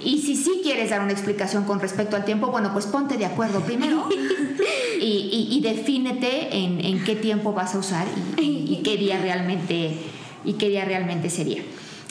Y 0.00 0.22
si 0.22 0.36
sí 0.36 0.60
quieres 0.62 0.90
dar 0.90 1.00
una 1.00 1.10
explicación 1.10 1.64
con 1.64 1.80
respecto 1.80 2.14
al 2.14 2.24
tiempo, 2.24 2.52
bueno, 2.52 2.72
pues 2.72 2.86
ponte 2.86 3.16
de 3.16 3.26
acuerdo 3.26 3.62
primero 3.62 4.08
y, 5.00 5.04
y, 5.04 5.48
y 5.50 5.60
defínete 5.60 6.56
en, 6.56 6.80
en, 6.80 7.02
qué 7.02 7.16
tiempo 7.16 7.52
vas 7.52 7.74
a 7.74 7.78
usar 7.78 8.06
y, 8.36 8.42
y, 8.42 8.82
qué 8.84 8.96
día 8.96 9.20
realmente 9.20 9.96
y 10.44 10.52
qué 10.52 10.68
día 10.68 10.84
realmente 10.84 11.30
sería. 11.30 11.64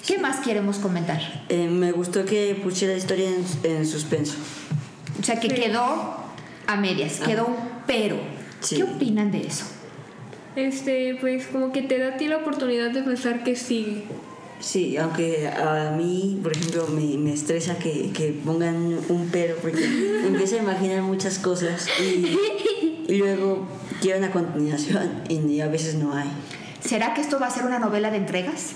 ¿Qué 0.06 0.18
más 0.18 0.42
queremos 0.42 0.78
comentar? 0.78 1.46
Eh, 1.48 1.70
me 1.70 1.94
gustó 1.94 2.26
que 2.26 2.60
pusiera 2.62 2.92
la 2.92 3.00
historia 3.00 3.30
en, 3.30 3.46
en 3.72 3.88
suspenso. 3.88 4.36
O 5.18 5.24
sea, 5.24 5.40
que 5.40 5.48
quedó 5.48 6.18
a 6.68 6.76
medias, 6.76 7.22
quedó 7.22 7.46
un 7.46 7.56
pero. 7.88 8.18
Sí. 8.60 8.76
¿Qué 8.76 8.84
opinan 8.84 9.32
de 9.32 9.48
eso? 9.48 9.64
Este, 10.56 11.18
pues 11.20 11.48
como 11.48 11.72
que 11.72 11.82
te 11.82 12.00
da 12.00 12.16
a 12.16 12.18
ti 12.18 12.28
la 12.28 12.38
oportunidad 12.38 12.92
de 12.92 13.04
pensar 13.04 13.44
que 13.44 13.56
sigue. 13.56 14.04
Sí, 14.60 14.96
aunque 14.98 15.50
a 15.50 15.94
mí, 15.96 16.40
por 16.42 16.54
ejemplo, 16.54 16.88
me, 16.88 17.18
me 17.18 17.34
estresa 17.34 17.78
que, 17.78 18.12
que 18.14 18.32
pongan 18.46 18.98
un 19.10 19.30
pero, 19.32 19.56
porque 19.58 19.84
empiezo 20.26 20.56
a 20.56 20.60
imaginar 20.60 21.02
muchas 21.02 21.40
cosas 21.40 21.88
y, 22.00 22.38
y 23.08 23.18
luego 23.18 23.68
quiero 24.02 24.20
una 24.20 24.32
continuación 24.32 25.24
y 25.28 25.60
a 25.60 25.68
veces 25.68 25.96
no 25.96 26.14
hay. 26.14 26.30
¿Será 26.80 27.14
que 27.14 27.22
esto 27.22 27.40
va 27.40 27.48
a 27.48 27.52
ser 27.52 27.66
una 27.66 27.80
novela 27.80 28.12
de 28.12 28.18
entregas? 28.18 28.76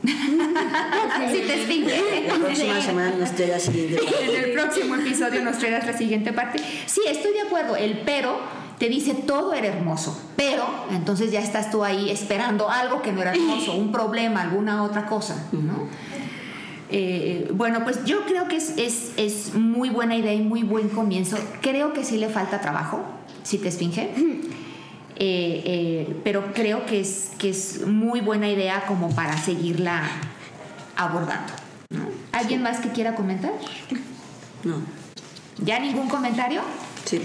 sí, 0.02 1.42
te 1.46 1.54
expliqué. 1.54 2.26
La 2.26 2.34
próxima 2.34 2.80
semana 2.80 3.12
nos 3.18 3.32
trae 3.32 3.48
la 3.48 3.58
siguiente 3.58 3.96
parte. 3.96 4.24
En 4.24 4.44
el 4.44 4.52
próximo 4.52 4.94
episodio 4.94 5.42
nos 5.42 5.58
traerás 5.58 5.86
la 5.86 5.96
siguiente 5.96 6.32
parte. 6.32 6.60
Sí, 6.86 7.00
estoy 7.06 7.32
de 7.32 7.42
acuerdo. 7.42 7.76
El 7.76 7.98
pero 8.04 8.38
te 8.78 8.88
dice 8.88 9.14
todo 9.14 9.54
era 9.54 9.68
hermoso, 9.68 10.20
pero 10.36 10.64
entonces 10.90 11.32
ya 11.32 11.40
estás 11.40 11.70
tú 11.70 11.84
ahí 11.84 12.10
esperando 12.10 12.70
algo 12.70 13.02
que 13.02 13.12
no 13.12 13.22
era 13.22 13.32
hermoso, 13.32 13.74
un 13.74 13.90
problema, 13.90 14.42
alguna 14.42 14.84
otra 14.84 15.06
cosa, 15.06 15.48
¿no? 15.52 15.88
Eh, 16.90 17.50
bueno, 17.52 17.84
pues 17.84 18.04
yo 18.04 18.24
creo 18.24 18.48
que 18.48 18.56
es, 18.56 18.74
es, 18.78 19.12
es, 19.16 19.54
muy 19.54 19.90
buena 19.90 20.16
idea 20.16 20.32
y 20.32 20.40
muy 20.40 20.62
buen 20.62 20.88
comienzo. 20.88 21.36
Creo 21.60 21.92
que 21.92 22.02
sí 22.02 22.16
le 22.16 22.30
falta 22.30 22.60
trabajo, 22.60 23.04
si 23.42 23.58
te 23.58 23.68
esfinge. 23.68 24.10
Eh, 25.20 25.62
eh, 25.64 26.20
pero 26.22 26.52
creo 26.54 26.86
que 26.86 27.00
es, 27.00 27.32
que 27.38 27.50
es 27.50 27.84
muy 27.84 28.20
buena 28.20 28.48
idea 28.48 28.84
como 28.86 29.12
para 29.16 29.36
seguirla 29.36 30.04
abordando. 30.96 31.52
¿no? 31.90 32.06
¿Alguien 32.30 32.62
más 32.62 32.78
que 32.78 32.90
quiera 32.90 33.16
comentar? 33.16 33.50
No. 34.62 34.76
¿Ya 35.64 35.80
ningún 35.80 36.08
comentario? 36.08 36.60
Sí. 37.04 37.20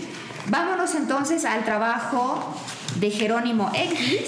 Vámonos 0.47 0.93
entonces 0.95 1.45
al 1.45 1.63
trabajo 1.63 2.53
de 2.95 3.09
Jerónimo 3.11 3.71
X, 3.73 4.21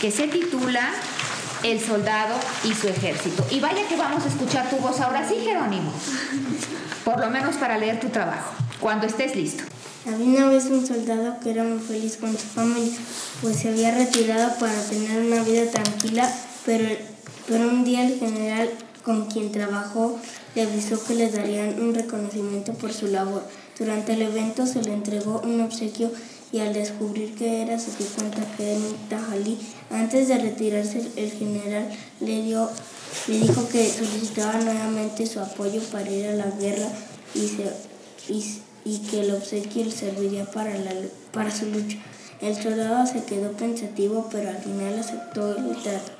que 0.00 0.10
se 0.10 0.28
titula 0.28 0.90
El 1.62 1.78
soldado 1.80 2.34
y 2.64 2.72
su 2.74 2.88
ejército. 2.88 3.46
Y 3.50 3.60
vaya 3.60 3.86
que 3.86 3.96
vamos 3.96 4.24
a 4.24 4.28
escuchar 4.28 4.70
tu 4.70 4.76
voz 4.76 5.00
ahora 5.00 5.28
sí, 5.28 5.36
Jerónimo. 5.44 5.92
Por 7.04 7.20
lo 7.20 7.28
menos 7.28 7.56
para 7.56 7.76
leer 7.76 8.00
tu 8.00 8.08
trabajo, 8.08 8.52
cuando 8.80 9.06
estés 9.06 9.36
listo. 9.36 9.64
Había 10.06 10.26
una 10.26 10.46
vez 10.46 10.64
un 10.66 10.86
soldado 10.86 11.38
que 11.40 11.50
era 11.50 11.64
muy 11.64 11.80
feliz 11.80 12.16
con 12.16 12.32
su 12.32 12.46
familia, 12.46 12.98
pues 13.42 13.56
se 13.58 13.68
había 13.68 13.94
retirado 13.94 14.58
para 14.58 14.80
tener 14.84 15.20
una 15.20 15.42
vida 15.42 15.70
tranquila, 15.70 16.32
pero, 16.64 16.88
pero 17.46 17.68
un 17.68 17.84
día 17.84 18.06
el 18.06 18.18
general 18.18 18.70
con 19.02 19.26
quien 19.26 19.52
trabajó 19.52 20.18
le 20.54 20.62
avisó 20.62 21.04
que 21.04 21.14
le 21.14 21.28
darían 21.30 21.80
un 21.80 21.94
reconocimiento 21.94 22.72
por 22.72 22.92
su 22.92 23.08
labor. 23.08 23.42
Durante 23.78 24.14
el 24.14 24.22
evento 24.22 24.66
se 24.66 24.82
le 24.82 24.92
entregó 24.92 25.40
un 25.44 25.60
obsequio 25.60 26.10
y 26.50 26.60
al 26.60 26.72
descubrir 26.72 27.34
que 27.34 27.62
era 27.62 27.78
se 27.78 27.90
dio 27.96 28.06
cuenta 28.16 28.40
que 28.56 28.72
era 28.72 28.80
tajalí. 29.08 29.58
Antes 29.90 30.28
de 30.28 30.38
retirarse 30.38 31.06
el 31.16 31.30
general 31.30 31.88
le, 32.20 32.42
dio, 32.42 32.68
le 33.28 33.38
dijo 33.38 33.68
que 33.68 33.88
solicitaba 33.88 34.60
nuevamente 34.60 35.26
su 35.26 35.40
apoyo 35.40 35.80
para 35.92 36.10
ir 36.10 36.26
a 36.26 36.34
la 36.34 36.50
guerra 36.50 36.88
y, 37.34 37.46
se, 37.46 38.52
y, 38.84 38.98
que 38.98 39.20
el 39.20 39.34
obsequio 39.34 39.90
serviría 39.90 40.44
para, 40.46 40.76
la, 40.78 40.92
para 41.32 41.50
su 41.50 41.66
lucha. 41.66 41.98
El 42.40 42.56
soldado 42.56 43.06
se 43.06 43.24
quedó 43.24 43.52
pensativo 43.52 44.28
pero 44.30 44.48
al 44.48 44.58
final 44.58 44.98
aceptó 44.98 45.56
el 45.56 45.76
trato. 45.82 46.12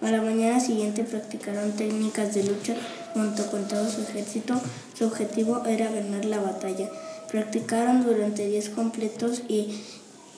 A 0.00 0.10
la 0.10 0.22
mañana 0.22 0.60
siguiente 0.60 1.02
practicaron 1.02 1.72
técnicas 1.72 2.34
de 2.34 2.44
lucha 2.44 2.74
junto 3.14 3.50
con 3.50 3.66
todo 3.66 3.90
su 3.90 4.02
ejército. 4.02 4.54
Su 4.98 5.06
objetivo 5.06 5.64
era 5.64 5.92
ganar 5.92 6.24
la 6.24 6.40
batalla. 6.40 6.90
Practicaron 7.30 8.04
durante 8.04 8.48
días 8.48 8.68
completos 8.68 9.42
y, 9.46 9.80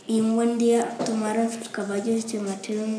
y 0.07 0.21
un 0.21 0.37
buen 0.37 0.59
día 0.59 0.99
tomaron 1.07 1.51
sus 1.51 1.71
caballos 1.71 2.09
y 2.09 2.21
se 2.21 2.41
marcharon 2.41 2.99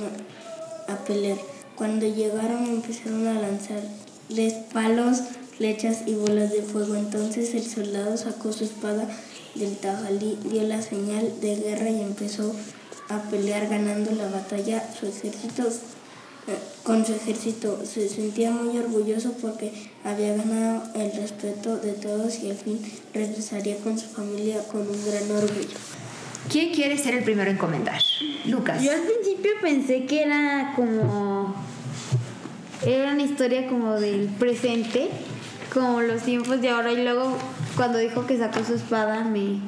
a, 0.88 0.96
pelear. 1.06 1.38
Cuando 1.76 2.08
llegaron 2.08 2.66
empezaron 2.66 3.28
a 3.28 3.40
lanzarles 3.40 4.54
palos, 4.74 5.20
flechas 5.56 6.00
y 6.08 6.16
bolas 6.16 6.52
de 6.52 6.64
fuego. 6.64 6.96
Entonces 6.96 7.54
el 7.54 7.64
soldado 7.64 8.18
sacó 8.18 8.52
su 8.52 8.64
espada 8.64 9.08
del 9.54 9.78
tajalí, 9.78 10.40
dio 10.44 10.64
la 10.64 10.82
señal 10.82 11.40
de 11.42 11.58
guerra 11.58 11.92
y 11.92 12.02
empezó 12.02 12.56
a 13.08 13.22
pelear 13.30 13.68
ganando 13.68 14.12
la 14.14 14.28
batalla. 14.30 14.84
Su 15.00 15.06
ejército 15.06 15.70
con 16.84 17.06
su 17.06 17.14
ejército. 17.14 17.86
Se 17.86 18.10
sentía 18.10 18.52
muy 18.52 18.78
orgulloso 18.78 19.34
porque 19.42 19.91
había 20.04 20.36
ganado 20.36 20.84
el 20.96 21.12
respeto 21.14 21.78
de 21.78 21.94
todos 21.94 22.40
y 22.40 22.50
al 22.52 22.58
fin 22.58 22.80
regresaría 23.14 23.78
con 23.78 23.98
su 23.98 24.08
familia 24.08 24.64
con 24.72 24.82
un 24.82 25.06
gran 25.06 25.32
orgullo. 25.32 25.78
¿Quién 26.50 26.74
quiere 26.74 26.98
ser 26.98 27.16
el 27.16 27.24
primero 27.24 27.52
en 27.52 27.58
comentar? 27.58 28.02
Lucas. 28.46 28.82
Yo 28.82 28.92
al 28.92 29.02
principio 29.02 29.52
pensé 29.62 30.06
que 30.06 30.24
era 30.24 30.74
como. 30.76 31.54
Era 32.86 33.12
una 33.12 33.22
historia 33.22 33.68
como 33.68 34.00
del 34.00 34.26
presente, 34.28 35.10
como 35.72 36.02
los 36.02 36.24
tiempos 36.24 36.60
de 36.62 36.70
ahora, 36.70 36.92
y 36.92 37.04
luego 37.04 37.38
cuando 37.76 38.00
dijo 38.00 38.26
que 38.26 38.40
sacó 38.40 38.64
su 38.66 38.74
espada 38.74 39.24
me, 39.24 39.60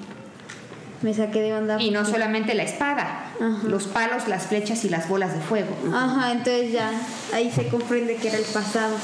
me 1.04 1.14
saqué 1.14 1.42
de 1.42 1.54
onda. 1.54 1.80
Y 1.80 1.92
no 1.92 2.06
solamente 2.06 2.56
la 2.56 2.64
espada, 2.64 3.28
Ajá. 3.40 3.68
los 3.68 3.86
palos, 3.86 4.28
las 4.28 4.48
flechas 4.48 4.84
y 4.84 4.90
las 4.90 5.08
bolas 5.08 5.32
de 5.36 5.42
fuego. 5.42 5.76
Ajá, 5.94 6.32
entonces 6.32 6.72
ya 6.72 6.90
ahí 7.34 7.52
se 7.52 7.68
comprende 7.68 8.16
que 8.16 8.30
era 8.30 8.40
el 8.40 8.46
pasado. 8.46 8.96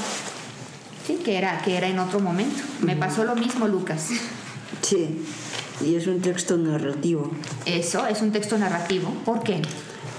Sí, 1.10 1.16
que 1.26 1.39
era, 1.39 1.60
que 1.64 1.76
era 1.76 1.88
en 1.88 1.97
otro 1.97 2.20
momento. 2.20 2.62
Me 2.82 2.95
pasó 2.95 3.24
lo 3.24 3.36
mismo, 3.36 3.68
Lucas. 3.68 4.10
Sí. 4.84 5.26
Y 5.82 5.95
es 5.95 6.05
un 6.05 6.22
texto 6.22 6.55
narrativo, 6.55 7.32
Eso 7.66 8.05
es 8.05 8.22
un 8.22 8.32
texto 8.32 8.60
narrativo. 8.60 9.10
¿Por 9.26 9.41
qué? 9.41 9.60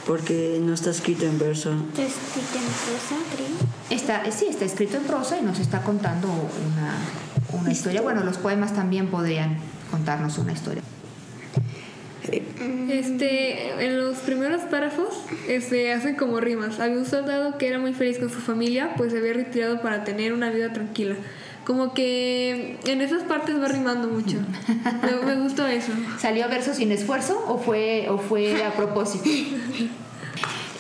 porque 0.05 0.61
no 0.61 0.75
está 0.75 0.91
escrito 0.91 1.27
en 1.27 1.39
verso. 1.39 1.73
Está 1.91 2.03
escrito 2.03 2.59
en 2.59 2.65
prosa, 2.65 3.17
creo. 3.37 3.97
Está, 3.97 4.33
sí, 4.33 4.47
está 4.51 4.65
escrito 4.65 4.97
en 4.97 5.05
prosa 5.05 5.39
y 5.39 5.43
nos 5.43 5.61
está 5.61 5.83
contando 5.83 6.27
una, 6.27 7.61
una 7.61 7.71
historia. 7.71 8.03
Bueno, 8.03 8.25
los 8.25 8.37
poemas 8.39 8.75
también 8.75 9.07
podrían 9.07 9.59
contarnos 9.93 10.39
una 10.39 10.53
historia. 10.53 10.83
Este, 12.91 13.85
en 13.85 13.99
los 13.99 14.19
primeros 14.19 14.63
párrafos 14.63 15.09
este, 15.49 15.93
hacen 15.93 16.17
como 16.17 16.41
rimas. 16.41 16.81
Había 16.81 16.99
un 16.99 17.07
soldado 17.07 17.59
que 17.59 17.69
era 17.69 17.79
muy 17.79 17.93
feliz 17.93 18.19
con 18.19 18.31
su 18.31 18.41
familia, 18.41 18.95
pues 18.97 19.13
se 19.13 19.19
había 19.19 19.33
retirado 19.33 19.81
para 19.81 20.05
tener 20.05 20.33
una 20.33 20.51
vida 20.51 20.73
tranquila. 20.73 21.15
Como 21.65 21.95
que 21.95 22.79
en 22.85 23.01
esas 23.01 23.23
partes 23.25 23.61
va 23.61 23.69
rimando 23.69 24.09
mucho. 24.09 24.39
Me, 25.03 25.35
me 25.35 25.41
gustó 25.41 25.67
eso. 25.67 25.93
¿Salió 26.19 26.49
verso 26.49 26.75
sin 26.75 26.91
esfuerzo 26.91 27.45
o 27.47 27.59
fue, 27.59 28.09
o 28.09 28.19
fue 28.19 28.65
a 28.65 28.73
propósito? 28.73 29.25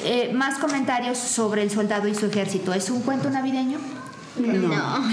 Eh, 0.03 0.33
más 0.33 0.59
comentarios 0.59 1.19
sobre 1.19 1.63
el 1.63 1.71
soldado 1.71 2.09
y 2.09 2.15
su 2.15 2.25
ejército. 2.25 2.73
¿Es 2.73 2.89
un 2.89 3.03
cuento 3.03 3.29
navideño? 3.29 3.79
No. 4.39 5.05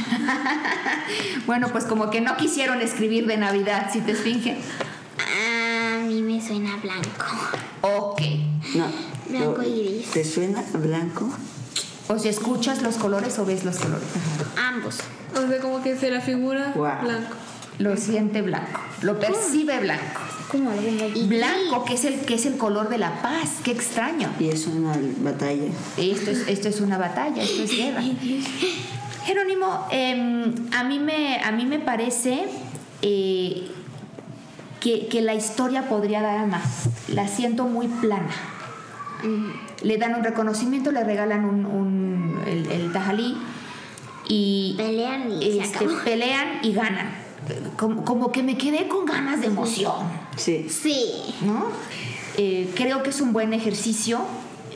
Bueno, 1.46 1.70
pues 1.72 1.86
como 1.86 2.10
que 2.10 2.20
no 2.20 2.36
quisieron 2.36 2.82
escribir 2.82 3.26
de 3.26 3.38
Navidad, 3.38 3.90
si 3.92 4.02
te 4.02 4.12
esfinge. 4.12 4.58
A 5.20 6.00
mí 6.06 6.22
me 6.22 6.42
suena 6.46 6.78
blanco. 6.78 7.26
Ok. 7.82 8.22
No. 8.76 8.86
Blanco 9.30 9.64
y 9.64 9.84
gris. 9.86 10.12
¿Te 10.12 10.24
suena 10.24 10.64
blanco? 10.74 11.30
O 12.08 12.18
si 12.18 12.30
escuchas 12.30 12.82
los 12.82 12.96
colores 12.96 13.38
o 13.40 13.46
ves 13.46 13.66
los 13.66 13.78
colores. 13.78 14.08
Ambos. 14.58 14.98
O 15.36 15.48
sea, 15.48 15.60
como 15.60 15.82
que 15.84 15.98
se 15.98 16.10
la 16.10 16.22
figura 16.22 16.74
blanco. 16.74 17.36
Lo 17.80 17.96
siente 17.96 18.42
blanco, 18.42 18.80
lo 19.02 19.20
percibe 19.20 19.78
blanco. 19.80 20.22
Algo 20.52 20.72
muy- 20.72 21.28
Blanco, 21.28 21.84
que 21.86 21.94
es 21.94 22.06
el 22.06 22.22
que 22.22 22.34
es 22.36 22.46
el 22.48 22.58
color 22.58 22.90
de 22.90 22.98
la 22.98 23.22
paz, 23.22 23.58
qué 23.64 23.70
extraño. 23.72 24.30
Y 24.40 24.48
es 24.48 24.66
una 24.66 24.98
batalla. 25.20 25.66
Esto 25.98 26.32
es, 26.32 26.48
esto 26.48 26.70
es 26.70 26.80
una 26.82 26.98
batalla, 26.98 27.44
esto 27.44 27.64
es 27.64 27.72
guerra. 27.78 28.02
Jerónimo, 29.26 29.86
em, 29.92 30.56
a, 30.74 30.84
mí 30.86 30.98
me, 31.00 31.40
a 31.44 31.52
mí 31.52 31.66
me 31.66 31.80
parece 31.80 32.46
eh, 33.02 33.68
que, 34.88 35.08
que 35.08 35.22
la 35.22 35.34
historia 35.34 35.90
podría 35.90 36.22
dar 36.22 36.48
más. 36.48 36.88
La 37.10 37.28
siento 37.28 37.66
muy 37.66 37.88
plana. 37.88 38.30
Le 39.82 39.98
dan 39.98 40.16
un 40.16 40.24
reconocimiento, 40.24 40.92
le 40.92 41.04
regalan 41.04 41.44
un, 41.46 41.66
un- 41.66 42.42
el, 42.48 42.72
el 42.72 42.94
tajalí 42.94 43.36
y 44.30 44.76
Pelean 44.78 45.32
y 45.32 45.42
se 45.42 45.58
este, 45.60 45.86
acabó. 45.86 46.00
pelean 46.04 46.48
y 46.62 46.74
ganan. 46.74 47.10
Como, 47.78 48.04
como 48.06 48.32
que 48.32 48.44
me 48.44 48.58
quedé 48.58 48.88
con 48.88 49.06
ganas 49.06 49.42
de 49.42 49.48
emoción. 49.48 49.94
Sí. 50.36 50.68
Sí. 50.70 51.34
¿no? 51.42 51.66
Eh, 52.38 52.72
creo 52.76 53.04
que 53.04 53.10
es 53.10 53.20
un 53.22 53.34
buen 53.34 53.54
ejercicio, 53.54 54.20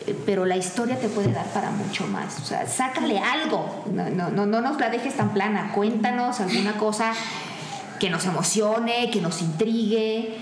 eh, 0.08 0.16
pero 0.26 0.46
la 0.46 0.58
historia 0.58 0.98
te 1.00 1.08
puede 1.10 1.32
dar 1.32 1.46
para 1.54 1.70
mucho 1.72 2.08
más. 2.08 2.40
O 2.40 2.46
sea, 2.46 2.66
sácale 2.68 3.20
algo. 3.20 3.86
No, 3.94 4.10
no, 4.10 4.30
no, 4.32 4.46
no 4.46 4.62
nos 4.62 4.80
la 4.80 4.90
dejes 4.90 5.16
tan 5.18 5.34
plana. 5.34 5.72
Cuéntanos 5.74 6.40
alguna 6.40 6.74
cosa 6.78 7.14
que 8.02 8.10
nos 8.10 8.26
emocione, 8.26 9.12
que 9.12 9.22
nos 9.22 9.44
intrigue, 9.44 10.34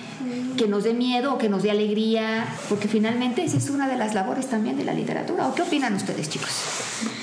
que 0.58 0.66
nos 0.70 0.86
dé 0.86 0.94
miedo 0.94 1.34
o 1.34 1.38
que 1.38 1.50
nos 1.50 1.62
dé 1.62 1.72
alegría, 1.72 2.48
porque 2.70 2.88
finalmente 2.88 3.44
esa 3.44 3.58
es 3.58 3.70
una 3.70 3.90
de 3.90 3.98
las 3.98 4.14
labores 4.14 4.48
también 4.48 4.78
de 4.78 4.86
la 4.86 4.94
literatura. 4.94 5.46
¿O 5.46 5.54
qué 5.54 5.64
opinan 5.64 5.94
ustedes, 5.94 6.30
chicos? 6.30 6.48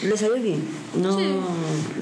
Le 0.02 0.14
salió 0.14 0.34
bien. 0.34 0.62
No, 0.94 1.18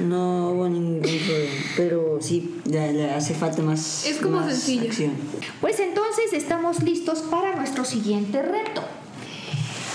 no 0.00 0.50
hubo 0.50 0.68
ningún 0.68 1.00
problema. 1.00 1.54
Pero 1.76 2.18
sí, 2.20 2.60
le, 2.64 2.92
le 2.92 3.12
hace 3.12 3.34
falta 3.34 3.62
más. 3.62 4.04
Es 4.04 4.16
como 4.16 4.38
más 4.40 4.48
sencillo. 4.50 4.88
acción. 4.88 5.12
Pues 5.60 5.78
entonces 5.78 6.32
estamos 6.32 6.82
listos 6.82 7.20
para 7.20 7.54
nuestro 7.54 7.84
siguiente 7.84 8.42
reto. 8.42 8.82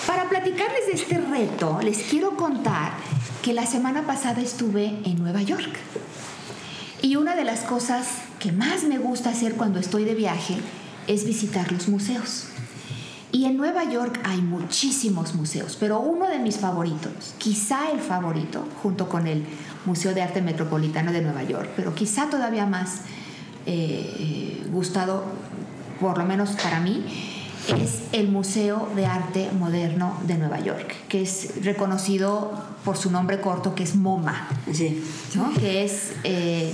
Para 0.07 0.29
platicarles 0.29 0.87
de 0.87 0.93
este 0.93 1.17
reto, 1.17 1.79
les 1.83 2.03
quiero 2.03 2.37
contar 2.37 2.93
que 3.41 3.51
la 3.51 3.65
semana 3.65 4.07
pasada 4.07 4.39
estuve 4.39 4.97
en 5.03 5.19
Nueva 5.19 5.41
York. 5.41 5.75
Y 7.01 7.17
una 7.17 7.35
de 7.35 7.43
las 7.43 7.61
cosas 7.61 8.28
que 8.39 8.51
más 8.51 8.83
me 8.83 8.97
gusta 8.97 9.29
hacer 9.29 9.55
cuando 9.55 9.79
estoy 9.79 10.05
de 10.05 10.15
viaje 10.15 10.57
es 11.07 11.25
visitar 11.25 11.71
los 11.71 11.87
museos. 11.87 12.45
Y 13.31 13.45
en 13.45 13.57
Nueva 13.57 13.83
York 13.83 14.19
hay 14.23 14.41
muchísimos 14.41 15.35
museos, 15.35 15.77
pero 15.79 15.99
uno 15.99 16.27
de 16.27 16.39
mis 16.39 16.57
favoritos, 16.57 17.35
quizá 17.37 17.91
el 17.91 17.99
favorito, 17.99 18.65
junto 18.81 19.07
con 19.07 19.27
el 19.27 19.45
Museo 19.85 20.15
de 20.15 20.23
Arte 20.23 20.41
Metropolitano 20.41 21.11
de 21.11 21.21
Nueva 21.21 21.43
York, 21.43 21.69
pero 21.75 21.93
quizá 21.93 22.29
todavía 22.29 22.65
más 22.65 23.01
eh, 23.67 24.63
gustado, 24.71 25.23
por 25.99 26.17
lo 26.17 26.25
menos 26.25 26.51
para 26.51 26.79
mí, 26.79 27.05
es 27.77 27.99
el 28.13 28.29
Museo 28.29 28.89
de 28.95 29.05
Arte 29.05 29.49
Moderno 29.59 30.17
de 30.25 30.35
Nueva 30.35 30.59
York, 30.59 30.95
que 31.07 31.21
es 31.21 31.63
reconocido 31.63 32.51
por 32.83 32.97
su 32.97 33.11
nombre 33.11 33.41
corto, 33.41 33.75
que 33.75 33.83
es 33.83 33.95
MoMA. 33.95 34.47
Sí. 34.73 35.03
¿no? 35.35 35.53
que 35.53 35.83
es 35.83 36.13
eh, 36.23 36.73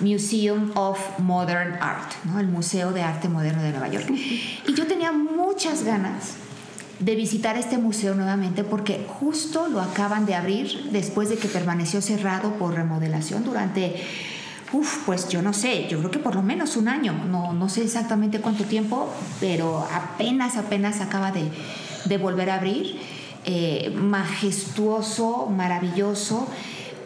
Museum 0.00 0.72
of 0.74 0.98
Modern 1.18 1.74
Art, 1.80 2.12
¿no? 2.24 2.40
el 2.40 2.48
Museo 2.48 2.92
de 2.92 3.02
Arte 3.02 3.28
Moderno 3.28 3.62
de 3.62 3.70
Nueva 3.70 3.88
York. 3.88 4.06
Y 4.66 4.74
yo 4.74 4.86
tenía 4.86 5.12
muchas 5.12 5.84
ganas 5.84 6.34
de 6.98 7.14
visitar 7.16 7.56
este 7.56 7.78
museo 7.78 8.14
nuevamente 8.14 8.62
porque 8.62 9.06
justo 9.08 9.68
lo 9.68 9.80
acaban 9.80 10.26
de 10.26 10.34
abrir 10.34 10.90
después 10.92 11.28
de 11.30 11.36
que 11.36 11.48
permaneció 11.48 12.02
cerrado 12.02 12.52
por 12.54 12.74
remodelación 12.74 13.42
durante, 13.42 13.96
uf, 14.72 14.98
pues 15.06 15.28
yo 15.28 15.40
no 15.40 15.52
sé, 15.52 15.88
yo 15.88 15.98
creo 15.98 16.10
que 16.10 16.18
por 16.18 16.34
lo 16.34 16.42
menos 16.42 16.76
un 16.76 16.88
año, 16.88 17.14
no, 17.28 17.52
no 17.54 17.68
sé 17.68 17.82
exactamente 17.84 18.40
cuánto 18.40 18.64
tiempo, 18.64 19.10
pero 19.40 19.86
apenas, 19.92 20.56
apenas 20.56 21.00
acaba 21.00 21.32
de, 21.32 21.44
de 22.04 22.18
volver 22.18 22.50
a 22.50 22.56
abrir. 22.56 22.98
Eh, 23.46 23.90
majestuoso, 23.96 25.46
maravilloso, 25.46 26.46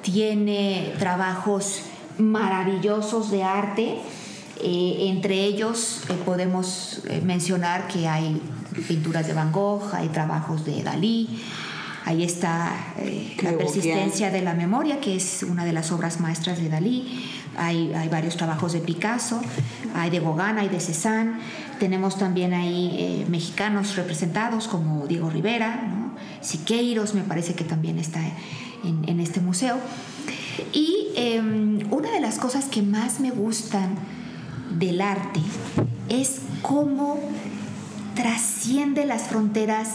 tiene 0.02 0.92
trabajos 0.98 1.82
maravillosos 2.18 3.30
de 3.30 3.42
arte. 3.42 3.98
Eh, 4.62 5.08
entre 5.08 5.44
ellos 5.44 6.02
eh, 6.08 6.14
podemos 6.24 7.02
eh, 7.08 7.20
mencionar 7.24 7.88
que 7.88 8.06
hay 8.06 8.40
pinturas 8.86 9.26
de 9.26 9.34
Van 9.34 9.50
Gogh, 9.52 9.92
hay 9.92 10.08
trabajos 10.08 10.64
de 10.64 10.82
Dalí, 10.82 11.42
ahí 12.04 12.22
está 12.22 12.72
eh, 12.98 13.36
la 13.42 13.58
persistencia 13.58 14.30
de 14.30 14.42
la 14.42 14.54
memoria, 14.54 15.00
que 15.00 15.16
es 15.16 15.42
una 15.42 15.64
de 15.64 15.72
las 15.72 15.90
obras 15.90 16.20
maestras 16.20 16.58
de 16.58 16.68
Dalí, 16.68 17.28
hay, 17.56 17.92
hay 17.94 18.08
varios 18.08 18.36
trabajos 18.36 18.72
de 18.72 18.80
Picasso, 18.80 19.40
hay 19.94 20.10
de 20.10 20.20
Gauguin, 20.20 20.58
hay 20.58 20.68
de 20.68 20.80
Cézanne, 20.80 21.40
tenemos 21.80 22.16
también 22.16 22.54
ahí 22.54 23.26
mexicanos 23.28 23.96
representados 23.96 24.68
como 24.68 25.06
Diego 25.06 25.30
Rivera, 25.30 25.82
¿no? 25.88 26.14
Siqueiros 26.40 27.14
me 27.14 27.22
parece 27.22 27.54
que 27.54 27.64
también 27.64 27.98
está 27.98 28.20
en, 28.84 29.08
en 29.08 29.20
este 29.20 29.40
museo. 29.40 29.78
Y 30.72 31.08
eh, 31.16 31.40
una 31.90 32.10
de 32.10 32.20
las 32.20 32.38
cosas 32.38 32.66
que 32.66 32.82
más 32.82 33.20
me 33.20 33.30
gustan 33.30 33.96
del 34.78 35.00
arte 35.00 35.40
es 36.08 36.40
cómo 36.62 37.20
trasciende 38.14 39.06
las 39.06 39.22
fronteras 39.24 39.88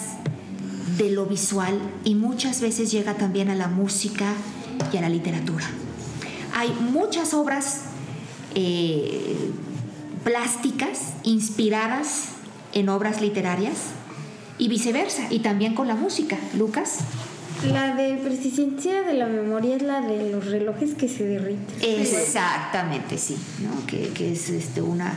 de 0.97 1.09
lo 1.11 1.25
visual 1.25 1.79
y 2.03 2.15
muchas 2.15 2.61
veces 2.61 2.91
llega 2.91 3.15
también 3.15 3.49
a 3.49 3.55
la 3.55 3.67
música 3.67 4.33
y 4.91 4.97
a 4.97 5.01
la 5.01 5.09
literatura. 5.09 5.65
Hay 6.55 6.71
muchas 6.91 7.33
obras 7.33 7.83
eh, 8.55 9.51
plásticas 10.23 11.13
inspiradas 11.23 12.29
en 12.73 12.89
obras 12.89 13.21
literarias 13.21 13.77
y 14.57 14.67
viceversa, 14.67 15.27
y 15.29 15.39
también 15.39 15.73
con 15.73 15.87
la 15.87 15.95
música. 15.95 16.37
Lucas. 16.57 16.97
La 17.67 17.93
de 17.95 18.15
persistencia 18.15 19.01
de 19.01 19.13
la 19.13 19.27
memoria 19.27 19.75
es 19.75 19.81
la 19.81 20.01
de 20.01 20.31
los 20.31 20.45
relojes 20.45 20.93
que 20.93 21.09
se 21.09 21.25
derriten. 21.25 21.65
Exactamente, 21.81 23.17
sí, 23.17 23.37
¿no? 23.61 23.85
que, 23.85 24.09
que 24.09 24.31
es 24.31 24.49
este, 24.49 24.81
una, 24.81 25.13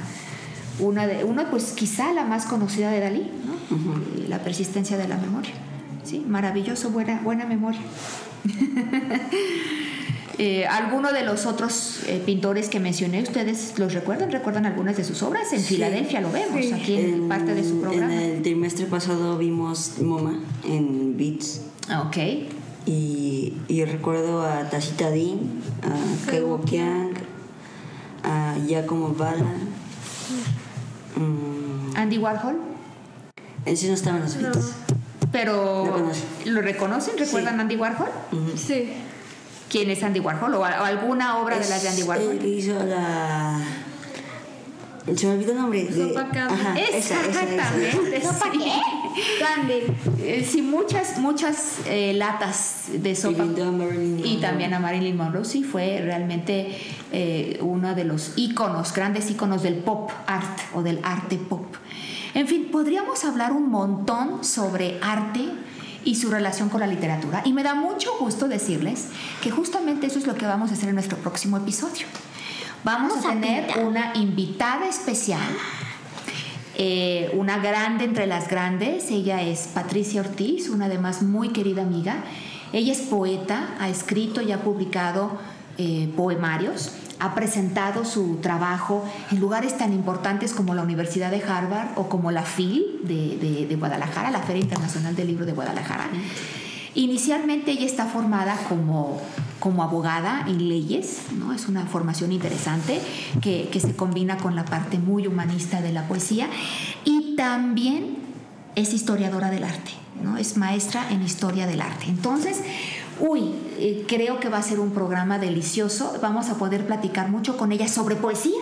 una, 0.81 1.07
de, 1.07 1.25
una, 1.25 1.51
pues 1.51 1.73
quizá 1.73 2.13
la 2.13 2.25
más 2.25 2.47
conocida 2.47 2.91
de 2.91 3.01
Dalí, 3.01 3.31
¿no? 3.47 4.29
La 4.29 4.41
persistencia 4.43 4.97
de 4.97 5.07
la 5.07 5.17
memoria. 5.17 5.53
Sí, 6.05 6.25
maravilloso, 6.27 6.91
buena, 6.91 7.21
buena 7.23 7.45
memoria. 7.47 7.81
Eh, 10.39 10.67
¿Alguno 10.67 11.13
de 11.13 11.25
los 11.25 11.45
otros 11.45 12.01
eh, 12.07 12.21
pintores 12.25 12.71
que 12.71 12.81
mencioné, 12.81 13.23
ustedes 13.23 13.79
los 13.79 13.93
recuerdan? 13.93 14.33
¿Recuerdan 14.33 14.65
algunas 14.65 14.97
de 14.97 15.05
sus 15.05 15.23
obras? 15.23 15.53
En 15.53 15.61
Filadelfia 15.61 16.23
lo 16.23 16.33
vemos, 16.33 16.73
aquí 16.73 16.97
en, 16.97 17.29
parte 17.29 17.55
de 17.55 17.63
su 17.63 17.81
programa. 17.81 18.13
En 18.13 18.19
el 18.19 18.43
trimestre 18.43 18.87
pasado 18.87 19.37
vimos 19.37 19.99
MoMA 20.01 20.41
en 20.65 21.17
Beats. 21.19 21.61
Ah, 21.89 22.03
Ok. 22.07 22.17
Y, 22.85 23.55
y 23.69 23.85
recuerdo 23.85 24.43
a 24.43 24.69
Tacita 24.69 25.09
Dean, 25.11 25.39
a 25.83 26.31
Keiwo 26.31 26.63
Kiang, 26.63 27.13
a 28.25 28.57
Giacomo 28.67 29.11
Bala. 29.15 29.45
Mm, 31.15 31.97
Andy 31.97 32.19
Warhol. 32.19 32.57
ese 33.67 33.87
no 33.87 33.95
estaba 33.95 34.17
en 34.17 34.23
los 34.25 34.37
beats. 34.37 34.73
Pero, 35.31 35.85
Lo 35.87 35.93
conozco. 35.93 36.25
¿lo 36.47 36.61
reconocen? 36.61 37.17
¿Recuerdan 37.19 37.59
a 37.61 37.63
Andy 37.63 37.77
Warhol? 37.77 38.09
Sí. 38.57 38.93
¿Quién 39.71 39.89
es 39.91 40.03
Andy 40.03 40.19
Warhol? 40.21 40.53
¿O, 40.57 40.65
alguna 40.65 41.39
obra 41.39 41.59
de 41.61 41.69
las 41.69 41.83
de 41.85 41.89
Andy 41.89 42.03
Warhol? 42.03 42.31
El 42.33 42.39
que 42.41 42.49
hizo 42.49 42.83
la. 42.85 43.61
Se 45.17 45.27
me 45.27 45.33
olvidó 45.35 45.53
el 45.53 45.59
nombre. 45.59 45.85
de- 45.85 46.09
Sopa. 46.09 46.29
Ajá, 46.33 46.79
esa, 46.79 46.97
esa, 46.97 47.43
esa. 47.43 47.43
Exactamente. 48.17 48.71
sí. 49.15 49.21
Candle. 49.41 49.85
Eh, 50.21 50.49
sí, 50.49 50.63
muchas, 50.63 51.19
muchas 51.19 51.79
eh, 51.87 52.13
latas 52.15 52.85
de 52.93 53.15
sopa. 53.15 53.43
pintó 53.43 53.65
a 53.65 53.73
Marilyn 53.73 54.19
Y 54.21 54.23
Monroe. 54.23 54.41
también 54.41 54.75
a 54.75 54.79
Marilyn 54.81 55.17
Monroe, 55.17 55.45
sí, 55.45 55.65
fue 55.65 56.01
realmente 56.03 56.79
eh, 57.11 57.59
uno 57.61 57.95
de 57.95 58.05
los 58.05 58.33
íconos, 58.37 58.93
grandes 58.95 59.31
íconos 59.31 59.63
del 59.63 59.75
pop 59.75 60.11
art 60.27 60.59
o 60.75 60.83
del 60.83 61.01
arte 61.03 61.37
pop. 61.37 61.67
En 62.35 62.47
fin, 62.49 62.69
podríamos 62.73 63.25
hablar 63.25 63.53
un 63.53 63.69
montón 63.71 64.43
sobre 64.45 64.99
arte 65.03 65.47
y 66.05 66.15
su 66.15 66.31
relación 66.31 66.69
con 66.71 66.81
la 66.81 66.87
literatura. 66.87 67.43
Y 67.45 67.53
me 67.53 67.63
da 67.63 67.75
mucho 67.75 68.11
gusto 68.19 68.49
decirles 68.49 69.09
que 69.43 69.51
justamente 69.51 70.07
eso 70.07 70.19
es 70.19 70.27
lo 70.27 70.35
que 70.37 70.47
vamos 70.47 70.71
a 70.71 70.75
hacer 70.75 70.89
en 70.89 70.95
nuestro 70.95 71.19
próximo 71.19 71.57
episodio. 71.59 72.07
Vamos, 72.85 73.11
Vamos 73.13 73.25
a 73.27 73.31
a 73.31 73.33
tener 73.35 73.79
una 73.85 74.13
invitada 74.17 74.87
especial 74.89 75.41
eh, 76.75 77.31
una 77.35 77.59
grande 77.59 78.05
entre 78.05 78.27
las 78.27 78.49
grandes. 78.49 79.11
Ella 79.11 79.43
es 79.43 79.69
Patricia 79.75 80.23
Ortiz, 80.23 80.69
una 80.71 80.87
además 80.87 81.23
muy 81.23 81.51
querida 81.51 81.83
amiga. 81.83 82.25
Ella 82.73 82.93
es 82.93 83.01
poeta, 83.03 83.69
ha 83.79 83.89
escrito 83.91 84.41
y 84.41 84.53
ha 84.53 84.63
publicado 84.63 85.39
eh, 85.77 86.11
poemarios, 86.17 86.93
ha 87.21 87.35
presentado 87.35 88.05
su 88.07 88.37
trabajo 88.37 89.05
en 89.31 89.39
lugares 89.39 89.77
tan 89.77 89.93
importantes 89.93 90.55
como 90.55 90.75
la 90.75 90.83
Universidad 90.83 91.31
de 91.31 91.43
Harvard 91.45 91.89
o 91.97 92.09
como 92.09 92.31
la 92.31 92.43
FIL 92.43 93.01
de, 93.05 93.37
de- 93.37 93.67
de 93.67 93.77
Guadalajara, 93.77 94.31
la 94.31 94.41
Feria 94.41 94.63
Internacional 94.63 95.15
del 95.15 95.27
Libro 95.29 95.45
de 95.45 95.53
Guadalajara. 95.53 96.09
Inicialmente 96.95 97.71
ella 97.73 97.87
está 97.87 98.07
formada 98.07 98.57
como, 98.69 99.21
como 99.63 99.85
abogada 99.85 100.45
en 100.49 100.69
leyes, 100.69 101.21
¿no? 101.39 101.53
es 101.53 101.69
una 101.69 101.87
formación 101.87 102.33
interesante 102.33 103.01
que, 103.41 103.69
que 103.71 103.79
se 103.79 103.95
combina 103.95 104.37
con 104.37 104.57
la 104.57 104.65
parte 104.65 104.99
muy 104.99 105.29
humanista 105.29 105.81
de 105.81 105.93
la 105.93 106.09
poesía 106.09 106.49
y 107.05 107.37
también 107.37 108.17
es 108.75 108.93
historiadora 108.93 109.51
del 109.51 109.63
arte, 109.63 109.93
¿no? 110.21 110.37
es 110.37 110.57
maestra 110.57 111.09
en 111.13 111.23
historia 111.23 111.69
del 111.69 111.81
arte. 111.81 112.07
Entonces, 112.09 112.61
uy, 113.21 113.55
eh, 113.79 114.05
creo 114.09 114.41
que 114.41 114.49
va 114.49 114.59
a 114.59 114.63
ser 114.65 114.81
un 114.81 114.91
programa 114.91 115.39
delicioso, 115.39 116.13
vamos 116.21 116.49
a 116.49 116.57
poder 116.57 116.85
platicar 116.85 117.29
mucho 117.29 117.57
con 117.57 117.71
ella 117.71 117.87
sobre 117.87 118.17
poesía 118.17 118.59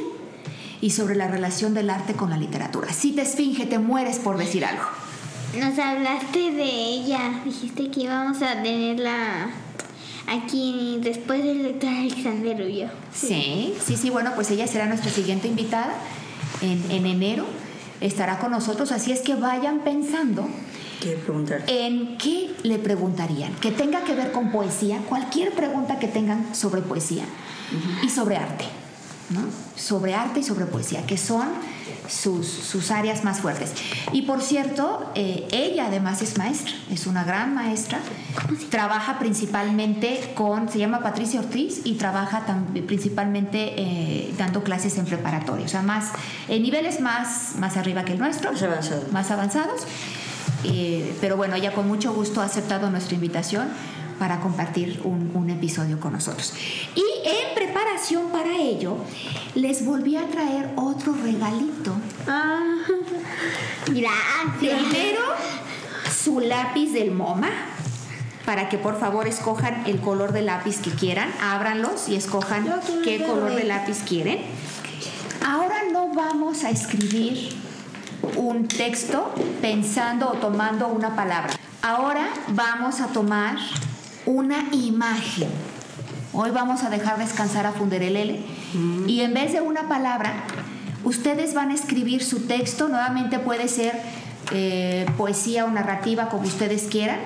y 0.83 0.91
sobre 0.91 1.15
la 1.15 1.29
relación 1.29 1.73
del 1.73 1.89
arte 1.89 2.13
con 2.13 2.29
la 2.29 2.37
literatura. 2.37 2.93
Si 2.93 3.13
te 3.13 3.23
esfinge, 3.23 3.65
te 3.65 3.79
mueres 3.79 4.19
por 4.19 4.37
decir 4.37 4.67
algo. 4.67 4.85
Nos 5.59 5.79
hablaste 5.79 6.53
de 6.53 6.65
ella. 6.65 7.41
Dijiste 7.43 7.91
que 7.91 8.03
íbamos 8.03 8.43
a 8.43 8.63
tenerla 8.63 9.49
aquí 10.31 10.99
después 11.03 11.45
del 11.45 11.63
doctor 11.65 11.91
Alexander 11.91 12.63
Ullo. 12.63 12.89
Sí, 13.13 13.75
sí, 13.85 13.97
sí, 13.97 14.11
bueno, 14.11 14.33
pues 14.35 14.51
ella 14.51 14.67
será 14.67 14.87
nuestra 14.87 15.11
siguiente 15.11 15.49
invitada 15.49 15.93
en, 16.63 16.91
en 16.91 17.07
enero. 17.07 17.45
Estará 18.01 18.39
con 18.39 18.53
nosotros, 18.53 18.93
así 18.93 19.13
es 19.13 19.21
que 19.21 19.35
vayan 19.35 19.81
pensando 19.81 20.49
¿Qué 21.03 21.11
preguntar? 21.17 21.65
en 21.67 22.17
qué 22.17 22.51
le 22.63 22.79
preguntarían, 22.79 23.53
que 23.57 23.71
tenga 23.73 24.05
que 24.05 24.15
ver 24.15 24.33
con 24.33 24.51
poesía, 24.51 24.99
cualquier 25.09 25.53
pregunta 25.53 25.99
que 25.99 26.09
tengan 26.09 26.55
sobre 26.55 26.81
poesía 26.81 27.25
y 28.03 28.09
sobre 28.09 28.39
arte, 28.39 28.65
¿no? 29.31 29.41
Sobre 29.77 30.15
arte 30.15 30.41
y 30.41 30.43
sobre 30.43 30.67
poesía, 30.67 31.07
que 31.07 31.17
son 31.17 31.49
sus, 32.09 32.47
sus 32.47 32.91
áreas 32.91 33.25
más 33.25 33.41
fuertes. 33.41 33.73
Y 34.13 34.23
por 34.23 34.43
cierto, 34.43 35.11
eh, 35.15 35.47
ella 35.53 35.87
además 35.87 36.23
es 36.23 36.37
maestra, 36.39 36.73
es 36.91 37.07
una 37.07 37.25
gran 37.25 37.55
maestra, 37.55 38.01
trabaja 38.71 39.19
principalmente 39.19 40.33
con, 40.35 40.69
se 40.69 40.79
llama 40.79 41.01
Patricia 41.01 41.41
Ortiz 41.41 41.83
y 41.85 41.95
trabaja 41.95 42.45
principalmente 42.87 43.75
eh, 43.77 44.35
dando 44.37 44.63
clases 44.63 44.99
en 44.99 45.07
preparatoria, 45.07 45.67
o 45.67 45.69
sea, 45.69 45.83
más, 45.83 46.11
en 46.49 46.63
niveles 46.63 47.01
más, 47.01 47.53
más 47.59 47.77
arriba 47.77 48.05
que 48.05 48.13
el 48.13 48.19
nuestro 48.19 48.53
Más 48.53 48.63
avanzado. 48.63 49.03
más 49.13 49.31
avanzados. 49.31 49.83
Eh, 50.65 51.17
pero 51.23 51.39
bueno, 51.39 51.55
ella 51.55 51.73
con 51.73 51.89
mucho 51.89 52.13
gusto 52.13 52.43
ha 52.43 52.45
aceptado 52.45 52.91
nuestra 52.91 53.15
invitación 53.15 53.69
para 54.21 54.39
compartir 54.39 55.01
un, 55.05 55.33
un 55.35 55.49
episodio 55.49 55.99
con 55.99 56.13
nosotros. 56.13 56.53
Y 56.95 57.03
en 57.27 57.55
preparación 57.55 58.29
para 58.29 58.55
ello, 58.59 58.99
les 59.55 59.83
volví 59.85 60.17
a 60.17 60.29
traer 60.29 60.71
otro 60.77 61.15
regalito. 61.15 61.95
Ah, 62.29 62.83
gracias. 63.87 64.59
Primero, 64.59 65.23
su 66.15 66.41
lápiz 66.41 66.93
del 66.93 67.13
MoMA, 67.13 67.49
para 68.45 68.69
que 68.69 68.77
por 68.77 69.01
favor 69.01 69.27
escojan 69.27 69.85
el 69.87 70.01
color 70.01 70.33
de 70.33 70.43
lápiz 70.43 70.81
que 70.81 70.91
quieran, 70.91 71.33
ábranlos 71.41 72.11
y 72.11 72.15
escojan 72.15 72.67
qué 73.03 73.25
color 73.25 73.55
de 73.55 73.65
lápiz 73.65 74.03
quieren. 74.07 74.41
Ahora 75.47 75.77
no 75.91 76.13
vamos 76.13 76.65
a 76.65 76.71
escribir 76.71 77.57
un 78.37 78.69
texto 78.69 79.33
pensando 79.63 80.29
o 80.29 80.33
tomando 80.35 80.89
una 80.89 81.17
palabra. 81.17 81.55
Ahora 81.81 82.29
vamos 82.49 83.01
a 83.01 83.07
tomar 83.07 83.57
una 84.27 84.69
imagen. 84.73 85.49
Hoy 86.33 86.51
vamos 86.51 86.83
a 86.83 86.91
dejar 86.91 87.19
descansar 87.19 87.67
a 87.67 87.73
Funderelele 87.73 88.41
y 89.07 89.21
en 89.21 89.35
vez 89.35 89.53
de 89.53 89.61
una 89.61 89.89
palabra, 89.89 90.45
ustedes 91.03 91.55
van 91.55 91.71
a 91.71 91.75
escribir 91.75 92.23
su 92.23 92.47
texto. 92.47 92.89
Nuevamente 92.89 93.39
puede 93.39 93.67
ser 93.67 94.01
eh, 94.53 95.07
poesía 95.17 95.65
o 95.65 95.71
narrativa, 95.71 96.29
como 96.29 96.45
ustedes 96.45 96.85
quieran, 96.85 97.19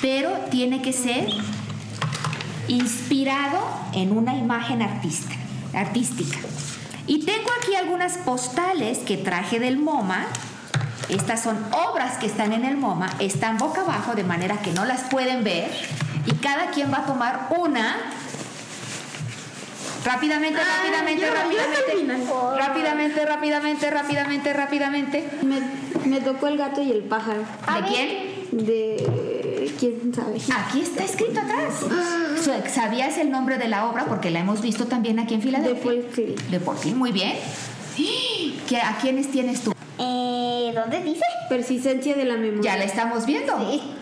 pero 0.00 0.30
tiene 0.50 0.80
que 0.80 0.92
ser 0.92 1.28
inspirado 2.68 3.58
en 3.92 4.16
una 4.16 4.34
imagen 4.34 4.80
artista, 4.80 5.34
artística. 5.74 6.38
Y 7.06 7.24
tengo 7.26 7.50
aquí 7.60 7.74
algunas 7.74 8.16
postales 8.18 8.98
que 8.98 9.18
traje 9.18 9.58
del 9.60 9.78
MoMA. 9.78 10.26
Estas 11.08 11.42
son 11.42 11.58
obras 11.72 12.16
que 12.16 12.26
están 12.26 12.52
en 12.52 12.64
el 12.64 12.76
MoMA, 12.76 13.10
están 13.18 13.58
boca 13.58 13.82
abajo 13.82 14.14
de 14.14 14.24
manera 14.24 14.62
que 14.62 14.72
no 14.72 14.84
las 14.84 15.02
pueden 15.02 15.44
ver 15.44 15.70
y 16.26 16.32
cada 16.34 16.70
quien 16.70 16.92
va 16.92 16.98
a 16.98 17.06
tomar 17.06 17.48
una. 17.58 17.96
Rápidamente, 20.04 20.58
rápidamente, 20.58 21.20
yo- 21.22 21.28
yo 21.28 21.34
rápidamente, 21.34 21.82
terminé. 21.86 22.24
rápidamente, 22.58 23.24
rápidamente, 23.24 23.90
rápidamente, 23.90 24.52
rápidamente. 24.52 25.28
Me, 25.42 25.60
me 26.08 26.20
tocó 26.20 26.48
el 26.48 26.56
gato 26.58 26.82
y 26.82 26.90
el 26.90 27.02
pájaro. 27.04 27.40
¿De 27.42 27.88
quién? 27.88 28.66
De. 28.66 29.72
¿Quién 29.78 30.12
sabe? 30.14 30.38
Aquí 30.56 30.80
está 30.80 31.04
escrito 31.04 31.40
atrás. 31.40 31.74
Su- 32.42 32.70
¿Sabías 32.74 33.16
el 33.18 33.30
nombre 33.30 33.58
de 33.58 33.68
la 33.68 33.86
obra? 33.86 34.04
Porque 34.06 34.30
la 34.30 34.40
hemos 34.40 34.60
visto 34.60 34.86
también 34.86 35.20
aquí 35.20 35.34
en 35.34 35.40
De 35.40 35.46
Filadelfia. 35.46 35.92
De 36.50 36.60
por 36.60 36.76
ti, 36.80 36.90
muy 36.94 37.12
bien. 37.12 37.34
¿Qué- 38.68 38.80
¿A 38.82 38.98
quiénes 39.00 39.30
tienes 39.30 39.60
tú? 39.62 39.72
Eh, 39.98 40.72
¿Dónde 40.74 41.00
dice? 41.02 41.22
Persistencia 41.48 42.14
de 42.16 42.24
la 42.24 42.36
memoria. 42.36 42.72
Ya 42.72 42.76
la 42.78 42.84
estamos 42.84 43.24
viendo. 43.26 43.54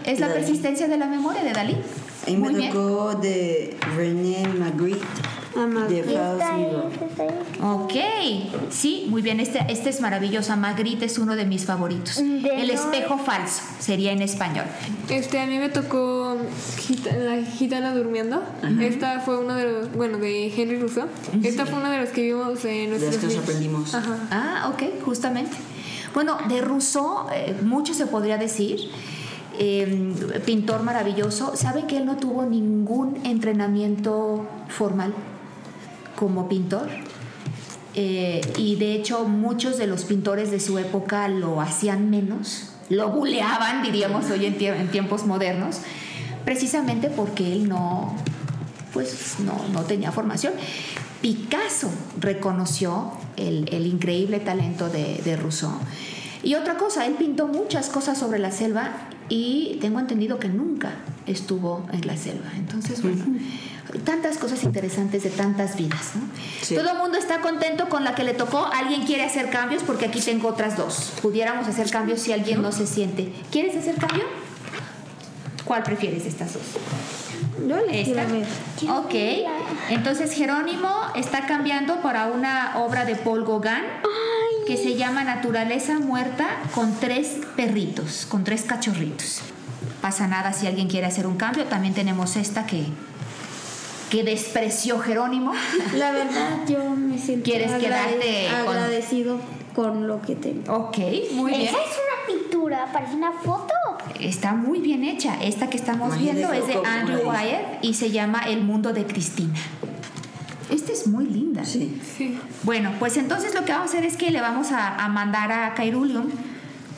Es 0.06 0.18
la 0.20 0.28
persistencia 0.28 0.88
de 0.88 0.96
la 0.96 1.06
memoria 1.06 1.42
de 1.42 1.52
Dalí. 1.52 1.76
A 2.26 2.30
mí 2.30 2.36
Muy 2.36 2.52
me 2.52 2.58
bien. 2.58 2.72
tocó 2.72 3.14
de 3.14 3.76
René 3.96 4.46
Magritte, 4.58 5.00
Ah, 5.56 5.66
Magritte. 5.66 6.06
de. 6.06 7.62
Ok, 7.62 7.92
sí, 8.70 9.06
muy 9.08 9.22
bien. 9.22 9.40
Este, 9.40 9.64
este 9.68 9.90
es 9.90 10.00
maravillosa. 10.00 10.54
Magritte 10.56 11.04
es 11.06 11.18
uno 11.18 11.34
de 11.36 11.44
mis 11.46 11.64
favoritos. 11.64 12.16
De 12.16 12.22
El 12.60 12.68
no- 12.68 12.72
espejo 12.74 13.18
falso 13.18 13.62
sería 13.78 14.12
en 14.12 14.22
español. 14.22 14.64
Este, 15.08 15.40
a 15.40 15.46
mí 15.46 15.58
me 15.58 15.68
tocó 15.70 16.36
Gita- 16.78 17.16
La 17.16 17.42
Gitana 17.42 17.94
Durmiendo. 17.94 18.42
Esta 18.80 19.20
fue 19.20 19.38
uno 19.38 19.54
de 19.54 19.64
los, 19.72 19.92
bueno, 19.92 20.18
de 20.18 20.46
Henry 20.54 20.78
Rousseau. 20.78 21.06
Esta 21.42 21.66
fue 21.66 21.78
una 21.78 21.90
de 21.90 21.98
las 21.98 22.10
que 22.10 22.22
vimos 22.22 22.64
en 22.64 22.90
De 22.90 22.98
las 22.98 23.00
nuestros 23.02 23.20
que 23.32 23.36
nos 23.36 23.44
aprendimos. 23.44 23.94
Ajá. 23.94 24.18
Ah, 24.30 24.72
ok, 24.72 25.02
justamente. 25.04 25.56
Bueno, 26.14 26.38
de 26.48 26.60
Rousseau, 26.60 27.26
eh, 27.32 27.54
mucho 27.62 27.94
se 27.94 28.06
podría 28.06 28.36
decir. 28.36 28.78
Eh, 29.62 30.40
pintor 30.46 30.82
maravilloso. 30.82 31.54
¿Saben 31.54 31.86
que 31.86 31.98
él 31.98 32.06
no 32.06 32.16
tuvo 32.16 32.46
ningún 32.46 33.18
entrenamiento 33.24 34.48
formal 34.68 35.12
como 36.16 36.48
pintor? 36.48 36.88
Eh, 37.94 38.40
y 38.56 38.76
de 38.76 38.94
hecho, 38.94 39.24
muchos 39.26 39.76
de 39.76 39.86
los 39.86 40.04
pintores 40.04 40.50
de 40.50 40.60
su 40.60 40.78
época 40.78 41.28
lo 41.28 41.60
hacían 41.60 42.08
menos, 42.08 42.70
lo 42.88 43.10
buleaban, 43.10 43.82
diríamos 43.82 44.30
hoy 44.30 44.46
en, 44.46 44.56
tie- 44.58 44.80
en 44.80 44.88
tiempos 44.90 45.26
modernos, 45.26 45.80
precisamente 46.46 47.10
porque 47.10 47.52
él 47.52 47.68
no, 47.68 48.14
pues 48.94 49.34
no, 49.40 49.52
no 49.74 49.82
tenía 49.82 50.10
formación. 50.10 50.54
Picasso 51.20 51.90
reconoció 52.18 53.12
el, 53.36 53.68
el 53.74 53.86
increíble 53.86 54.40
talento 54.40 54.88
de, 54.88 55.20
de 55.22 55.36
Rousseau. 55.36 55.72
Y 56.42 56.54
otra 56.54 56.78
cosa, 56.78 57.04
él 57.04 57.16
pintó 57.18 57.46
muchas 57.46 57.90
cosas 57.90 58.16
sobre 58.16 58.38
la 58.38 58.52
selva 58.52 58.92
y 59.30 59.78
tengo 59.80 60.00
entendido 60.00 60.38
que 60.38 60.48
nunca 60.48 60.92
estuvo 61.26 61.86
en 61.92 62.06
la 62.06 62.16
selva. 62.16 62.50
Entonces, 62.56 63.00
bueno, 63.00 63.24
tantas 64.04 64.36
cosas 64.38 64.64
interesantes 64.64 65.22
de 65.22 65.30
tantas 65.30 65.76
vidas. 65.76 66.16
¿no? 66.16 66.22
Sí. 66.60 66.74
Todo 66.74 66.90
el 66.90 66.98
mundo 66.98 67.16
está 67.16 67.40
contento 67.40 67.88
con 67.88 68.02
la 68.04 68.14
que 68.16 68.24
le 68.24 68.34
tocó. 68.34 68.66
¿Alguien 68.66 69.06
quiere 69.06 69.22
hacer 69.22 69.48
cambios? 69.48 69.84
Porque 69.84 70.06
aquí 70.06 70.20
tengo 70.20 70.48
otras 70.48 70.76
dos. 70.76 71.12
Pudiéramos 71.22 71.68
hacer 71.68 71.88
cambios 71.90 72.20
si 72.20 72.32
alguien 72.32 72.60
no 72.60 72.72
se 72.72 72.86
siente. 72.86 73.32
¿Quieres 73.52 73.76
hacer 73.76 73.94
cambio? 73.94 74.24
¿Cuál 75.64 75.84
prefieres 75.84 76.24
de 76.24 76.30
estas 76.30 76.54
dos? 76.54 76.62
Yo 77.68 77.76
le 77.86 78.00
Esta. 78.00 78.24
quiero 78.24 78.32
ver. 78.32 79.46
Ok. 79.46 79.48
Entonces 79.90 80.32
Jerónimo 80.32 80.90
está 81.14 81.46
cambiando 81.46 82.00
para 82.02 82.26
una 82.26 82.78
obra 82.78 83.04
de 83.04 83.14
Paul 83.14 83.44
Gauguin 83.44 83.84
que 84.70 84.76
se 84.76 84.94
llama 84.94 85.24
Naturaleza 85.24 85.98
Muerta 85.98 86.46
con 86.76 86.94
tres 87.00 87.38
perritos, 87.56 88.24
con 88.28 88.44
tres 88.44 88.62
cachorritos. 88.62 89.40
Pasa 90.00 90.28
nada 90.28 90.52
si 90.52 90.68
alguien 90.68 90.86
quiere 90.86 91.08
hacer 91.08 91.26
un 91.26 91.36
cambio. 91.36 91.64
También 91.64 91.92
tenemos 91.92 92.36
esta 92.36 92.66
que, 92.66 92.84
que 94.10 94.22
despreció 94.22 95.00
Jerónimo. 95.00 95.52
La 95.96 96.12
verdad, 96.12 96.60
yo 96.68 96.88
me 96.90 97.18
siento 97.18 97.42
¿Quieres 97.50 97.72
quedarte 97.72 98.46
con- 98.64 98.76
agradecido 98.76 99.40
con... 99.74 100.06
lo 100.06 100.22
que 100.22 100.36
tengo. 100.36 100.72
Ok, 100.72 100.98
muy 101.32 101.50
bien. 101.50 101.62
Esa 101.62 101.78
es 101.78 101.96
una 101.96 102.38
pintura, 102.38 102.92
parece 102.92 103.16
una 103.16 103.32
foto. 103.32 103.74
Está 104.20 104.52
muy 104.54 104.78
bien 104.78 105.02
hecha. 105.02 105.34
Esta 105.42 105.68
que 105.68 105.78
estamos 105.78 106.10
Imagínate 106.16 106.36
viendo 106.38 106.52
es 106.54 106.66
de 106.68 106.88
Andrew. 106.88 107.28
Wyatt 107.28 107.82
y 107.84 107.94
se 107.94 108.12
llama 108.12 108.42
El 108.46 108.62
mundo 108.62 108.92
de 108.92 109.04
Cristina. 109.04 109.58
Esta 110.70 110.92
es 110.92 111.06
muy 111.06 111.26
linda. 111.26 111.64
Sí. 111.64 112.00
Bueno, 112.62 112.92
pues 112.98 113.16
entonces 113.16 113.54
lo 113.54 113.64
que 113.64 113.72
vamos 113.72 113.88
a 113.88 113.92
hacer 113.94 114.04
es 114.04 114.16
que 114.16 114.30
le 114.30 114.40
vamos 114.40 114.72
a, 114.72 114.96
a 114.96 115.08
mandar 115.08 115.50
a 115.52 115.74
Kairulium 115.74 116.26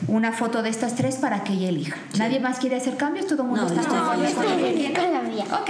una 0.07 0.31
foto 0.33 0.61
de 0.63 0.69
estas 0.69 0.95
tres 0.95 1.15
para 1.15 1.43
que 1.43 1.53
ella 1.53 1.69
elija. 1.69 1.97
¿Nadie 2.17 2.39
más 2.39 2.59
quiere 2.59 2.75
hacer 2.75 2.97
cambios? 2.97 3.25
¿Todo 3.27 3.43
el 3.43 3.47
mundo 3.49 3.63
No, 3.63 3.69
está 3.69 3.87
conforme 3.87 4.31
con 4.33 4.43
que 4.43 4.49
la 4.49 4.73
tiene? 4.73 4.93
con 4.93 5.13
la 5.13 5.21
mía. 5.21 5.45
Ok, 5.61 5.69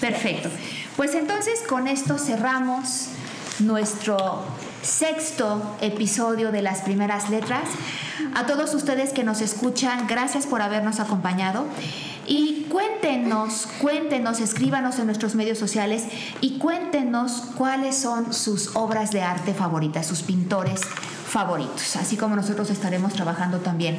perfecto. 0.00 0.48
Pues 0.96 1.14
entonces 1.14 1.60
con 1.68 1.88
esto 1.88 2.16
cerramos 2.18 3.08
nuestro 3.58 4.44
sexto 4.82 5.76
episodio 5.80 6.52
de 6.52 6.62
las 6.62 6.80
primeras 6.82 7.28
letras. 7.30 7.64
A 8.34 8.46
todos 8.46 8.74
ustedes 8.74 9.12
que 9.12 9.24
nos 9.24 9.40
escuchan, 9.40 10.06
gracias 10.06 10.46
por 10.46 10.62
habernos 10.62 11.00
acompañado. 11.00 11.66
Y 12.34 12.64
cuéntenos, 12.70 13.68
cuéntenos, 13.78 14.40
escríbanos 14.40 14.98
en 14.98 15.04
nuestros 15.04 15.34
medios 15.34 15.58
sociales 15.58 16.04
y 16.40 16.56
cuéntenos 16.56 17.42
cuáles 17.58 17.94
son 17.94 18.32
sus 18.32 18.74
obras 18.74 19.10
de 19.10 19.20
arte 19.20 19.52
favoritas, 19.52 20.06
sus 20.06 20.22
pintores 20.22 20.80
favoritos. 21.28 21.94
Así 21.96 22.16
como 22.16 22.34
nosotros 22.34 22.70
estaremos 22.70 23.12
trabajando 23.12 23.58
también 23.58 23.98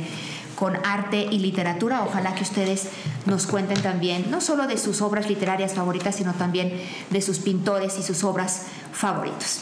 con 0.56 0.76
arte 0.84 1.28
y 1.30 1.38
literatura. 1.38 2.04
Ojalá 2.04 2.34
que 2.34 2.42
ustedes 2.42 2.88
nos 3.28 3.46
cuenten 3.46 3.80
también, 3.84 4.32
no 4.32 4.42
solo 4.42 4.66
de 4.66 4.80
sus 4.80 5.04
obras 5.04 5.30
literarias 5.30 5.76
favoritas, 5.76 6.16
sino 6.16 6.34
también 6.34 6.74
de 7.12 7.22
sus 7.22 7.38
pintores 7.38 8.00
y 8.00 8.02
sus 8.02 8.24
obras 8.24 8.64
favoritos. 8.92 9.60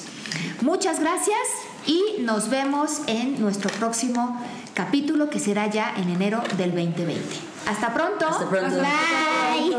Muchas 0.61 1.01
gracias 1.01 1.41
Y 1.87 2.21
nos 2.21 2.49
vemos 2.49 3.01
en 3.07 3.41
nuestro 3.41 3.69
próximo 3.71 4.39
capítulo 4.73 5.29
que 5.29 5.39
será 5.39 5.69
ya 5.69 5.93
en 5.95 6.09
enero 6.09 6.41
del 6.57 6.71
2020. 6.71 7.51
Hasta 7.67 7.93
pronto. 7.93 8.27
Hasta 8.27 8.49
pronto. 8.49 8.77
Bye. 8.77 9.75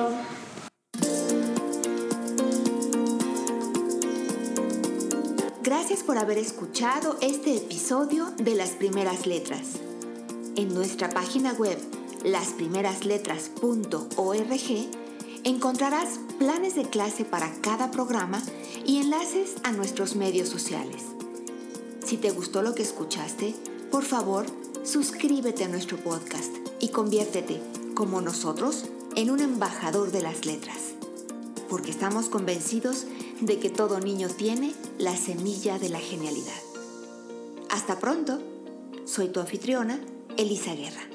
Gracias 5.63 6.03
por 6.03 6.19
haber 6.19 6.39
escuchado 6.39 7.17
este 7.21 7.57
episodio 7.57 8.31
de 8.37 8.55
Las 8.55 8.71
Primeras 8.71 9.27
Letras. 9.27 9.81
En 10.57 10.75
nuestra 10.75 11.09
página 11.09 11.53
web 11.55 11.79
lasprimerasletras.org 12.25 14.91
encontrarás 15.45 16.21
planes 16.39 16.77
de 16.77 16.85
clase 16.85 17.25
para 17.25 17.53
cada 17.61 17.91
programa 17.91 18.41
y 18.85 19.01
enlaces 19.01 19.55
a 19.65 19.73
nuestros 19.73 20.15
medios 20.15 20.49
sociales. 20.49 21.03
Si 22.05 22.17
te 22.17 22.31
gustó 22.31 22.63
lo 22.63 22.75
que 22.75 22.83
escuchaste, 22.83 23.55
por 23.91 24.05
favor, 24.05 24.47
suscríbete 24.85 25.65
a 25.65 25.69
nuestro 25.69 25.97
podcast 25.97 26.53
y 26.81 26.89
conviértete, 26.89 27.61
como 27.95 28.21
nosotros, 28.21 28.87
en 29.15 29.31
un 29.31 29.41
embajador 29.41 30.11
de 30.11 30.23
las 30.23 30.45
letras. 30.45 30.95
Porque 31.69 31.91
estamos 31.91 32.27
convencidos 32.27 33.07
de 33.41 33.59
que 33.59 33.71
todo 33.71 34.01
niño 34.01 34.29
tiene 34.29 34.75
la 34.99 35.17
semilla 35.17 35.79
de 35.79 35.89
la 35.89 36.01
genialidad. 36.01 36.61
Hasta 37.71 37.99
pronto. 37.99 38.41
Soy 39.05 39.29
tu 39.29 39.41
anfitriona, 39.41 40.01
Elisa 40.37 40.75
Guerra. 40.75 41.12